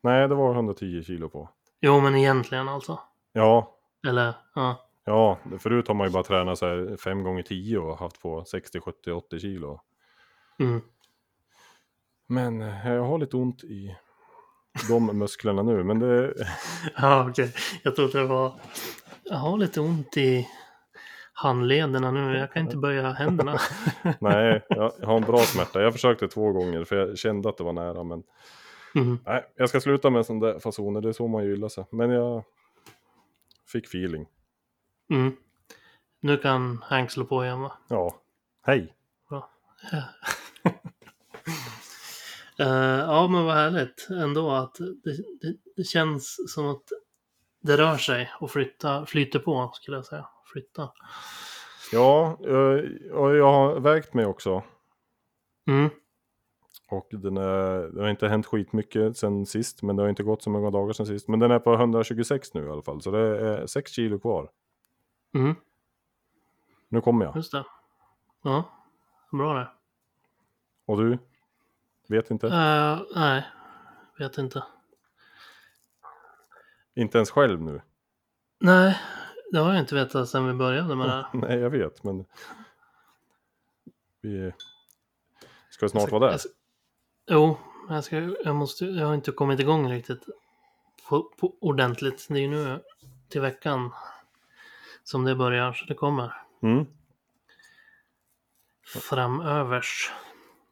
Nej, 0.00 0.28
det 0.28 0.34
var 0.34 0.54
110 0.54 1.02
kilo 1.02 1.28
på. 1.28 1.48
Jo, 1.80 2.00
men 2.00 2.14
egentligen 2.14 2.68
alltså. 2.68 2.98
Ja, 3.32 3.74
Eller, 4.08 4.34
ja. 4.54 4.88
ja, 5.04 5.38
förut 5.58 5.88
har 5.88 5.94
man 5.94 6.06
ju 6.06 6.12
bara 6.12 6.22
tränat 6.22 6.58
så 6.58 6.66
här 6.66 6.96
5 6.96 7.22
gånger 7.22 7.42
10 7.42 7.78
och 7.78 7.98
haft 7.98 8.22
på 8.22 8.44
60, 8.44 8.80
70, 8.80 9.12
80 9.12 9.38
kilo. 9.38 9.80
Mm. 10.58 10.80
Men 12.26 12.62
eh, 12.62 12.92
jag 12.92 13.04
har 13.04 13.18
lite 13.18 13.36
ont 13.36 13.64
i 13.64 13.96
de 14.88 15.06
musklerna 15.18 15.62
nu, 15.62 15.84
men 15.84 15.98
det... 15.98 16.34
Ja, 16.96 17.28
okej. 17.30 17.54
Jag 17.82 17.96
trodde 17.96 18.18
det 18.18 18.26
var... 18.26 18.60
Jag 19.24 19.36
har 19.36 19.58
lite 19.58 19.80
ont 19.80 20.16
i 20.16 20.48
handlederna 21.32 22.10
nu. 22.10 22.38
Jag 22.38 22.52
kan 22.52 22.62
inte 22.62 22.76
böja 22.76 23.12
händerna. 23.12 23.58
Nej, 24.20 24.62
jag 24.68 24.92
har 25.02 25.16
en 25.16 25.22
bra 25.22 25.38
smärta. 25.38 25.82
Jag 25.82 25.92
försökte 25.92 26.28
två 26.28 26.52
gånger 26.52 26.84
för 26.84 26.96
jag 26.96 27.18
kände 27.18 27.48
att 27.48 27.56
det 27.56 27.64
var 27.64 27.72
nära, 27.72 28.04
men 28.04 28.22
Mm. 28.94 29.18
nej, 29.26 29.52
jag 29.56 29.68
ska 29.68 29.80
sluta 29.80 30.10
med 30.10 30.26
sådana 30.26 30.46
där 30.46 30.58
fasoner. 30.58 31.00
Det 31.00 31.08
är 31.08 31.12
så 31.12 31.28
man 31.28 31.44
gillar 31.44 31.68
sig. 31.68 31.84
Men 31.90 32.10
jag 32.10 32.44
fick 33.66 33.86
feeling. 33.86 34.26
Mm. 35.10 35.36
Nu 36.20 36.36
kan 36.36 36.82
Hank 36.82 37.10
slå 37.10 37.24
på 37.24 37.44
igen 37.44 37.60
va? 37.60 37.72
Ja, 37.88 38.14
hej! 38.62 38.94
Eh, 42.60 42.98
ja, 42.98 43.28
men 43.28 43.44
vad 43.44 43.54
härligt 43.54 44.08
ändå 44.10 44.50
att 44.50 44.74
det, 44.74 45.12
det, 45.40 45.56
det 45.76 45.84
känns 45.84 46.52
som 46.54 46.66
att 46.66 46.82
det 47.60 47.76
rör 47.76 47.96
sig 47.96 48.30
och 48.40 48.50
flytta, 48.50 49.06
flyter 49.06 49.38
på 49.38 49.70
skulle 49.74 49.96
jag 49.96 50.06
säga. 50.06 50.28
Flytta. 50.52 50.92
Ja, 51.92 52.38
eh, 52.44 53.12
och 53.12 53.36
jag 53.36 53.52
har 53.52 53.80
vägt 53.80 54.14
mig 54.14 54.26
också. 54.26 54.62
Mm. 55.66 55.90
Och 56.90 57.06
den 57.10 57.36
är, 57.36 57.78
det 57.94 58.00
har 58.02 58.08
inte 58.08 58.28
hänt 58.28 58.46
skitmycket 58.46 59.16
sen 59.16 59.46
sist, 59.46 59.82
men 59.82 59.96
det 59.96 60.02
har 60.02 60.08
inte 60.08 60.22
gått 60.22 60.42
så 60.42 60.50
många 60.50 60.70
dagar 60.70 60.92
sen 60.92 61.06
sist. 61.06 61.28
Men 61.28 61.40
den 61.40 61.50
är 61.50 61.58
på 61.58 61.74
126 61.74 62.54
nu 62.54 62.66
i 62.66 62.70
alla 62.70 62.82
fall, 62.82 63.02
så 63.02 63.10
det 63.10 63.18
är 63.48 63.66
6 63.66 63.90
kilo 63.90 64.18
kvar. 64.18 64.50
Mm. 65.34 65.54
Nu 66.88 67.00
kommer 67.00 67.24
jag. 67.24 67.36
Just 67.36 67.52
det. 67.52 67.64
Ja, 68.42 68.64
bra 69.32 69.54
det. 69.54 69.68
Och 70.86 70.96
du? 71.02 71.18
Vet 72.08 72.30
inte? 72.30 72.46
Eh, 72.46 73.00
nej, 73.14 73.46
vet 74.18 74.38
inte. 74.38 74.62
Inte 76.94 77.18
ens 77.18 77.30
själv 77.30 77.62
nu? 77.62 77.80
Nej, 78.58 78.98
det 79.52 79.58
har 79.58 79.70
jag 79.72 79.80
inte 79.80 79.94
vetat 79.94 80.28
sedan 80.28 80.46
vi 80.46 80.54
började 80.54 80.96
med 80.96 81.06
det 81.06 81.12
här. 81.12 81.26
Nej, 81.32 81.58
jag 81.58 81.70
vet, 81.70 82.04
men... 82.04 82.24
Vi 84.20 84.52
ska 85.70 85.88
snart 85.88 86.10
vara 86.10 86.24
där. 86.24 86.30
Jag 86.30 86.40
ska- 86.40 86.50
Jo, 87.28 87.56
jag, 87.88 88.04
ska, 88.04 88.16
jag, 88.44 88.54
måste, 88.56 88.84
jag 88.84 89.06
har 89.06 89.14
inte 89.14 89.32
kommit 89.32 89.60
igång 89.60 89.90
riktigt 89.92 90.22
på, 91.08 91.22
på 91.40 91.54
ordentligt. 91.60 92.26
Det 92.28 92.34
är 92.34 92.40
ju 92.40 92.48
nu 92.48 92.80
till 93.28 93.40
veckan 93.40 93.90
som 95.04 95.24
det 95.24 95.34
börjar, 95.36 95.72
så 95.72 95.84
det 95.84 95.94
kommer 95.94 96.32
Mm. 96.62 96.86
framövers. 99.10 100.12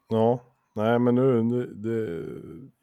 Ja, 0.07 0.43
nej 0.73 0.99
men 0.99 1.15
nu, 1.15 1.41
det, 1.43 1.73
det, 1.73 2.25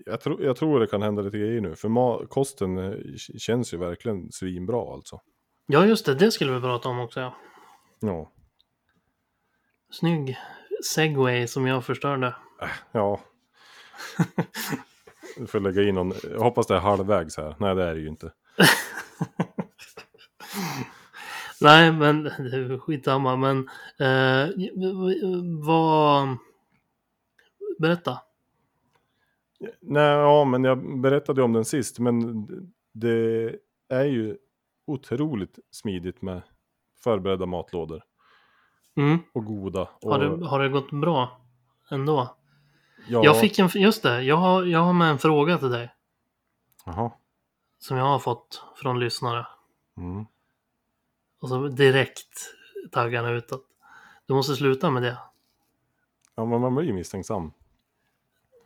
jag, 0.07 0.21
tror, 0.21 0.43
jag 0.43 0.57
tror 0.57 0.81
det 0.81 0.87
kan 0.87 1.03
hända 1.03 1.23
lite 1.23 1.39
grejer 1.39 1.61
nu. 1.61 1.77
För 1.77 1.89
ma- 1.89 2.27
kosten 2.27 2.79
eh, 2.79 3.15
känns 3.17 3.75
ju 3.75 3.79
verkligen 3.79 4.33
svinbra 4.33 4.93
alltså. 4.95 5.21
Ja, 5.67 5.87
just 5.87 6.07
det, 6.07 6.15
det 6.15 6.31
skulle 6.31 6.53
vi 6.53 6.61
prata 6.61 6.89
om 6.89 6.99
också. 7.01 7.21
Ja. 7.21 7.35
Ja, 8.01 8.31
Snygg 9.91 10.37
segway 10.85 11.47
som 11.47 11.67
jag 11.67 11.85
förstörde. 11.85 12.35
ja. 12.93 13.21
Du 15.37 15.47
får 15.47 15.61
lägga 15.61 15.83
in 15.83 15.95
någon, 15.95 16.13
jag 16.31 16.41
hoppas 16.41 16.67
det 16.67 16.75
är 16.75 16.81
halvvägs 16.81 17.37
här. 17.37 17.57
Nej 17.59 17.75
det 17.75 17.85
är 17.85 17.95
det 17.95 18.01
ju 18.01 18.09
inte. 18.09 18.33
Nej, 21.61 21.93
men 21.93 22.23
det 22.23 22.31
är 22.31 22.79
skitsamma. 22.79 23.37
Men 23.37 23.59
eh, 23.99 24.49
vad... 25.67 26.37
Berätta. 27.79 28.21
Nej, 29.81 30.09
ja 30.09 30.45
men 30.45 30.65
jag 30.65 31.01
berättade 31.01 31.43
om 31.43 31.53
den 31.53 31.65
sist. 31.65 31.99
Men 31.99 32.47
det 32.93 33.57
är 33.89 34.05
ju 34.05 34.37
otroligt 34.87 35.59
smidigt 35.71 36.23
med 36.23 36.43
förberedda 37.05 37.47
matlådor. 37.47 38.03
Mm. 38.97 39.19
Och 39.33 39.45
goda. 39.45 39.89
Och, 40.03 40.11
Har, 40.11 40.19
det, 40.19 40.47
har 40.47 40.63
det 40.63 40.69
gått 40.69 40.91
bra 40.91 41.41
ändå? 41.91 42.37
Ja, 43.09 43.25
Jag 43.25 43.41
fick 43.41 43.59
en, 43.59 43.69
just 43.75 44.03
det, 44.03 44.23
jag 44.23 44.37
har, 44.37 44.65
jag 44.65 44.81
har 44.81 44.93
med 44.93 45.11
en 45.11 45.19
fråga 45.19 45.59
till 45.59 45.71
dig. 45.71 45.95
Jaha. 46.85 47.11
Som 47.79 47.97
jag 47.97 48.05
har 48.05 48.19
fått 48.19 48.63
från 48.77 49.01
lyssnare. 49.01 49.47
Mm. 49.97 50.27
Och 51.41 51.49
så 51.49 51.69
direkt 51.69 52.55
taggarna 52.93 53.31
utåt. 53.31 53.67
Du 54.27 54.35
måste 54.35 54.55
sluta 54.57 54.91
med 54.91 55.03
det. 55.03 55.19
Ja 56.35 56.45
men 56.45 56.61
man 56.61 56.75
blir 56.75 56.87
ju 56.87 56.93
misstänksam. 56.93 57.53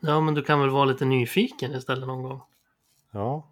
Ja, 0.00 0.20
men 0.20 0.34
du 0.34 0.42
kan 0.42 0.60
väl 0.60 0.70
vara 0.70 0.84
lite 0.84 1.04
nyfiken 1.04 1.74
istället 1.74 2.06
någon 2.06 2.22
gång? 2.22 2.40
Ja, 3.10 3.48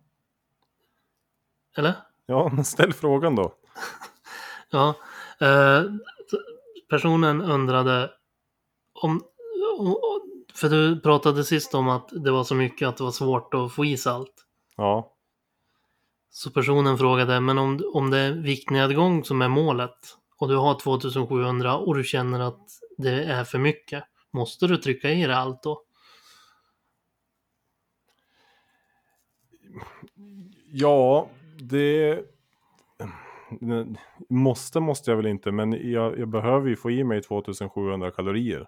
Eller? 1.76 1.94
ja 2.26 2.50
men 2.52 2.64
ställ 2.74 2.92
frågan 2.92 3.34
då. 3.36 3.54
Ja. 4.70 4.94
Eh, 5.40 5.82
personen 6.90 7.42
undrade 7.42 8.10
om... 8.94 9.24
För 10.56 10.68
du 10.68 11.00
pratade 11.00 11.44
sist 11.44 11.74
om 11.74 11.88
att 11.88 12.08
det 12.24 12.30
var 12.30 12.44
så 12.44 12.54
mycket 12.54 12.88
att 12.88 12.96
det 12.96 13.04
var 13.04 13.10
svårt 13.10 13.54
att 13.54 13.72
få 13.72 13.84
i 13.84 13.96
salt. 13.96 14.32
Ja, 14.76 15.12
Så 16.30 16.50
personen 16.50 16.98
frågade, 16.98 17.40
men 17.40 17.58
om, 17.58 17.80
om 17.94 18.10
det 18.10 18.18
är 18.18 18.32
viktnedgång 18.32 19.24
som 19.24 19.42
är 19.42 19.48
målet 19.48 19.98
och 20.38 20.48
du 20.48 20.56
har 20.56 20.80
2700 20.80 21.76
och 21.76 21.94
du 21.94 22.04
känner 22.04 22.40
att 22.40 22.68
det 22.98 23.24
är 23.24 23.44
för 23.44 23.58
mycket, 23.58 24.04
måste 24.32 24.66
du 24.66 24.76
trycka 24.76 25.10
i 25.10 25.26
det 25.26 25.36
allt 25.36 25.62
då? 25.62 25.82
ja 30.76 31.28
det... 31.58 32.24
Måste 34.28 34.80
måste 34.80 35.10
jag 35.10 35.16
väl 35.16 35.26
inte, 35.26 35.52
men 35.52 35.90
jag, 35.90 36.18
jag 36.18 36.28
behöver 36.28 36.68
ju 36.68 36.76
få 36.76 36.90
i 36.90 37.04
mig 37.04 37.22
2700 37.22 38.10
kalorier. 38.10 38.66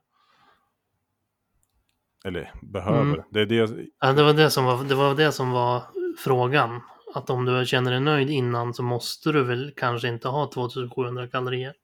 Eller 2.25 2.53
behöver. 2.63 3.01
Mm. 3.01 3.23
Det 3.31 3.41
är 3.41 3.47
det, 3.47 3.87
Ja, 4.01 4.13
det, 4.13 4.23
var 4.23 4.33
det, 4.33 4.51
som 4.51 4.65
var, 4.65 4.85
det 4.85 4.95
var 4.95 5.15
det 5.15 5.33
som 5.33 5.51
var 5.51 5.83
frågan. 6.19 6.81
Att 7.15 7.31
om 7.31 7.45
du 7.45 7.67
känner 7.67 7.91
dig 7.91 8.01
nöjd 8.01 8.31
innan 8.31 8.75
så 8.75 8.83
måste 8.83 9.33
du 9.33 9.45
väl 9.45 9.73
kanske 9.77 10.09
inte 10.09 10.29
ha 10.29 10.51
2700 10.55 11.29
kalorier, 11.29 11.75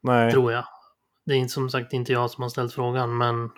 nej, 0.00 0.32
tror 0.32 0.52
jag. 0.52 0.64
Det 1.26 1.34
är 1.34 1.46
som 1.46 1.70
sagt 1.70 1.92
inte 1.92 2.12
jag 2.12 2.30
som 2.30 2.42
har 2.42 2.48
ställt 2.48 2.74
frågan, 2.74 3.16
men 3.16 3.50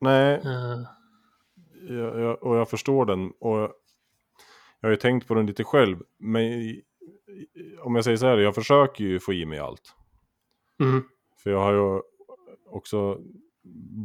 nej, 0.00 0.34
eh, 0.34 0.80
jag, 1.88 2.20
jag, 2.20 2.42
och 2.42 2.56
jag 2.56 2.70
förstår 2.70 3.06
den. 3.06 3.30
Och 3.40 3.58
jag 4.80 4.88
har 4.88 4.90
ju 4.90 4.96
tänkt 4.96 5.28
på 5.28 5.34
den 5.34 5.46
lite 5.46 5.64
själv. 5.64 5.98
Men 6.18 6.76
om 7.80 7.94
jag 7.94 8.04
säger 8.04 8.16
så 8.16 8.26
här, 8.26 8.38
jag 8.38 8.54
försöker 8.54 9.04
ju 9.04 9.20
få 9.20 9.32
i 9.32 9.46
mig 9.46 9.58
allt. 9.58 9.94
mm, 10.80 11.04
För 11.42 11.50
jag 11.50 11.60
har 11.60 11.72
ju 11.72 12.00
också 12.66 13.18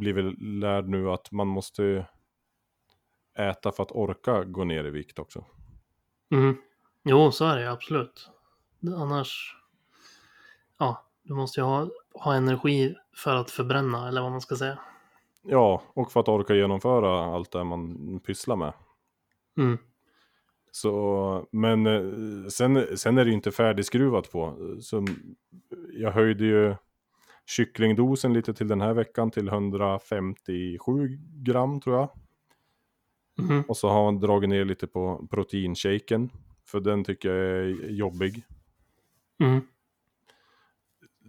blivit 0.00 0.42
lärd 0.42 0.88
nu 0.88 1.10
att 1.10 1.32
man 1.32 1.46
måste 1.48 2.06
äta 3.38 3.72
för 3.72 3.82
att 3.82 3.92
orka 3.92 4.44
gå 4.44 4.64
ner 4.64 4.84
i 4.84 4.90
vikt 4.90 5.18
också. 5.18 5.44
mm. 6.30 6.56
Jo, 7.04 7.30
så 7.32 7.44
är 7.44 7.56
det 7.56 7.70
absolut. 7.70 8.30
Annars, 8.96 9.56
ja, 10.78 11.04
du 11.22 11.34
måste 11.34 11.60
ju 11.60 11.64
ha, 11.64 11.88
ha 12.14 12.34
energi 12.34 12.94
för 13.16 13.36
att 13.36 13.50
förbränna, 13.50 14.08
eller 14.08 14.22
vad 14.22 14.30
man 14.30 14.40
ska 14.40 14.56
säga. 14.56 14.78
Ja, 15.42 15.82
och 15.94 16.12
för 16.12 16.20
att 16.20 16.28
orka 16.28 16.54
genomföra 16.54 17.34
allt 17.34 17.50
det 17.52 17.64
man 17.64 18.20
pysslar 18.20 18.56
med. 18.56 18.72
Mm, 19.58 19.78
Så, 20.70 21.46
men 21.50 21.86
eh, 21.86 22.46
sen, 22.48 22.96
sen 22.96 23.18
är 23.18 23.24
det 23.24 23.28
ju 23.30 23.36
inte 23.36 23.52
färdigskruvat 23.52 24.32
på. 24.32 24.56
Så 24.80 25.06
jag 25.92 26.10
höjde 26.12 26.44
ju 26.44 26.74
kycklingdosen 27.56 28.32
lite 28.32 28.54
till 28.54 28.68
den 28.68 28.80
här 28.80 28.94
veckan 28.94 29.30
till 29.30 29.48
157 29.48 31.18
gram 31.34 31.80
tror 31.80 31.96
jag. 31.96 32.10
mm, 33.38 33.62
Och 33.68 33.76
så 33.76 33.88
har 33.88 34.04
han 34.04 34.20
dragit 34.20 34.48
ner 34.50 34.64
lite 34.64 34.86
på 34.86 35.26
proteinshaken. 35.30 36.30
För 36.66 36.80
den 36.80 37.04
tycker 37.04 37.28
jag 37.34 37.56
är 37.64 37.88
jobbig. 37.90 38.44
mm, 39.42 39.60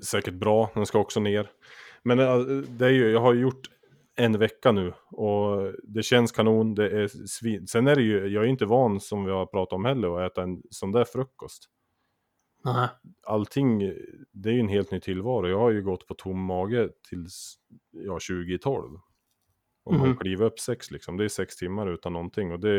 Säkert 0.06 0.34
bra, 0.34 0.70
den 0.74 0.86
ska 0.86 1.00
också 1.00 1.20
ner. 1.20 1.50
Men 2.04 2.20
eh, 2.20 2.38
det 2.70 2.86
är 2.86 2.90
ju, 2.90 3.12
jag 3.12 3.22
har 3.22 3.34
gjort 3.34 3.70
en 4.16 4.40
vecka 4.40 4.72
nu 4.72 4.94
och 5.10 5.74
det 5.84 6.04
känns 6.04 6.32
kanon. 6.32 6.76
Det 6.76 7.02
är 7.02 7.08
svin. 7.08 7.68
Sen 7.68 7.88
är 7.88 7.96
det 7.96 8.02
ju, 8.02 8.28
jag 8.28 8.44
är 8.44 8.48
inte 8.48 8.66
van 8.66 9.00
som 9.00 9.26
vi 9.26 9.32
har 9.32 9.46
pratat 9.46 9.74
om 9.74 9.86
heller 9.86 10.20
att 10.20 10.32
äta 10.32 10.44
en 10.44 10.62
sån 10.70 10.92
där 10.92 11.06
frukost. 11.06 11.70
Nej, 12.64 12.88
Allting, 13.28 13.80
det 14.32 14.50
är 14.50 14.54
ju 14.54 14.60
en 14.60 14.68
helt 14.70 14.92
ny 14.92 15.00
tillvaro. 15.00 15.48
Jag 15.48 15.60
har 15.60 15.70
ju 15.72 15.82
gått 15.84 16.08
på 16.08 16.14
tom 16.14 16.44
mage 16.46 16.90
tills 17.10 17.56
ja, 17.92 18.20
20 18.20 18.54
i 18.54 18.58
12. 18.58 19.00
Om 19.84 19.98
man 19.98 20.08
Mhm. 20.08 20.18
kliver 20.18 20.46
upp 20.46 20.60
sex 20.60 20.92
liksom, 20.92 21.18
det 21.18 21.24
är 21.24 21.28
sex 21.30 21.56
timmar 21.56 21.88
utan 21.88 22.14
någonting 22.14 22.52
och 22.52 22.60
det 22.60 22.72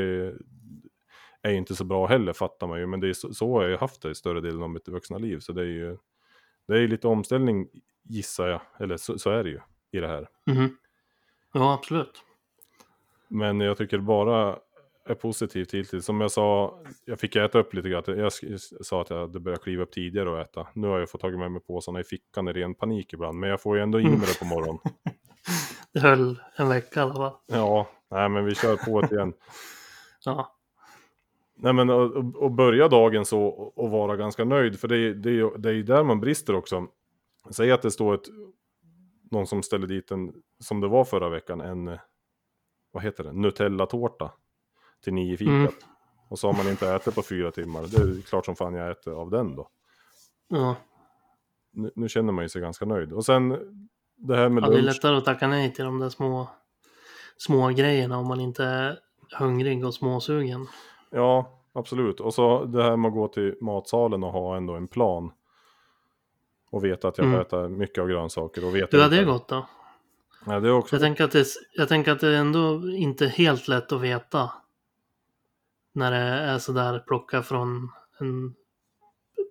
är 1.43 1.51
ju 1.51 1.57
inte 1.57 1.75
så 1.75 1.85
bra 1.85 2.07
heller 2.07 2.33
fattar 2.33 2.67
man 2.67 2.81
ju. 2.81 2.87
Men 2.87 3.01
det 3.01 3.09
är 3.09 3.13
så, 3.13 3.35
så 3.35 3.53
har 3.55 3.63
jag 3.63 3.71
ju 3.71 3.77
haft 3.77 4.03
det 4.03 4.11
i 4.11 4.15
större 4.15 4.41
delen 4.41 4.63
av 4.63 4.71
mitt 4.71 4.89
vuxna 4.89 5.19
liv. 5.19 5.39
Så 5.39 5.53
det 5.53 5.63
är 5.63 5.67
ju, 5.67 5.97
det 6.69 6.79
är 6.79 6.89
lite 6.89 7.09
omställning 7.09 7.69
gissar 8.03 8.49
jag, 8.49 8.61
eller 8.81 8.97
så, 8.97 9.19
så 9.19 9.31
är 9.31 9.45
det 9.45 9.51
ju 9.51 9.61
i 9.91 9.99
det 10.01 10.09
här. 10.09 10.29
mhm. 10.47 10.77
Ja, 11.53 11.75
absolut. 11.75 12.23
Men 13.29 13.61
jag 13.61 13.77
tycker 13.79 13.99
bara 13.99 14.59
är 15.05 15.15
positivt 15.15 15.75
hittills. 15.75 16.05
Som 16.05 16.21
jag 16.21 16.31
sa, 16.31 16.79
jag 17.05 17.21
fick 17.21 17.37
äta 17.37 17.59
upp 17.59 17.75
lite 17.75 17.89
grann. 17.89 18.03
Jag 18.07 18.33
sa 18.61 19.01
att 19.03 19.11
jag 19.11 19.19
hade 19.21 19.41
börjat 19.41 19.63
kliva 19.63 19.83
upp 19.83 19.93
tidigare 19.93 20.31
och 20.31 20.39
äta. 20.41 20.67
Nu 20.75 20.89
har 20.89 20.99
jag 20.99 21.11
fått 21.11 21.21
tagit 21.21 21.39
med 21.39 21.53
mig 21.53 21.61
påsarna 21.63 22.01
i 22.01 22.05
fickan 22.05 22.49
i 22.49 22.53
ren 22.53 22.75
panik 22.75 23.13
ibland. 23.13 23.39
Men 23.39 23.51
jag 23.51 23.61
får 23.61 23.77
ju 23.77 23.83
ändå 23.83 24.01
in 24.01 24.11
med 24.11 24.21
det 24.21 24.39
på 24.39 24.45
morgonen. 24.45 24.79
Det 25.93 26.01
höll 26.01 26.41
en 26.57 26.69
vecka 26.69 27.01
i 27.01 27.03
alla 27.03 27.15
fall. 27.15 27.33
Ja, 27.47 27.89
nej 28.11 28.29
men 28.29 28.45
vi 28.45 28.55
kör 28.55 28.77
på 28.77 29.01
det 29.01 29.15
igen. 29.17 29.33
Ja, 30.25 30.57
Nej 31.57 31.73
men 31.73 31.91
och, 31.91 32.17
och- 32.17 32.37
och 32.37 32.51
börja 32.51 32.89
dagen 32.89 33.25
så 33.25 33.43
och- 33.45 33.91
vara 33.91 34.17
ganska 34.17 34.45
nöjd. 34.45 34.81
För 34.81 34.89
det 34.89 34.97
är, 34.97 35.15
det 35.15 35.31
är 35.31 35.59
det 35.59 35.69
är 35.69 35.73
ju 35.73 35.83
där 35.83 36.03
man 36.05 36.21
brister 36.21 36.55
också. 36.55 36.87
Säg 37.51 37.73
att 37.73 37.83
det 37.83 37.91
står 37.91 38.15
ett, 38.15 38.25
någon 39.31 39.47
som 39.47 39.63
ställer 39.63 39.87
dit 39.87 40.11
en, 40.11 40.33
som 40.61 40.81
det 40.81 40.89
var 40.89 41.05
förra 41.05 41.29
veckan, 41.29 41.61
en, 41.61 41.99
vad 42.93 43.03
heter 43.03 43.25
det, 43.25 43.33
Nutella-tårta 43.33 44.31
till 45.03 45.15
nio 45.15 45.37
fikat. 45.37 45.53
Mm. 45.55 45.73
Och 46.29 46.39
så 46.39 46.47
har 46.49 46.55
man 46.55 46.69
inte 46.69 46.89
ätit 46.89 47.15
på 47.15 47.23
fyra 47.23 47.51
timmar. 47.51 47.83
Det 47.83 47.97
är 47.97 48.23
klart 48.23 48.45
som 48.45 48.57
fan 48.57 48.75
jag 48.75 48.91
äter 48.91 49.13
av 49.15 49.31
den 49.31 49.57
då. 49.57 49.69
ja. 50.49 50.77
Nu, 51.75 51.91
nu 51.95 52.09
känner 52.09 52.33
man 52.33 52.45
ju 52.45 52.49
sig 52.49 52.61
ganska 52.63 52.85
nöjd. 52.85 53.13
Och 53.13 53.25
sen 53.25 53.49
det 54.17 54.37
här 54.37 54.49
med 54.49 54.65
ja 54.65 54.69
det 54.69 54.75
är 54.75 54.83
lunch. 54.83 54.95
lättare 54.95 55.17
att 55.17 55.25
tacka 55.25 55.49
nej 55.49 55.73
till 55.75 55.85
de 55.85 55.99
där 55.99 56.09
små, 56.09 56.49
små 57.37 57.69
grejerna 57.69 58.19
om 58.19 58.27
man 58.27 58.41
inte 58.41 58.65
är 58.65 58.99
hungrig 59.39 59.85
och 59.87 59.95
småsugen. 59.95 60.67
Ja, 61.11 61.61
absolut. 61.73 62.21
Och 62.21 62.35
så 62.35 62.65
det 62.65 62.83
här 62.83 62.97
med 62.97 63.09
att 63.09 63.15
gå 63.15 63.29
till 63.29 63.55
matsalen 63.61 64.25
och 64.25 64.33
ha 64.33 64.57
ändå 64.57 64.75
en 64.75 64.89
plan. 64.89 65.33
Och 66.71 66.85
veta 66.85 67.09
att 67.09 67.19
jag 67.19 67.25
får 67.25 67.31
Mm. 67.35 67.41
äta 67.41 67.69
mycket 67.69 67.99
av 67.99 68.09
grönsaker. 68.09 68.65
Och 68.67 68.77
veta 68.77 68.97
har 68.97 69.09
vilka- 69.09 69.25
det 69.25 69.31
gått 69.33 69.49
då? 69.49 69.67
Ja, 70.47 70.61
det 70.61 70.69
är 70.69 70.73
också... 70.73 70.95
Jag 70.97 71.03
tänker, 71.03 71.25
att 71.25 71.33
det, 71.33 71.45
jag 71.73 71.89
tänker 71.89 72.13
att 72.13 72.21
det 72.21 72.29
är 72.29 72.37
ändå 72.41 72.89
inte 72.89 73.27
helt 73.27 73.69
lätt 73.69 73.93
att 73.93 74.01
veta. 74.01 74.51
När 75.93 76.11
det 76.11 76.17
är 76.17 76.59
sådär 76.59 76.99
plocka 77.07 77.43
från 77.43 77.89
en 78.21 78.55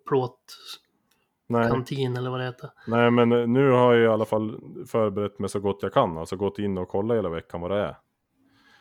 plåtkantin 0.07 2.17
eller 2.17 2.29
vad 2.29 2.39
det 2.39 2.45
heter. 2.45 2.69
nej, 2.87 3.11
men 3.11 3.53
nu 3.53 3.69
har 3.71 3.93
jag 3.93 4.03
i 4.03 4.07
alla 4.13 4.25
fall 4.25 4.61
förberett 4.87 5.39
mig 5.39 5.49
så 5.49 5.59
gott 5.59 5.79
jag 5.81 5.93
kan. 5.93 6.17
Alltså 6.17 6.35
gått 6.35 6.59
in 6.59 6.77
och 6.77 6.87
kollat 6.89 7.17
hela 7.17 7.29
veckan 7.29 7.61
vad 7.61 7.71
det 7.71 7.77
är. 7.77 7.97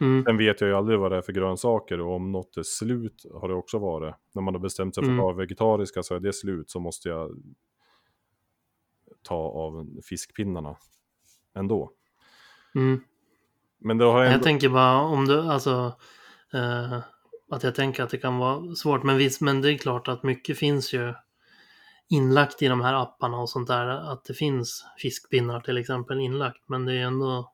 Mm, 0.00 0.24
Sen 0.24 0.36
vet 0.36 0.60
jag 0.60 0.68
ju 0.68 0.74
aldrig 0.76 0.98
vad 0.98 1.12
det 1.12 1.16
är 1.16 1.22
för 1.22 1.32
grönsaker 1.32 2.00
och 2.00 2.14
om 2.14 2.32
något 2.32 2.56
är 2.56 2.62
slut 2.62 3.24
har 3.40 3.48
det 3.48 3.54
också 3.54 3.78
varit. 3.78 4.14
När 4.34 4.42
man 4.42 4.54
har 4.54 4.60
bestämt 4.60 4.94
sig 4.94 5.04
för 5.04 5.10
att 5.10 5.14
Mm. 5.14 5.24
vara 5.24 5.34
vegetariska 5.34 6.02
så 6.02 6.14
är 6.14 6.20
det 6.20 6.32
slut 6.32 6.70
så 6.70 6.80
måste 6.80 7.08
jag 7.08 7.30
ta 9.22 9.34
av 9.36 9.86
fiskpinnarna 10.04 10.76
ändå. 11.54 11.92
mm. 12.74 13.00
Men 13.82 13.98
det 13.98 14.04
har 14.04 14.18
jag 14.18 14.26
Jag 14.26 14.32
ändå... 14.32 14.44
tänker 14.44 14.68
bara 14.68 15.00
om 15.00 15.24
du, 15.26 15.40
alltså, 15.40 15.92
eh, 16.54 16.98
att 17.50 17.62
jag 17.62 17.74
tänker 17.74 18.02
att 18.02 18.10
det 18.10 18.18
kan 18.18 18.38
vara 18.38 18.74
svårt. 18.74 19.02
Men 19.02 19.16
visst, 19.16 19.40
men 19.40 19.62
det 19.62 19.72
är 19.72 19.78
klart 19.78 20.08
att 20.08 20.22
mycket 20.22 20.58
finns 20.58 20.92
ju 20.94 21.14
inlagt 22.08 22.62
i 22.62 22.68
de 22.68 22.80
här 22.80 22.94
apparna 22.94 23.38
och 23.38 23.50
sånt 23.50 23.68
där. 23.68 23.86
Att 23.86 24.24
det 24.24 24.34
finns 24.34 24.84
fiskpinnar 24.98 25.60
till 25.60 25.78
exempel 25.78 26.20
inlagt. 26.20 26.62
Men 26.66 26.84
det 26.84 26.92
är 26.92 27.02
ändå 27.02 27.52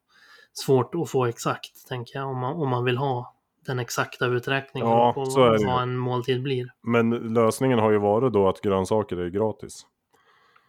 svårt 0.53 0.95
att 0.95 1.11
få 1.11 1.27
exakt, 1.27 1.89
tänker 1.89 2.19
jag, 2.19 2.29
om 2.29 2.39
man, 2.39 2.53
om 2.53 2.69
man 2.69 2.85
vill 2.85 2.97
ha 2.97 3.35
den 3.67 3.79
exakta 3.79 4.27
uträkningen 4.27 4.89
Ja, 4.89 5.13
på 5.13 5.21
är 5.21 5.59
det 5.59 5.67
vad 5.67 5.83
en 5.83 5.97
måltid 5.97 6.43
blir. 6.43 6.73
Men 6.83 7.11
lösningen 7.11 7.79
har 7.79 7.91
ju 7.91 7.99
varit 7.99 8.33
då 8.33 8.49
att 8.49 8.61
grönsaker 8.61 9.17
är 9.17 9.29
gratis. 9.29 9.87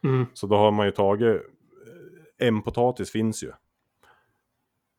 Mm, 0.03 0.25
Så 0.33 0.47
då 0.47 0.57
har 0.57 0.71
man 0.71 0.85
ju 0.85 0.91
tagit... 0.91 1.41
En 2.39 2.61
potatis 2.61 3.11
finns 3.11 3.43
ju. 3.43 3.51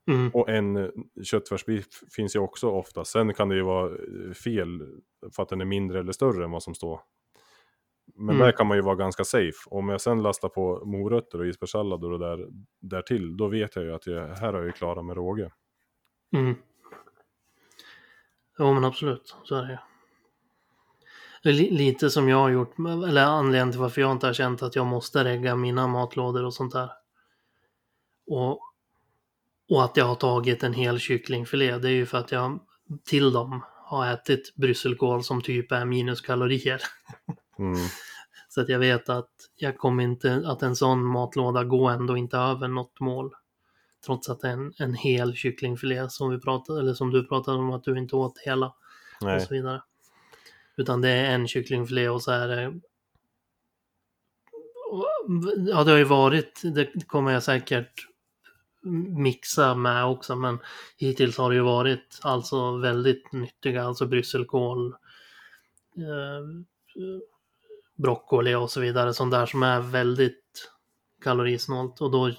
Mm, 0.09 0.31
Och 0.35 0.49
en 0.49 0.77
eh, 0.77 0.91
köttfärsbiff 1.25 1.87
finns 2.17 2.37
ju 2.37 2.41
också 2.41 2.71
ofta. 2.71 3.05
Sen 3.05 3.35
kan 3.35 3.49
det 3.49 3.55
ju 3.55 3.63
vara 3.63 3.87
eh, 3.91 4.33
fel 4.33 4.81
för 5.37 5.43
att 5.43 5.49
den 5.49 5.61
är 5.61 5.65
mindre 5.65 6.01
eller 6.01 6.13
större 6.13 6.45
än 6.45 6.51
vad 6.51 6.63
som 6.63 6.75
står. 6.75 7.01
Men 8.15 8.35
Mm. 8.35 8.39
där 8.47 8.53
kan 8.53 8.67
man 8.67 8.77
ju 8.77 8.83
vara 8.83 8.95
ganska 8.95 9.25
safe. 9.25 9.53
Om 9.67 9.89
jag 9.89 10.01
sen 10.01 10.23
lastar 10.23 10.49
på 10.49 10.85
morötter 10.85 11.41
och 11.41 11.47
isbergssallad 11.47 12.05
och 12.05 12.11
det 12.11 12.27
där, 12.27 12.49
där 12.81 13.03
till, 13.03 13.37
då 13.37 13.49
vet 13.49 13.77
jag 13.77 13.85
ju 13.85 13.95
att 13.95 14.07
jag, 14.07 14.29
här 14.29 14.53
har 14.53 14.59
jag 14.59 14.67
ju 14.67 14.73
klarat 14.73 15.05
med 15.05 15.17
råge. 15.17 15.51
mm. 16.37 16.55
Jo, 18.59 18.75
men 18.75 18.85
absolut, 18.85 19.37
så 19.45 19.55
är 19.55 19.63
det 19.63 19.71
ju. 19.71 19.79
Lite 21.71 22.11
som 22.11 22.29
jag 22.29 22.37
har 22.37 22.49
gjort, 22.49 22.79
eller 22.79 23.25
anledningen 23.25 23.71
till 23.73 23.81
varför 23.81 24.01
jag 24.01 24.13
inte 24.13 24.27
har 24.27 24.35
känt 24.35 24.63
att 24.63 24.77
jag 24.77 24.87
måste 24.87 25.25
regga 25.25 25.57
mina 25.57 25.87
matlådor 25.87 26.45
och 26.45 26.55
sånt 26.55 26.73
där. 26.73 26.91
Och 28.27 28.61
Och 29.69 29.85
att 29.85 29.97
jag 29.97 30.05
har 30.05 30.15
tagit 30.15 30.63
en 30.63 30.73
hel 30.73 30.99
kycklingfilé, 30.99 31.79
det 31.79 31.89
är 31.89 31.93
ju 31.93 32.07
för 32.07 32.19
att 32.19 32.33
jag 32.33 32.61
till 33.05 33.33
dem 33.33 33.65
har 33.85 34.13
ätit 34.13 34.55
brysselkål 34.55 35.25
som 35.25 35.43
typ 35.43 35.73
är 35.73 35.85
minuskalorier. 35.85 36.83
Mm. 37.59 37.75
Så 38.49 38.61
att 38.61 38.69
jag 38.69 38.79
vet 38.79 39.09
att 39.09 39.31
jag 39.57 39.79
kommer 39.79 40.05
inte, 40.05 40.43
att 40.47 40.63
en 40.63 40.77
sån 40.77 41.05
matlåda 41.05 41.65
går 41.65 41.91
ändå 41.91 42.17
inte 42.17 42.37
över 42.37 42.69
något 42.69 43.01
mål. 43.01 43.31
Trots 44.07 44.29
att 44.29 44.41
det 44.41 44.49
är 44.49 44.53
en, 44.53 44.73
en 44.79 44.95
hel 44.95 45.35
kycklingfilé 45.35 46.11
som 46.11 46.31
vi 46.31 46.41
pratade, 46.41 46.81
eller 46.81 46.95
som 46.95 47.11
du 47.11 47.27
pratade 47.27 47.59
om 47.59 47.71
att 47.71 47.85
du 47.85 47.99
inte 47.99 48.17
åt 48.17 48.39
hela 48.39 48.67
och 48.67 49.27
Nej. 49.27 49.41
så 49.41 49.55
vidare. 49.55 49.83
Utan 50.77 51.01
det 51.01 51.09
är 51.09 51.35
en 51.35 51.49
kycklingfilé 51.49 52.09
och 52.09 52.23
så 52.23 52.31
är 52.31 52.49
det... 52.49 52.81
Ja, 55.71 55.85
det 55.85 55.91
har 55.91 55.99
ju 55.99 56.05
varit, 56.05 56.63
det 56.75 57.07
kommer 57.07 57.33
jag 57.33 57.43
säkert 57.43 58.07
mixa 59.17 59.75
med 59.75 60.05
också, 60.05 60.37
men 60.37 60.59
hittills 60.97 61.39
har 61.39 61.51
det 61.51 61.57
ju 61.57 61.63
varit 61.63 62.19
alltså 62.23 62.77
väldigt 62.77 63.33
nyttiga, 63.33 63.85
alltså 63.85 64.07
brysselkål, 64.07 64.87
eh, 65.97 66.45
broccoli 67.97 68.55
och 68.55 68.71
så 68.71 68.81
vidare, 68.81 69.15
sånt 69.15 69.33
där 69.33 69.47
som 69.47 69.63
är 69.63 69.81
väldigt 69.81 70.71
kalorisnålt 71.23 72.01
och 72.01 72.11
då 72.11 72.31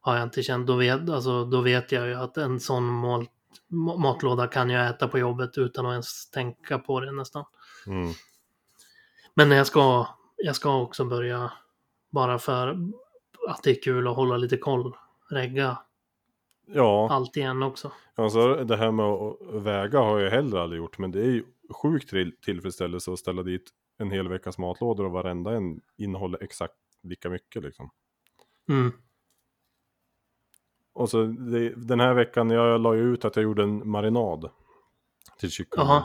har 0.00 0.16
jag 0.16 0.22
inte 0.22 0.42
känt, 0.42 0.66
då 0.66 0.76
vet, 0.76 1.10
alltså, 1.10 1.44
då 1.44 1.60
vet 1.60 1.92
jag 1.92 2.06
ju 2.06 2.14
att 2.14 2.36
en 2.36 2.60
sån 2.60 2.84
mål, 2.84 3.26
ma- 3.70 3.98
matlåda 3.98 4.46
kan 4.46 4.70
jag 4.70 4.88
äta 4.88 5.08
på 5.08 5.18
jobbet 5.18 5.58
utan 5.58 5.86
att 5.86 5.92
ens 5.92 6.30
tänka 6.30 6.78
på 6.78 7.00
det 7.00 7.12
nästan. 7.12 7.44
Mm. 7.86 8.12
Men 9.34 9.50
jag 9.50 9.66
ska, 9.66 10.06
jag 10.36 10.56
ska 10.56 10.80
också 10.80 11.04
börja, 11.04 11.52
bara 12.10 12.38
för 12.38 12.68
att 13.48 13.62
det 13.62 13.70
är 13.70 13.82
kul 13.82 14.08
att 14.08 14.16
hålla 14.16 14.36
lite 14.36 14.56
koll, 14.56 14.96
regga 15.32 15.78
Ja, 16.66 17.08
allt 17.10 17.36
igen 17.36 17.62
också. 17.62 17.92
alltså 18.14 18.54
det 18.64 18.76
här 18.76 18.90
med 18.90 19.06
att 19.06 19.36
väga 19.64 19.98
har 20.00 20.18
jag 20.20 20.30
heller 20.30 20.58
aldrig 20.58 20.78
gjort. 20.78 20.98
Men 20.98 21.10
det 21.10 21.20
är 21.20 21.30
ju 21.30 21.44
sjukt 21.82 22.10
till- 22.10 22.36
tillfredsställelse 22.40 23.12
att 23.12 23.18
ställa 23.18 23.42
dit 23.42 23.70
en 23.98 24.10
hel 24.10 24.28
veckas 24.28 24.58
matlådor 24.58 25.04
och 25.04 25.10
varenda 25.12 25.52
en 25.56 25.80
innehåller 25.96 26.42
exakt 26.42 26.74
lika 27.02 27.30
mycket 27.30 27.62
liksom. 27.62 27.90
Mm. 28.68 28.92
Och 30.92 31.10
så 31.10 31.24
det, 31.24 31.68
den 31.76 32.00
här 32.00 32.14
veckan, 32.14 32.50
jag 32.50 32.80
la 32.80 32.94
ju 32.94 33.14
ut 33.14 33.24
att 33.24 33.36
jag 33.36 33.42
gjorde 33.42 33.62
en 33.62 33.88
marinad 33.90 34.50
till 35.38 35.50
kycklingen. 35.50 35.88
Jaha, 35.88 36.04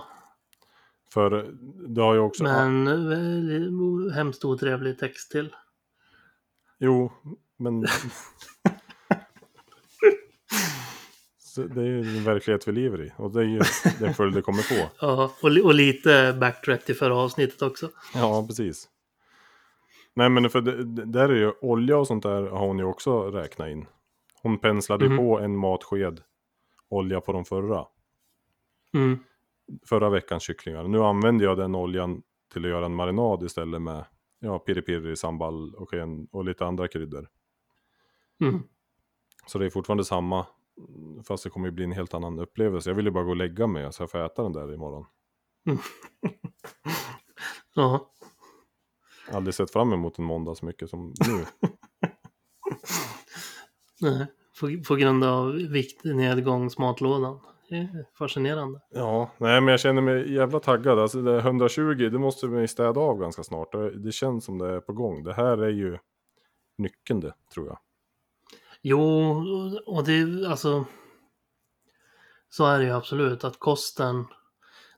För 1.14 1.52
det 1.88 2.02
har 2.02 2.14
ju 2.14 2.20
också... 2.20 2.44
men 2.44 2.88
eh, 4.08 4.14
hemskt 4.14 4.46
otrevlig 4.46 5.00
text 5.00 5.32
till. 5.32 5.56
Jo, 6.78 7.12
men... 7.58 7.86
Det 11.64 11.82
är 11.82 11.86
ju 11.86 12.02
den 12.04 12.24
verklighet 12.24 12.68
vi 12.68 12.72
lever 12.72 13.02
i. 13.02 13.12
Och 13.18 13.32
det 13.32 13.40
är 13.40 13.44
ju 13.44 13.62
den 14.00 14.14
följd 14.14 14.36
det 14.36 14.42
kommer 14.42 14.62
få. 14.62 14.90
Ja, 15.02 15.32
och, 15.42 15.50
och 15.66 15.74
lite 15.74 16.38
backtrack 16.40 16.86
till 16.86 16.96
förra 16.96 17.16
avsnittet 17.16 17.62
också. 17.62 17.90
Ja, 18.14 18.46
precis. 18.48 18.90
Nej, 20.14 20.30
men 20.30 20.50
för 20.50 20.62
det, 20.62 20.84
det, 20.84 21.06
där 21.06 21.30
är 21.30 21.36
ju 21.36 21.52
olja 21.62 21.98
och 21.98 22.08
sånt 22.08 22.24
där 22.24 22.42
har 22.42 22.68
hon 22.68 22.80
ju 22.80 22.86
också 22.86 23.24
räknat 23.32 23.70
in. 23.70 23.86
Hon 24.42 24.60
penslade 24.60 25.06
ju 25.06 25.10
Mhm. 25.10 25.18
på 25.18 25.40
en 25.40 25.58
matsked 25.58 26.22
olja 26.90 27.22
på 27.22 27.32
de 27.34 27.46
förra. 27.46 27.86
Mm. 28.94 29.20
Förra 29.90 30.10
veckans 30.10 30.44
kycklingar. 30.44 30.84
Nu 30.88 31.00
använder 31.04 31.46
jag 31.46 31.58
den 31.58 31.76
oljan 31.76 32.22
till 32.54 32.66
att 32.66 32.72
göra 32.72 32.86
en 32.86 32.96
marinad 32.96 33.44
istället 33.44 33.82
med 33.82 34.06
ja, 34.40 34.60
piri-piri, 34.68 35.16
sambal 35.16 35.76
och, 35.76 35.90
sken 35.90 36.28
och 36.32 36.46
lite 36.46 36.66
andra 36.66 36.88
kryddor. 36.88 37.28
Mm. 38.42 38.60
Så 39.48 39.58
det 39.58 39.66
är 39.66 39.70
fortfarande 39.70 40.06
samma. 40.06 40.46
Fast 41.28 41.44
det 41.44 41.50
kommer 41.50 41.68
ju 41.68 41.72
bli 41.72 41.84
en 41.84 41.92
helt 41.92 42.14
annan 42.14 42.40
upplevelse. 42.40 42.90
Jag 42.90 42.96
vill 42.96 43.06
ju 43.06 43.12
bara 43.12 43.24
gå 43.24 43.30
och 43.30 43.36
lägga 43.36 43.68
mig 43.68 43.94
så 43.94 44.04
jag 44.04 44.12
får 44.12 44.26
äta 44.26 44.44
den 44.44 44.54
där 44.54 44.74
imorgon. 44.74 45.06
Ja, 47.76 48.12
Aldrig 49.32 49.54
sett 49.54 49.72
fram 49.72 49.94
emot 49.94 50.20
en 50.20 50.26
måndag 50.26 50.56
så 50.56 50.66
mycket 50.66 50.90
som 50.90 51.14
nu. 51.28 51.46
nej. 54.02 54.28
På, 54.60 54.84
på 54.88 54.96
grund 54.96 55.24
av 55.24 55.52
viktnedgångsmatlådan. 55.52 57.40
Det 57.70 57.76
är 57.76 58.06
fascinerande. 58.18 58.82
Ja, 58.90 59.32
nej 59.38 59.62
men 59.62 59.72
jag 59.72 59.80
känner 59.80 60.02
mig 60.02 60.34
jävla 60.34 60.60
taggad. 60.60 61.00
Alltså 61.00 61.22
det 61.22 61.32
är 61.32 61.40
120, 61.40 62.10
det 62.12 62.20
måste 62.20 62.48
vi 62.48 62.68
städa 62.68 63.00
av 63.00 63.20
ganska 63.20 63.44
snart. 63.44 63.72
Det 63.72 64.00
det 64.00 64.12
känns 64.12 64.46
som 64.46 64.58
det 64.58 64.68
är 64.68 64.80
på 64.80 64.94
gång. 64.94 65.24
Det 65.24 65.34
här 65.34 65.58
är 65.58 65.70
ju 65.70 65.98
nyckeln 66.78 67.20
det, 67.20 67.34
tror 67.54 67.68
jag. 67.68 67.78
Jo, 68.90 69.32
och 69.86 70.04
det 70.04 70.48
alltså. 70.50 70.86
Så 72.50 72.66
är 72.66 72.80
det 72.80 72.86
ju 72.86 72.92
absolut 72.92 73.44
att 73.44 73.60
kosten. 73.60 74.26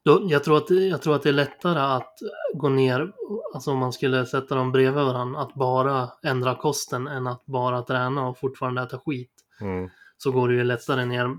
Då, 0.03 0.21
jag, 0.29 0.43
tror 0.43 0.57
att, 0.57 0.67
det- 0.67 0.87
jag 0.87 1.01
tror 1.01 1.15
att 1.15 1.23
det 1.23 1.29
är 1.29 1.33
lättare 1.33 1.79
att 1.79 2.13
gå 2.53 2.69
ner, 2.69 3.13
alltså 3.53 3.71
om 3.71 3.77
man 3.77 3.93
skulle 3.93 4.25
sätta 4.25 4.55
dem 4.55 4.71
bredvid 4.71 5.03
varandra, 5.05 5.41
att 5.41 5.53
bara 5.53 6.09
ändra 6.23 6.55
kosten 6.55 7.07
än 7.07 7.27
att 7.27 7.45
bara 7.45 7.81
träna 7.81 8.27
och 8.27 8.37
fortfarande 8.37 8.81
äta 8.81 8.99
skit. 8.99 9.31
Mm. 9.61 9.89
Så 10.17 10.31
går 10.31 10.47
det 10.47 10.53
ju 10.55 10.63
lättare 10.63 11.05
ner 11.05 11.37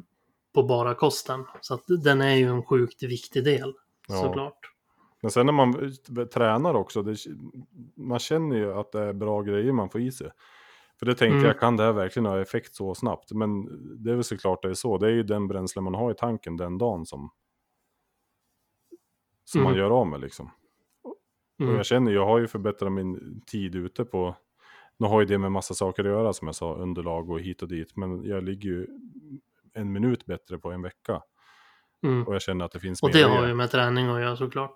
på 0.54 0.62
bara 0.62 0.94
kosten. 0.94 1.44
Så 1.60 1.74
att 1.74 1.84
den 2.04 2.20
är 2.20 2.34
ju 2.34 2.46
en 2.48 2.62
sjukt 2.64 3.02
viktig 3.02 3.44
del, 3.44 3.72
Ja. 4.08 4.14
såklart. 4.22 4.58
Men 5.22 5.30
sen 5.30 5.46
när 5.46 5.52
man 5.52 5.92
tränar 6.34 6.74
också, 6.74 7.02
det, 7.02 7.16
man 7.96 8.18
känner 8.18 8.56
ju 8.56 8.72
att 8.72 8.92
det 8.92 9.00
är 9.00 9.12
bra 9.12 9.42
grejer 9.42 9.72
man 9.72 9.90
får 9.90 10.00
i 10.00 10.12
sig. 10.12 10.30
För 11.00 11.06
det 11.06 11.14
tänkte 11.14 11.34
Mm. 11.36 11.44
jag, 11.46 11.60
kan 11.60 11.76
det 11.76 11.82
här 11.82 11.92
verkligen 11.92 12.26
ha 12.26 12.40
effekt 12.40 12.74
så 12.74 12.94
snabbt? 12.94 13.32
Men 13.32 13.64
det 14.04 14.10
är 14.10 14.14
väl 14.14 14.24
såklart 14.24 14.62
det 14.62 14.68
är 14.68 14.74
så. 14.74 14.98
Det 14.98 15.06
är 15.06 15.10
ju 15.10 15.22
den 15.22 15.48
bränsle 15.48 15.82
man 15.82 15.94
har 15.94 16.10
i 16.10 16.14
tanken 16.14 16.56
den 16.56 16.78
dagen 16.78 17.06
som, 17.06 17.30
som 19.44 19.62
man 19.62 19.72
Mm. 19.72 19.80
gör 19.84 19.90
av 19.90 20.06
med 20.06 20.20
liksom. 20.20 20.50
Och 21.02 21.16
Mm. 21.64 21.76
jag 21.76 21.86
känner, 21.86 22.12
jag 22.12 22.26
har 22.26 22.38
ju 22.38 22.46
förbättrat 22.46 22.92
min 22.92 23.40
tid 23.46 23.74
ute 23.74 24.04
på, 24.04 24.36
nu 24.98 25.06
har 25.06 25.20
ju 25.20 25.26
det 25.26 25.38
med 25.38 25.52
massa 25.52 25.74
saker 25.74 26.04
att 26.04 26.10
göra 26.10 26.32
som 26.32 26.48
jag 26.48 26.54
sa, 26.54 26.74
underlag 26.74 27.30
och 27.30 27.40
hit 27.40 27.62
och 27.62 27.68
dit. 27.68 27.96
Men 27.96 28.24
jag 28.24 28.42
ligger 28.44 28.68
ju 28.70 28.86
en 29.74 29.92
minut 29.92 30.26
bättre 30.26 30.58
på 30.58 30.70
en 30.72 30.82
vecka. 30.82 31.22
Mm. 32.02 32.26
Och 32.26 32.34
jag 32.34 32.42
känner 32.42 32.64
att 32.64 32.72
det 32.72 32.80
finns 32.80 33.02
Och 33.02 33.10
det 33.12 33.22
har 33.22 33.46
ju 33.46 33.54
med 33.54 33.70
träning 33.70 34.06
att 34.08 34.20
göra 34.20 34.36
såklart. 34.36 34.74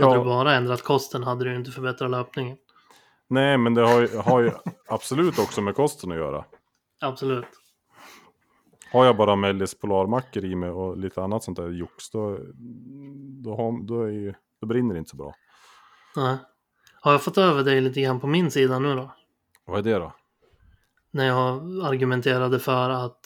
Hade 0.00 0.12
du 0.14 0.18
Ja, 0.18 0.24
bara 0.24 0.54
ändrat 0.54 0.82
kosten 0.82 1.22
hade 1.22 1.44
du 1.44 1.54
inte 1.56 1.70
förbättrat 1.70 2.10
löpningen. 2.10 2.56
Nej 3.28 3.58
men 3.58 3.74
det 3.74 3.82
har 3.82 4.00
ju, 4.00 4.16
har 4.16 4.40
ju 4.40 4.50
absolut 4.88 5.38
också 5.38 5.60
med 5.60 5.74
kosten 5.74 6.12
att 6.12 6.18
göra. 6.18 6.44
Absolut. 7.00 7.46
Har 8.92 9.04
jag 9.04 9.16
bara 9.16 9.36
Mellis 9.36 9.80
polarmackor 9.80 10.44
i 10.44 10.54
mig 10.54 10.70
och 10.70 10.98
lite 10.98 11.22
annat 11.22 11.44
sånt 11.44 11.56
där 11.56 11.68
jox, 11.68 12.10
då, 12.10 12.38
då, 13.44 13.56
har, 13.56 13.86
då, 13.86 14.02
är 14.02 14.10
ju, 14.10 14.34
då 14.60 14.66
brinner 14.66 14.94
det 14.94 14.98
inte 14.98 15.10
så 15.10 15.16
bra. 15.16 15.34
Nej. 16.16 16.36
Har 17.00 17.12
jag 17.12 17.22
fått 17.22 17.38
över 17.38 17.64
dig 17.64 17.80
lite 17.80 18.00
grann 18.00 18.20
på 18.20 18.26
min 18.26 18.50
sida 18.50 18.78
nu 18.78 18.94
då? 18.94 19.14
Vad 19.64 19.78
är 19.78 19.82
det 19.82 19.98
då? 19.98 20.12
När 21.10 21.26
jag 21.26 21.56
argumenterade 21.84 22.58
för 22.58 22.90
att 22.90 23.20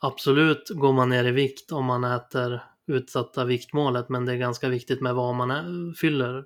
absolut 0.00 0.70
går 0.70 0.92
man 0.92 1.08
ner 1.08 1.24
i 1.24 1.30
vikt 1.30 1.72
om 1.72 1.84
man 1.84 2.04
äter 2.04 2.62
utsatta 2.86 3.44
viktmålet, 3.44 4.08
men 4.08 4.24
det 4.24 4.32
är 4.32 4.36
ganska 4.36 4.68
viktigt 4.68 5.00
med 5.00 5.14
vad 5.14 5.34
man 5.34 5.94
fyller 6.00 6.44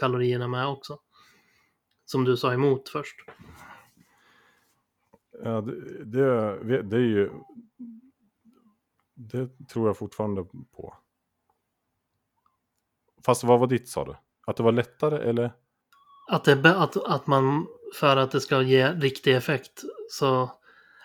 kalorierna 0.00 0.48
med 0.48 0.66
också. 0.66 0.98
Som 2.04 2.24
du 2.24 2.36
sa 2.36 2.52
emot 2.52 2.88
först. 2.88 3.16
Ja, 5.42 5.60
det, 5.60 6.04
det, 6.04 6.82
det 6.82 6.96
är 6.96 7.00
ju... 7.00 7.30
Det 9.14 9.68
tror 9.68 9.86
jag 9.86 9.96
fortfarande 9.96 10.44
på. 10.76 10.94
Fast 13.26 13.44
vad 13.44 13.60
var 13.60 13.66
ditt 13.66 13.88
sa 13.88 14.04
du? 14.04 14.16
Att 14.46 14.56
det 14.56 14.62
var 14.62 14.72
lättare 14.72 15.28
eller? 15.28 15.52
Att, 16.28 16.44
det, 16.44 16.76
att, 16.76 16.96
att 16.96 17.26
man, 17.26 17.66
för 17.94 18.16
att 18.16 18.30
det 18.30 18.40
ska 18.40 18.62
ge 18.62 18.92
riktig 18.92 19.36
effekt, 19.36 19.82
så 20.10 20.50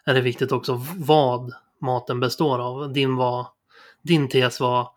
är 0.05 0.13
det 0.13 0.21
viktigt 0.21 0.51
också 0.51 0.81
vad 0.97 1.53
maten 1.81 2.19
består 2.19 2.59
av. 2.59 2.93
Din, 2.93 3.15
var, 3.15 3.47
din 4.01 4.29
tes 4.29 4.59
var, 4.59 4.89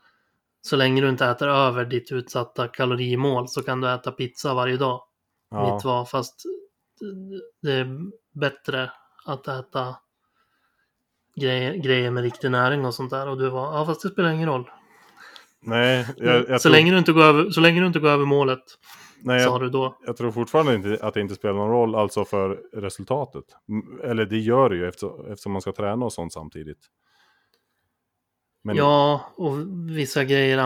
så 0.61 0.77
länge 0.77 1.01
du 1.01 1.09
inte 1.09 1.27
äter 1.27 1.49
över 1.49 1.85
ditt 1.85 2.13
utsatta 2.13 2.69
kalorimål 2.69 3.49
så 3.49 3.63
kan 3.63 3.81
du 3.81 3.91
äta 3.91 4.13
pizza 4.13 4.55
varje 4.55 4.77
dag. 4.77 5.03
Ja, 5.53 5.75
Mitt 5.75 5.85
var, 5.85 6.05
fast 6.05 6.43
det 7.63 7.73
är 7.73 7.99
bättre 8.33 8.91
att 9.27 9.49
äta 9.49 9.97
grejer, 11.41 11.75
grejer 11.75 12.11
med 12.11 12.23
riktig 12.23 12.51
näring 12.51 12.85
och 12.85 12.95
sånt 12.95 13.11
där. 13.11 13.29
Och 13.29 13.39
du 13.39 13.49
var, 13.49 13.79
ja 13.79 13.87
fast 13.87 14.03
det 14.03 14.09
spelar 14.09 14.31
ingen 14.31 14.49
roll. 14.49 14.71
nej, 15.61 16.07
jag, 16.17 16.49
jag, 16.49 16.61
så, 16.61 16.69
tror, 16.69 16.73
länge 16.73 16.91
du 16.91 16.99
inte 16.99 17.13
går 17.13 17.23
över, 17.23 17.51
så 17.51 17.61
länge 17.61 17.81
du 17.81 17.87
inte 17.87 17.99
går 17.99 18.09
över 18.09 18.25
målet, 18.25 18.63
nej 19.23 19.41
sa 19.41 19.51
jag, 19.51 19.61
du 19.61 19.71
då. 19.71 19.99
jag 20.07 20.17
tror 20.17 20.33
fortfarande 20.33 20.75
inte 20.75 21.07
att 21.07 21.15
det 21.15 21.21
inte 21.21 21.35
spelar 21.35 21.55
någon 21.55 21.71
roll 21.71 21.95
alltså 21.95 22.25
för 22.25 22.61
resultatet. 22.73 23.45
Eller 24.05 24.27
det 24.27 24.39
gör 24.39 24.71
det 24.71 24.77
ju 24.77 24.89
eftersom, 24.89 25.27
eftersom 25.33 25.53
man 25.53 25.63
ska 25.63 25.73
träna 25.73 26.05
och 26.05 26.13
sånt 26.13 26.33
samtidigt. 26.33 26.79
Men, 28.65 28.77
Ja, 28.77 29.33
och 29.37 29.59
vissa 29.97 30.25
grejer 30.25 30.59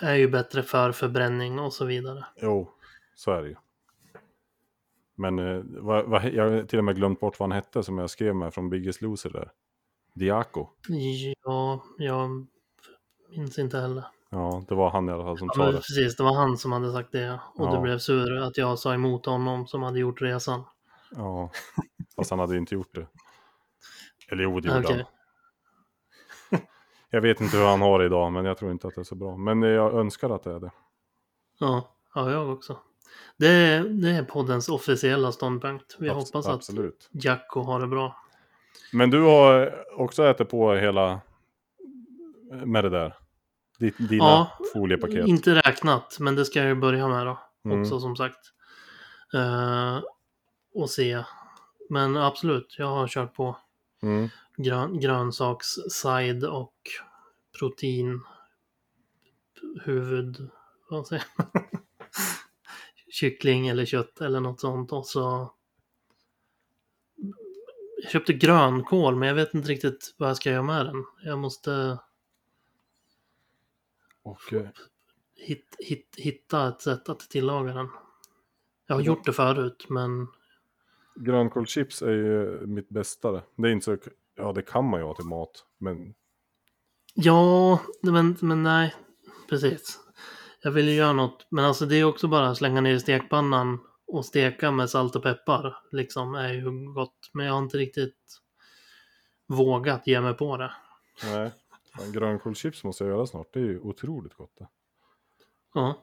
är 0.00 0.14
ju 0.14 0.28
bättre 0.28 0.62
för 0.62 0.92
förbränning 0.92 1.58
och 1.58 1.72
så 1.72 1.84
vidare. 1.84 2.24
Jo, 2.42 2.70
så 3.14 3.30
är 3.32 3.42
det 3.42 3.48
ju. 3.48 3.56
Men 5.20 5.38
eh, 5.38 5.62
vad, 5.64 6.04
vad, 6.04 6.24
jag 6.32 6.50
har 6.50 6.62
till 6.62 6.78
och 6.78 6.84
med 6.84 6.96
glömt 6.96 7.20
bort 7.20 7.38
vad 7.40 7.48
han 7.48 7.56
hette 7.56 7.82
som 7.82 7.98
jag 7.98 8.10
skrev 8.10 8.34
med 8.34 8.54
från 8.54 8.70
Biggest 8.70 9.02
Loser 9.02 9.30
där. 9.30 9.50
Diaco. 10.14 10.66
Ja, 11.44 11.84
jag 11.98 12.46
minns 13.36 13.58
inte 13.58 13.78
heller. 13.78 14.04
Ja, 14.30 14.62
det 14.68 14.74
var 14.74 14.90
han 14.90 15.08
i 15.08 15.12
alla 15.12 15.24
fall 15.24 15.38
som 15.38 15.46
Ja, 15.48 15.54
sa 15.54 15.66
det. 15.66 15.76
precis, 15.76 16.16
det 16.16 16.22
var 16.22 16.34
han 16.34 16.58
som 16.58 16.72
hade 16.72 16.92
sagt 16.92 17.12
det. 17.12 17.40
Och 17.54 17.66
Ja. 17.66 17.74
du 17.74 17.80
blev 17.80 17.98
sur 17.98 18.36
att 18.42 18.56
jag 18.56 18.78
sa 18.78 18.94
emot 18.94 19.26
honom 19.26 19.66
som 19.66 19.82
hade 19.82 19.98
gjort 19.98 20.22
resan. 20.22 20.62
Ja, 21.16 21.50
fast 22.16 22.30
han 22.30 22.38
hade 22.38 22.56
inte 22.56 22.74
gjort 22.74 22.94
det. 22.94 23.06
Eller 24.28 24.42
jo, 24.42 24.60
det 24.60 24.68
gjorde 24.68 24.80
Okej. 24.86 24.96
han. 26.50 26.60
Jag 27.10 27.20
vet 27.20 27.40
inte 27.40 27.56
hur 27.56 27.66
han 27.66 27.80
har 27.80 27.98
det 27.98 28.04
idag, 28.06 28.32
men 28.32 28.44
jag 28.44 28.58
tror 28.58 28.70
inte 28.70 28.86
att 28.88 28.94
det 28.94 29.00
är 29.00 29.04
så 29.04 29.14
bra. 29.14 29.36
Men 29.36 29.62
jag 29.62 29.94
önskar 29.94 30.30
att 30.30 30.42
det 30.42 30.52
är 30.54 30.60
det. 30.60 30.70
Ja, 31.58 31.94
ja, 32.14 32.30
jag 32.30 32.50
också. 32.52 32.78
Det 33.36 33.48
är, 33.48 33.84
det 33.84 34.10
är 34.10 34.24
poddens 34.24 34.68
officiella 34.68 35.32
ståndpunkt. 35.32 35.96
Vi 35.98 36.08
Abs- 36.10 36.12
hoppas 36.14 36.46
att 36.46 36.54
Absolut. 36.54 37.08
Jacko 37.12 37.60
har 37.62 37.80
det 37.80 37.86
bra. 37.86 38.16
Men 38.92 39.10
du 39.10 39.20
har 39.22 39.74
också 39.96 40.24
ätit 40.24 40.48
på 40.48 40.74
hela 40.74 41.20
med 42.64 42.84
det 42.84 42.90
där? 42.90 43.14
Dina 43.78 44.24
Ja, 44.24 44.58
foliepaket? 44.72 45.26
Inte 45.26 45.54
räknat, 45.54 46.16
men 46.20 46.34
det 46.36 46.44
ska 46.44 46.58
jag 46.58 46.68
ju 46.68 46.74
börja 46.74 47.08
med 47.08 47.26
då. 47.26 47.38
Mm. 47.64 47.80
Också 47.82 48.00
som 48.00 48.16
sagt. 48.16 48.38
Eh, 49.34 50.00
och 50.74 50.90
se. 50.90 51.24
Men 51.90 52.16
absolut, 52.16 52.74
jag 52.78 52.86
har 52.86 53.08
kört 53.08 53.34
på 53.34 53.56
Mm. 54.02 54.28
grön, 54.56 55.00
grönsaks-side 55.00 56.44
och 56.44 56.74
protein 57.58 58.20
huvud, 59.84 60.50
vad 60.90 61.06
säger 61.06 61.24
man? 61.36 61.46
Kyckling 63.10 63.68
eller 63.68 63.84
kött 63.84 64.20
eller 64.20 64.40
något 64.40 64.60
sånt. 64.60 64.92
Och 64.92 65.06
så 65.06 65.52
jag 68.02 68.10
köpte 68.10 68.32
grönkål, 68.32 69.16
men 69.16 69.28
jag 69.28 69.34
vet 69.34 69.54
inte 69.54 69.68
riktigt 69.68 70.14
vad 70.16 70.28
jag 70.28 70.36
ska 70.36 70.50
göra 70.50 70.62
med 70.62 70.86
den. 70.86 71.04
Jag 71.24 71.38
måste 71.38 71.98
Och, 74.22 74.52
eh, 74.52 74.68
hit, 75.34 75.76
hit, 75.78 76.14
hitta 76.16 76.68
ett 76.68 76.80
sätt 76.80 77.08
att 77.08 77.20
tillaga 77.20 77.72
den. 77.72 77.88
Jag 78.86 78.94
har 78.94 79.02
gjort 79.02 79.24
det 79.24 79.32
förut, 79.32 79.86
men 79.88 80.26
grönkålschips 81.14 82.02
är 82.02 82.10
ju 82.10 82.66
mitt 82.66 82.88
bästa. 82.88 83.32
det. 83.32 83.42
Det 83.56 83.68
är 83.68 83.72
inte 83.72 83.84
så... 83.84 83.96
Ja, 84.34 84.52
det 84.52 84.62
kan 84.62 84.84
man 84.84 85.00
ju 85.00 85.06
ha 85.06 85.14
till 85.14 85.24
mat. 85.24 85.66
Men 85.78 86.14
ja, 87.14 87.80
men, 88.02 88.36
men 88.40 88.62
nej, 88.62 88.94
precis. 89.48 90.00
Jag 90.62 90.70
vill 90.70 90.88
ju 90.88 90.94
göra 90.94 91.12
något, 91.12 91.46
men 91.48 91.64
alltså 91.64 91.86
det 91.86 91.96
är 91.96 92.04
också 92.04 92.28
bara 92.28 92.48
att 92.48 92.56
slänga 92.56 92.80
ner 92.80 92.94
i 92.94 93.00
stekpannan 93.00 93.78
och 94.06 94.24
steka 94.24 94.70
med 94.70 94.90
salt 94.90 95.16
och 95.16 95.22
peppar. 95.22 95.76
Liksom 95.92 96.34
är 96.34 96.52
ju 96.52 96.92
gott, 96.92 97.30
men 97.32 97.46
jag 97.46 97.52
har 97.52 97.62
inte 97.62 97.78
riktigt 97.78 98.40
vågat 99.46 100.06
ge 100.06 100.20
mig 100.20 100.34
på 100.34 100.56
det. 100.56 100.72
nej. 101.24 101.50
Grönkålschips 102.12 102.84
måste 102.84 103.04
jag 103.04 103.10
göra 103.16 103.26
snart. 103.26 103.52
Det 103.52 103.60
är 103.60 103.64
ju 103.64 103.80
otroligt 103.80 104.34
gott 104.34 104.52
det. 104.58 104.68
Ja. 105.74 105.94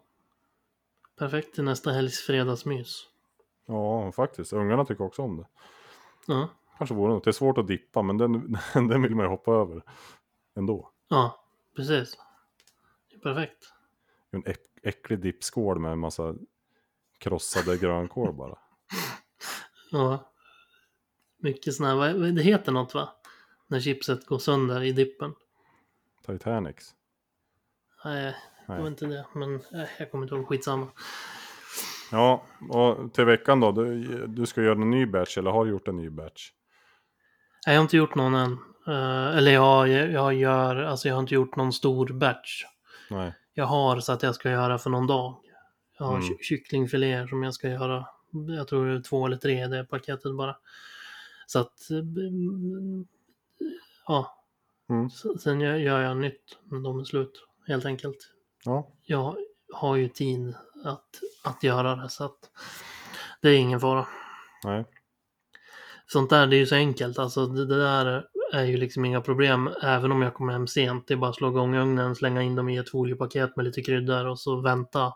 Perfekt 1.18 1.55
till 1.55 1.64
nästa 1.64 1.91
helgs 1.91 2.20
fredagsmys. 2.20 3.03
Ja, 3.66 4.12
faktiskt. 4.12 4.53
Ungarna 4.53 4.86
tycker 4.86 5.03
också 5.03 5.22
om 5.22 5.38
det. 5.38 5.47
Ja, 6.28 6.49
Kanske 6.78 6.95
vore 6.95 7.14
något. 7.14 7.24
Det 7.24 7.30
är 7.30 7.32
svårt 7.32 7.58
att 7.58 7.68
dippa, 7.68 8.01
men 8.01 8.18
den, 8.18 8.58
den 8.74 9.01
vill 9.01 9.16
man 9.16 9.26
ju 9.26 9.30
hoppa 9.30 9.51
över 9.51 9.84
ändå. 10.55 10.91
ja 11.08 11.43
precis. 11.76 12.18
Perfekt. 13.24 13.74
En 14.38 14.51
äck, 14.51 14.59
äcklig 14.83 15.19
dippskål 15.19 15.79
med 15.79 15.91
en 15.91 15.99
massa 15.99 16.35
krossade 17.19 17.77
grönkål 17.77 18.33
bara. 18.33 18.57
Ja. 19.91 20.31
Mycket 21.39 21.73
sådana 21.73 22.03
här, 22.05 22.13
vad- 22.13 22.35
det 22.35 22.41
heter 22.41 22.71
något 22.71 22.93
va? 22.93 23.09
När 23.67 23.79
chipset 23.79 24.25
går 24.25 24.39
sönder 24.39 24.83
i 24.83 24.91
dippen. 24.91 25.33
Titanics. 26.25 26.93
Nej, 28.05 28.35
det 28.67 28.73
var 28.81 28.88
inte 28.88 29.05
det. 29.05 29.25
Men 29.35 29.61
nej, 29.71 29.89
jag 29.99 30.11
kommer 30.11 30.23
inte 30.25 30.35
ihåg. 30.35 30.47
Skitsamma. 30.47 30.88
Ja, 32.11 32.45
och 32.69 33.13
till 33.13 33.25
veckan 33.25 33.59
då. 33.59 33.71
Du, 33.71 34.27
du 34.27 34.45
ska 34.45 34.61
göra 34.61 34.81
en 34.81 34.89
ny 34.91 35.05
batch, 35.05 35.38
eller 35.38 35.51
har 35.51 35.65
du 35.65 35.71
gjort 35.71 35.88
en 35.88 35.95
ny 35.97 36.09
batch? 36.09 36.51
Nej, 37.67 37.75
jag 37.75 37.79
har 37.79 37.83
inte 37.83 37.97
gjort 37.97 38.15
någon 38.15 38.35
än. 38.35 38.51
Eh, 38.88 39.38
eller 39.38 39.51
jag, 39.51 39.88
jag 39.89 40.33
gör, 40.33 40.75
alltså 40.75 41.07
jag 41.07 41.15
har 41.15 41.19
inte 41.21 41.33
gjort 41.35 41.55
någon 41.55 41.73
stor 41.73 42.07
batch. 42.07 42.63
Nej. 43.09 43.33
Jag 43.60 43.66
har 43.66 43.99
så 43.99 44.12
att 44.14 44.24
jag 44.24 44.36
ska 44.36 44.49
göra 44.49 44.78
för 44.78 44.89
någon 44.89 45.08
dag. 45.08 45.36
Jag 45.97 46.05
har 46.05 46.16
Mm. 46.18 46.28
ky- 46.28 46.38
kycklingfiléer 46.43 47.28
som 47.28 47.43
jag 47.43 47.53
ska 47.53 47.70
göra. 47.70 48.05
Jag 48.58 48.68
tror 48.68 48.86
det 48.88 48.95
är 48.95 49.01
två 49.01 49.26
eller 49.26 49.38
tre 49.38 49.64
i 49.64 49.68
det 49.68 49.86
paketet 49.86 50.36
bara. 50.36 50.58
Så 51.47 51.60
att, 51.60 51.89
eh, 51.91 51.97
ja. 54.08 54.43
Mm. 54.89 55.10
Sen 55.39 55.62
gör 55.62 55.76
gör 55.76 56.01
jag 56.01 56.18
nytt 56.18 56.58
när 56.64 56.80
de 56.80 56.99
är 56.99 57.03
slut, 57.03 57.45
helt 57.68 57.86
enkelt. 57.86 58.18
Ja, 58.66 58.88
Jag 59.03 59.36
har 59.74 59.95
ju 59.95 60.08
tid 60.10 60.55
att, 60.86 61.20
att 61.43 61.64
göra 61.64 61.95
det, 61.95 62.10
så 62.10 62.24
att 62.24 62.49
det 63.41 63.49
är 63.49 63.58
ingen 63.58 63.80
fara. 63.80 64.08
nej. 64.64 64.86
Sånt 66.08 66.30
där, 66.30 66.47
det 66.47 66.55
är 66.55 66.60
ju 66.60 66.66
så 66.66 66.76
enkelt. 66.76 67.20
Alltså 67.20 67.45
det, 67.45 67.66
det 67.66 67.78
där 67.84 68.28
är 68.53 68.63
ju 68.63 68.77
liksom 68.77 69.05
inga 69.05 69.21
problem, 69.21 69.69
även 69.83 70.11
om 70.11 70.21
jag 70.21 70.33
kommer 70.33 70.53
hem 70.53 70.67
sent. 70.67 71.07
Det 71.07 71.13
är 71.13 71.17
bara 71.17 71.29
att 71.29 71.35
slå 71.35 71.49
igång 71.49 71.75
ugnen, 71.75 72.15
slänga 72.15 72.41
in 72.41 72.55
dem 72.55 72.69
i 72.69 72.77
ett 72.77 72.89
foliepaket 72.89 73.55
med 73.55 73.65
lite 73.65 73.81
kryddor 73.81 74.27
och 74.27 74.39
så 74.39 74.61
vänta 74.61 75.13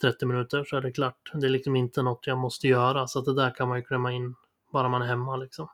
30 0.00 0.26
minuter 0.26 0.64
så 0.64 0.76
är 0.76 0.80
det 0.80 0.92
klart. 0.92 1.30
Det 1.34 1.46
är 1.46 1.50
liksom 1.50 1.76
inte 1.76 2.02
något 2.02 2.26
jag 2.26 2.38
måste 2.38 2.68
göra, 2.68 3.06
så 3.06 3.18
att 3.18 3.24
det 3.24 3.34
där 3.34 3.54
kan 3.54 3.68
man 3.68 3.78
ju 3.78 3.84
klämma 3.84 4.12
in 4.12 4.34
bara 4.72 4.88
man 4.88 5.02
är 5.02 5.06
hemma 5.06 5.36
liksom. 5.36 5.68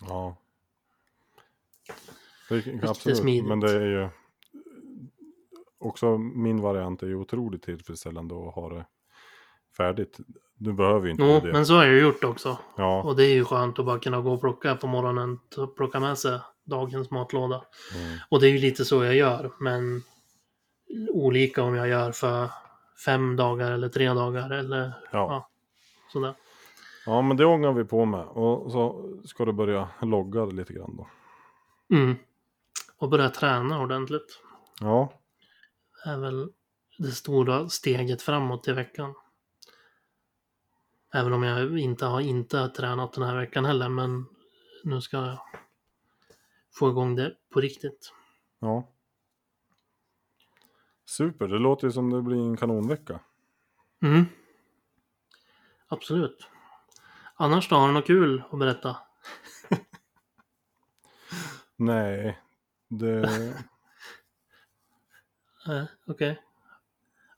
Ja. 0.00 0.36
Det, 2.48 2.88
absolut, 2.88 3.18
smidigt. 3.18 3.48
men 3.48 3.60
det 3.60 3.72
är 3.72 3.86
ju 3.86 4.08
också 5.78 6.18
min 6.18 6.60
variant 6.60 7.02
är 7.02 7.06
ju 7.06 7.14
otroligt 7.14 7.62
tillfredsställande 7.62 8.34
att 8.34 8.54
ha 8.54 8.68
det 8.68 8.86
färdigt. 9.76 10.18
Du 10.58 10.72
behöver 10.72 11.04
ju 11.06 11.10
inte 11.10 11.22
Jo, 11.22 11.40
det. 11.40 11.52
men 11.52 11.66
så 11.66 11.74
har 11.74 11.84
jag 11.84 11.94
ju 11.94 12.00
gjort 12.00 12.24
också. 12.24 12.58
Ja, 12.76 13.02
Och 13.02 13.16
det 13.16 13.24
är 13.24 13.34
ju 13.34 13.44
skönt 13.44 13.78
att 13.78 13.84
bara 13.86 13.98
kunna 13.98 14.20
gå 14.20 14.32
och 14.32 14.40
plocka 14.40 14.74
på 14.76 14.86
morgonen, 14.86 15.38
plocka 15.76 16.00
med 16.00 16.18
sig 16.18 16.40
dagens 16.64 17.10
matlåda. 17.10 17.64
mm, 17.94 18.18
Och 18.28 18.40
det 18.40 18.46
är 18.46 18.50
ju 18.50 18.58
lite 18.58 18.84
så 18.84 19.04
jag 19.04 19.14
gör, 19.14 19.52
men 19.60 20.02
olika 21.10 21.62
om 21.62 21.74
jag 21.74 21.88
gör 21.88 22.12
för 22.12 22.50
fem 23.04 23.36
dagar 23.36 23.72
eller 23.72 23.88
tre 23.88 24.08
dagar 24.08 24.50
eller 24.50 24.82
ja. 24.84 24.92
Ja. 25.12 25.48
sådär. 26.12 26.34
ja, 27.06 27.22
men 27.22 27.36
det 27.36 27.44
ångar 27.46 27.72
vi 27.72 27.84
på 27.84 28.04
med. 28.04 28.24
Och 28.26 28.72
så 28.72 29.10
ska 29.24 29.44
du 29.44 29.52
börja 29.52 29.88
logga 30.02 30.44
lite 30.44 30.72
grann 30.72 30.96
då. 30.96 31.08
Mm. 31.96 32.16
Och 32.98 33.08
börja 33.08 33.28
träna 33.30 33.80
ordentligt. 33.80 34.40
Ja, 34.80 35.12
är 36.04 36.16
väl 36.18 36.48
det 36.98 37.10
stora 37.10 37.68
steget 37.68 38.22
framåt 38.22 38.68
i 38.68 38.72
veckan. 38.72 39.14
Även 41.14 41.32
om 41.32 41.42
jag 41.42 41.78
inte 41.78 42.06
har 42.06 42.20
inte 42.20 42.68
tränat 42.68 43.12
den 43.12 43.24
här 43.24 43.36
veckan 43.36 43.64
heller, 43.64 43.88
men 43.88 44.26
nu 44.84 45.00
ska 45.00 45.16
jag 45.16 45.38
få 46.74 46.88
igång 46.90 47.16
det 47.16 47.34
på 47.52 47.60
riktigt. 47.60 48.12
ja. 48.58 48.88
Super, 51.08 51.48
det 51.48 51.58
låter 51.58 51.86
ju 51.86 51.92
som 51.92 52.10
det 52.10 52.22
blir 52.22 52.36
en 52.36 52.56
kanonvecka. 52.56 53.20
Mm. 54.02 54.24
Absolut. 55.88 56.48
Annars 57.34 57.68
då, 57.68 57.76
har 57.76 57.88
du 57.88 57.94
något 57.94 58.06
kul 58.06 58.42
att 58.50 58.58
berätta? 58.58 58.96
Nej, 61.76 62.38
det... 62.88 63.30
Nej, 65.66 65.86
okej. 66.06 66.42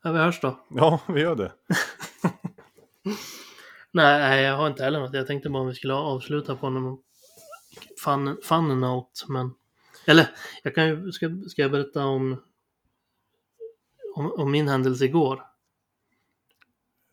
Ja, 0.02 0.12
vi 0.12 0.18
hörs 0.18 0.40
då. 0.40 0.66
Ja, 0.70 1.00
vi 1.08 1.20
gör 1.20 1.36
det. 1.36 1.52
Nej, 3.92 4.42
jag 4.42 4.56
har 4.56 4.66
inte 4.66 4.84
heller 4.84 5.00
något. 5.00 5.14
Jag 5.14 5.26
tänkte 5.26 5.50
bara 5.50 5.62
om 5.62 5.68
vi 5.68 5.74
skulle 5.74 5.94
avsluta 5.94 6.56
på 6.56 6.70
någon 6.70 6.98
fun, 8.04 8.36
fun 8.42 8.80
note, 8.80 9.20
men... 9.28 9.50
Eller, 10.06 10.30
jag 10.62 10.74
kan 10.74 10.86
ju... 10.88 11.12
Ska, 11.12 11.30
ska 11.48 11.62
jag 11.62 11.70
berätta 11.70 12.04
om, 12.04 12.42
om, 14.16 14.32
om 14.32 14.50
min 14.50 14.68
händelse 14.68 15.04
igår? 15.04 15.42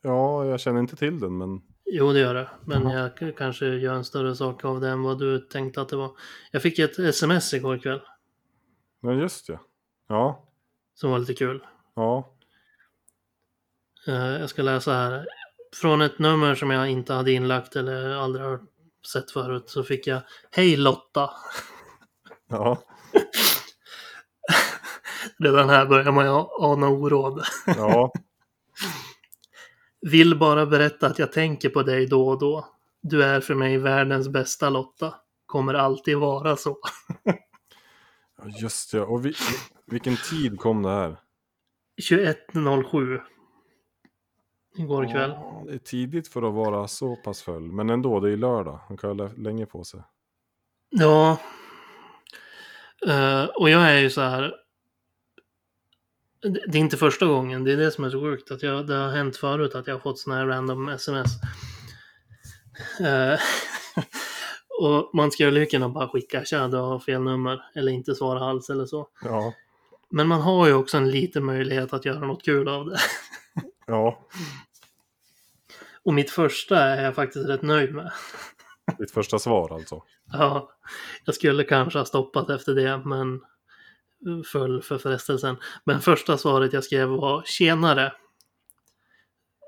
Ja, 0.02 0.44
jag 0.44 0.60
känner 0.60 0.80
inte 0.80 0.96
till 0.96 1.20
den, 1.20 1.38
men... 1.38 1.60
Jo, 1.84 2.12
det 2.12 2.18
gör 2.20 2.34
det. 2.34 2.50
Men 2.64 2.82
Jaha. 2.82 3.10
jag 3.18 3.36
kanske 3.36 3.66
gör 3.66 3.94
en 3.94 4.04
större 4.04 4.36
sak 4.36 4.64
av 4.64 4.80
det 4.80 4.88
än 4.88 5.02
vad 5.02 5.18
du 5.18 5.38
tänkte 5.38 5.80
att 5.80 5.88
det 5.88 5.96
var. 5.96 6.10
Jag 6.50 6.62
fick 6.62 6.78
ett 6.78 6.98
sms 6.98 7.54
igår 7.54 7.78
kväll 7.78 8.00
Ja, 9.00 9.12
just 9.12 9.48
ja. 9.48 9.60
Ja, 10.08 10.48
som 10.94 11.10
var 11.10 11.18
lite 11.18 11.34
kul. 11.34 11.66
ja. 11.94 12.32
Eh, 14.08 14.14
jag 14.14 14.50
ska 14.50 14.62
läsa 14.62 14.92
här. 14.92 15.26
Från 15.74 16.02
ett 16.02 16.18
nummer 16.18 16.54
som 16.54 16.70
jag 16.70 16.90
inte 16.90 17.12
hade 17.12 17.32
inlagt 17.32 17.76
eller 17.76 18.10
aldrig 18.10 18.44
har 18.44 18.60
sett 19.12 19.30
förut 19.30 19.64
så 19.70 19.82
fick 19.82 20.06
jag 20.06 20.20
Hej 20.50 20.76
Lotta! 20.76 21.30
Ja, 22.48 22.82
Redan 25.38 25.68
här 25.68 25.86
börjar 25.86 26.12
man 26.12 26.24
ju 26.24 26.30
ana 26.60 26.88
oråd. 26.88 27.42
ja. 27.66 28.12
Vill 30.00 30.38
bara 30.38 30.66
berätta 30.66 31.06
att 31.06 31.18
jag 31.18 31.32
tänker 31.32 31.68
på 31.68 31.82
dig 31.82 32.06
då 32.06 32.28
och 32.28 32.38
då. 32.40 32.68
Du 33.02 33.22
är 33.24 33.40
för 33.40 33.54
mig 33.54 33.78
världens 33.78 34.28
bästa 34.28 34.70
Lotta. 34.70 35.14
kommer 35.46 35.74
alltid 35.74 36.16
vara 36.18 36.56
så. 36.56 36.78
Ja, 38.38 38.44
Just 38.60 38.92
det, 38.92 39.00
och 39.00 39.26
vi, 39.26 39.34
vilken 39.86 40.16
tid 40.16 40.58
kom 40.58 40.82
det 40.82 40.90
här? 40.90 41.16
21.07. 42.02 43.20
Igår 44.76 45.12
kväll. 45.12 45.30
Ja, 45.30 45.62
det 45.66 45.72
är 45.74 45.78
tidigt 45.78 46.28
för 46.28 46.42
att 46.48 46.54
vara 46.54 46.88
så 46.88 47.16
pass 47.16 47.42
full, 47.42 47.72
men 47.72 47.90
ändå, 47.90 48.20
det 48.20 48.30
är 48.32 48.36
lördag. 48.36 48.80
Han 48.88 48.96
kan 48.96 49.10
ha 49.10 49.14
lä- 49.26 49.34
länge 49.36 49.66
på 49.66 49.84
sig. 49.84 50.00
Ja. 50.90 51.38
Eh, 53.08 53.44
och 53.44 53.70
jag 53.70 53.82
är 53.90 53.98
ju 53.98 54.10
så 54.10 54.20
här. 54.20 54.54
Det 56.42 56.78
är 56.78 56.80
inte 56.80 56.96
första 56.96 57.26
gången, 57.26 57.64
det 57.64 57.72
är 57.72 57.76
det 57.76 57.90
som 57.90 58.04
är 58.04 58.10
så 58.10 58.20
sjukt. 58.20 58.50
Att 58.50 58.62
jag, 58.62 58.86
det 58.86 58.94
har 58.94 59.10
hänt 59.10 59.36
förut 59.36 59.74
att 59.74 59.86
jag 59.86 59.94
har 59.94 60.00
fått 60.00 60.18
såna 60.18 60.36
här 60.36 60.46
random 60.46 60.88
sms. 60.88 61.30
Eh, 63.00 63.38
och 64.82 65.10
man 65.14 65.30
ska 65.30 65.42
ju 65.50 65.66
gärna 65.72 65.88
bara 65.88 66.08
skicka 66.08 66.44
tja, 66.44 66.68
du 66.68 66.76
har 66.76 66.98
fel 66.98 67.22
nummer. 67.22 67.62
Eller 67.74 67.92
inte 67.92 68.14
svara 68.14 68.40
alls 68.40 68.70
eller 68.70 68.86
så. 68.86 69.08
Ja, 69.24 69.52
Men 70.10 70.28
man 70.28 70.40
har 70.40 70.66
ju 70.66 70.72
också 70.74 70.96
en 70.96 71.10
liten 71.10 71.44
möjlighet 71.44 71.92
att 71.92 72.04
göra 72.04 72.20
något 72.26 72.44
kul 72.44 72.68
av 72.68 72.86
det. 72.86 72.98
ja. 73.86 74.26
Och 76.04 76.14
mitt 76.14 76.30
första 76.30 76.78
är 76.78 77.04
jag 77.04 77.14
faktiskt 77.14 77.48
rätt 77.48 77.62
nöjd 77.62 77.94
med. 77.94 78.12
Ditt 78.98 79.10
första 79.10 79.38
svar 79.38 79.74
alltså. 79.74 80.02
Ja, 80.32 80.70
jag 81.24 81.34
skulle 81.34 81.64
kanske 81.64 81.98
ha 81.98 82.06
stoppat 82.06 82.50
efter 82.50 82.74
det, 82.74 82.98
men 83.04 83.40
föll 84.52 84.82
för 84.82 84.98
frestelsen. 84.98 85.56
Men 85.84 86.00
första 86.00 86.38
svaret 86.38 86.72
jag 86.72 86.84
skrev 86.84 87.08
var 87.08 87.42
tjenare. 87.44 88.12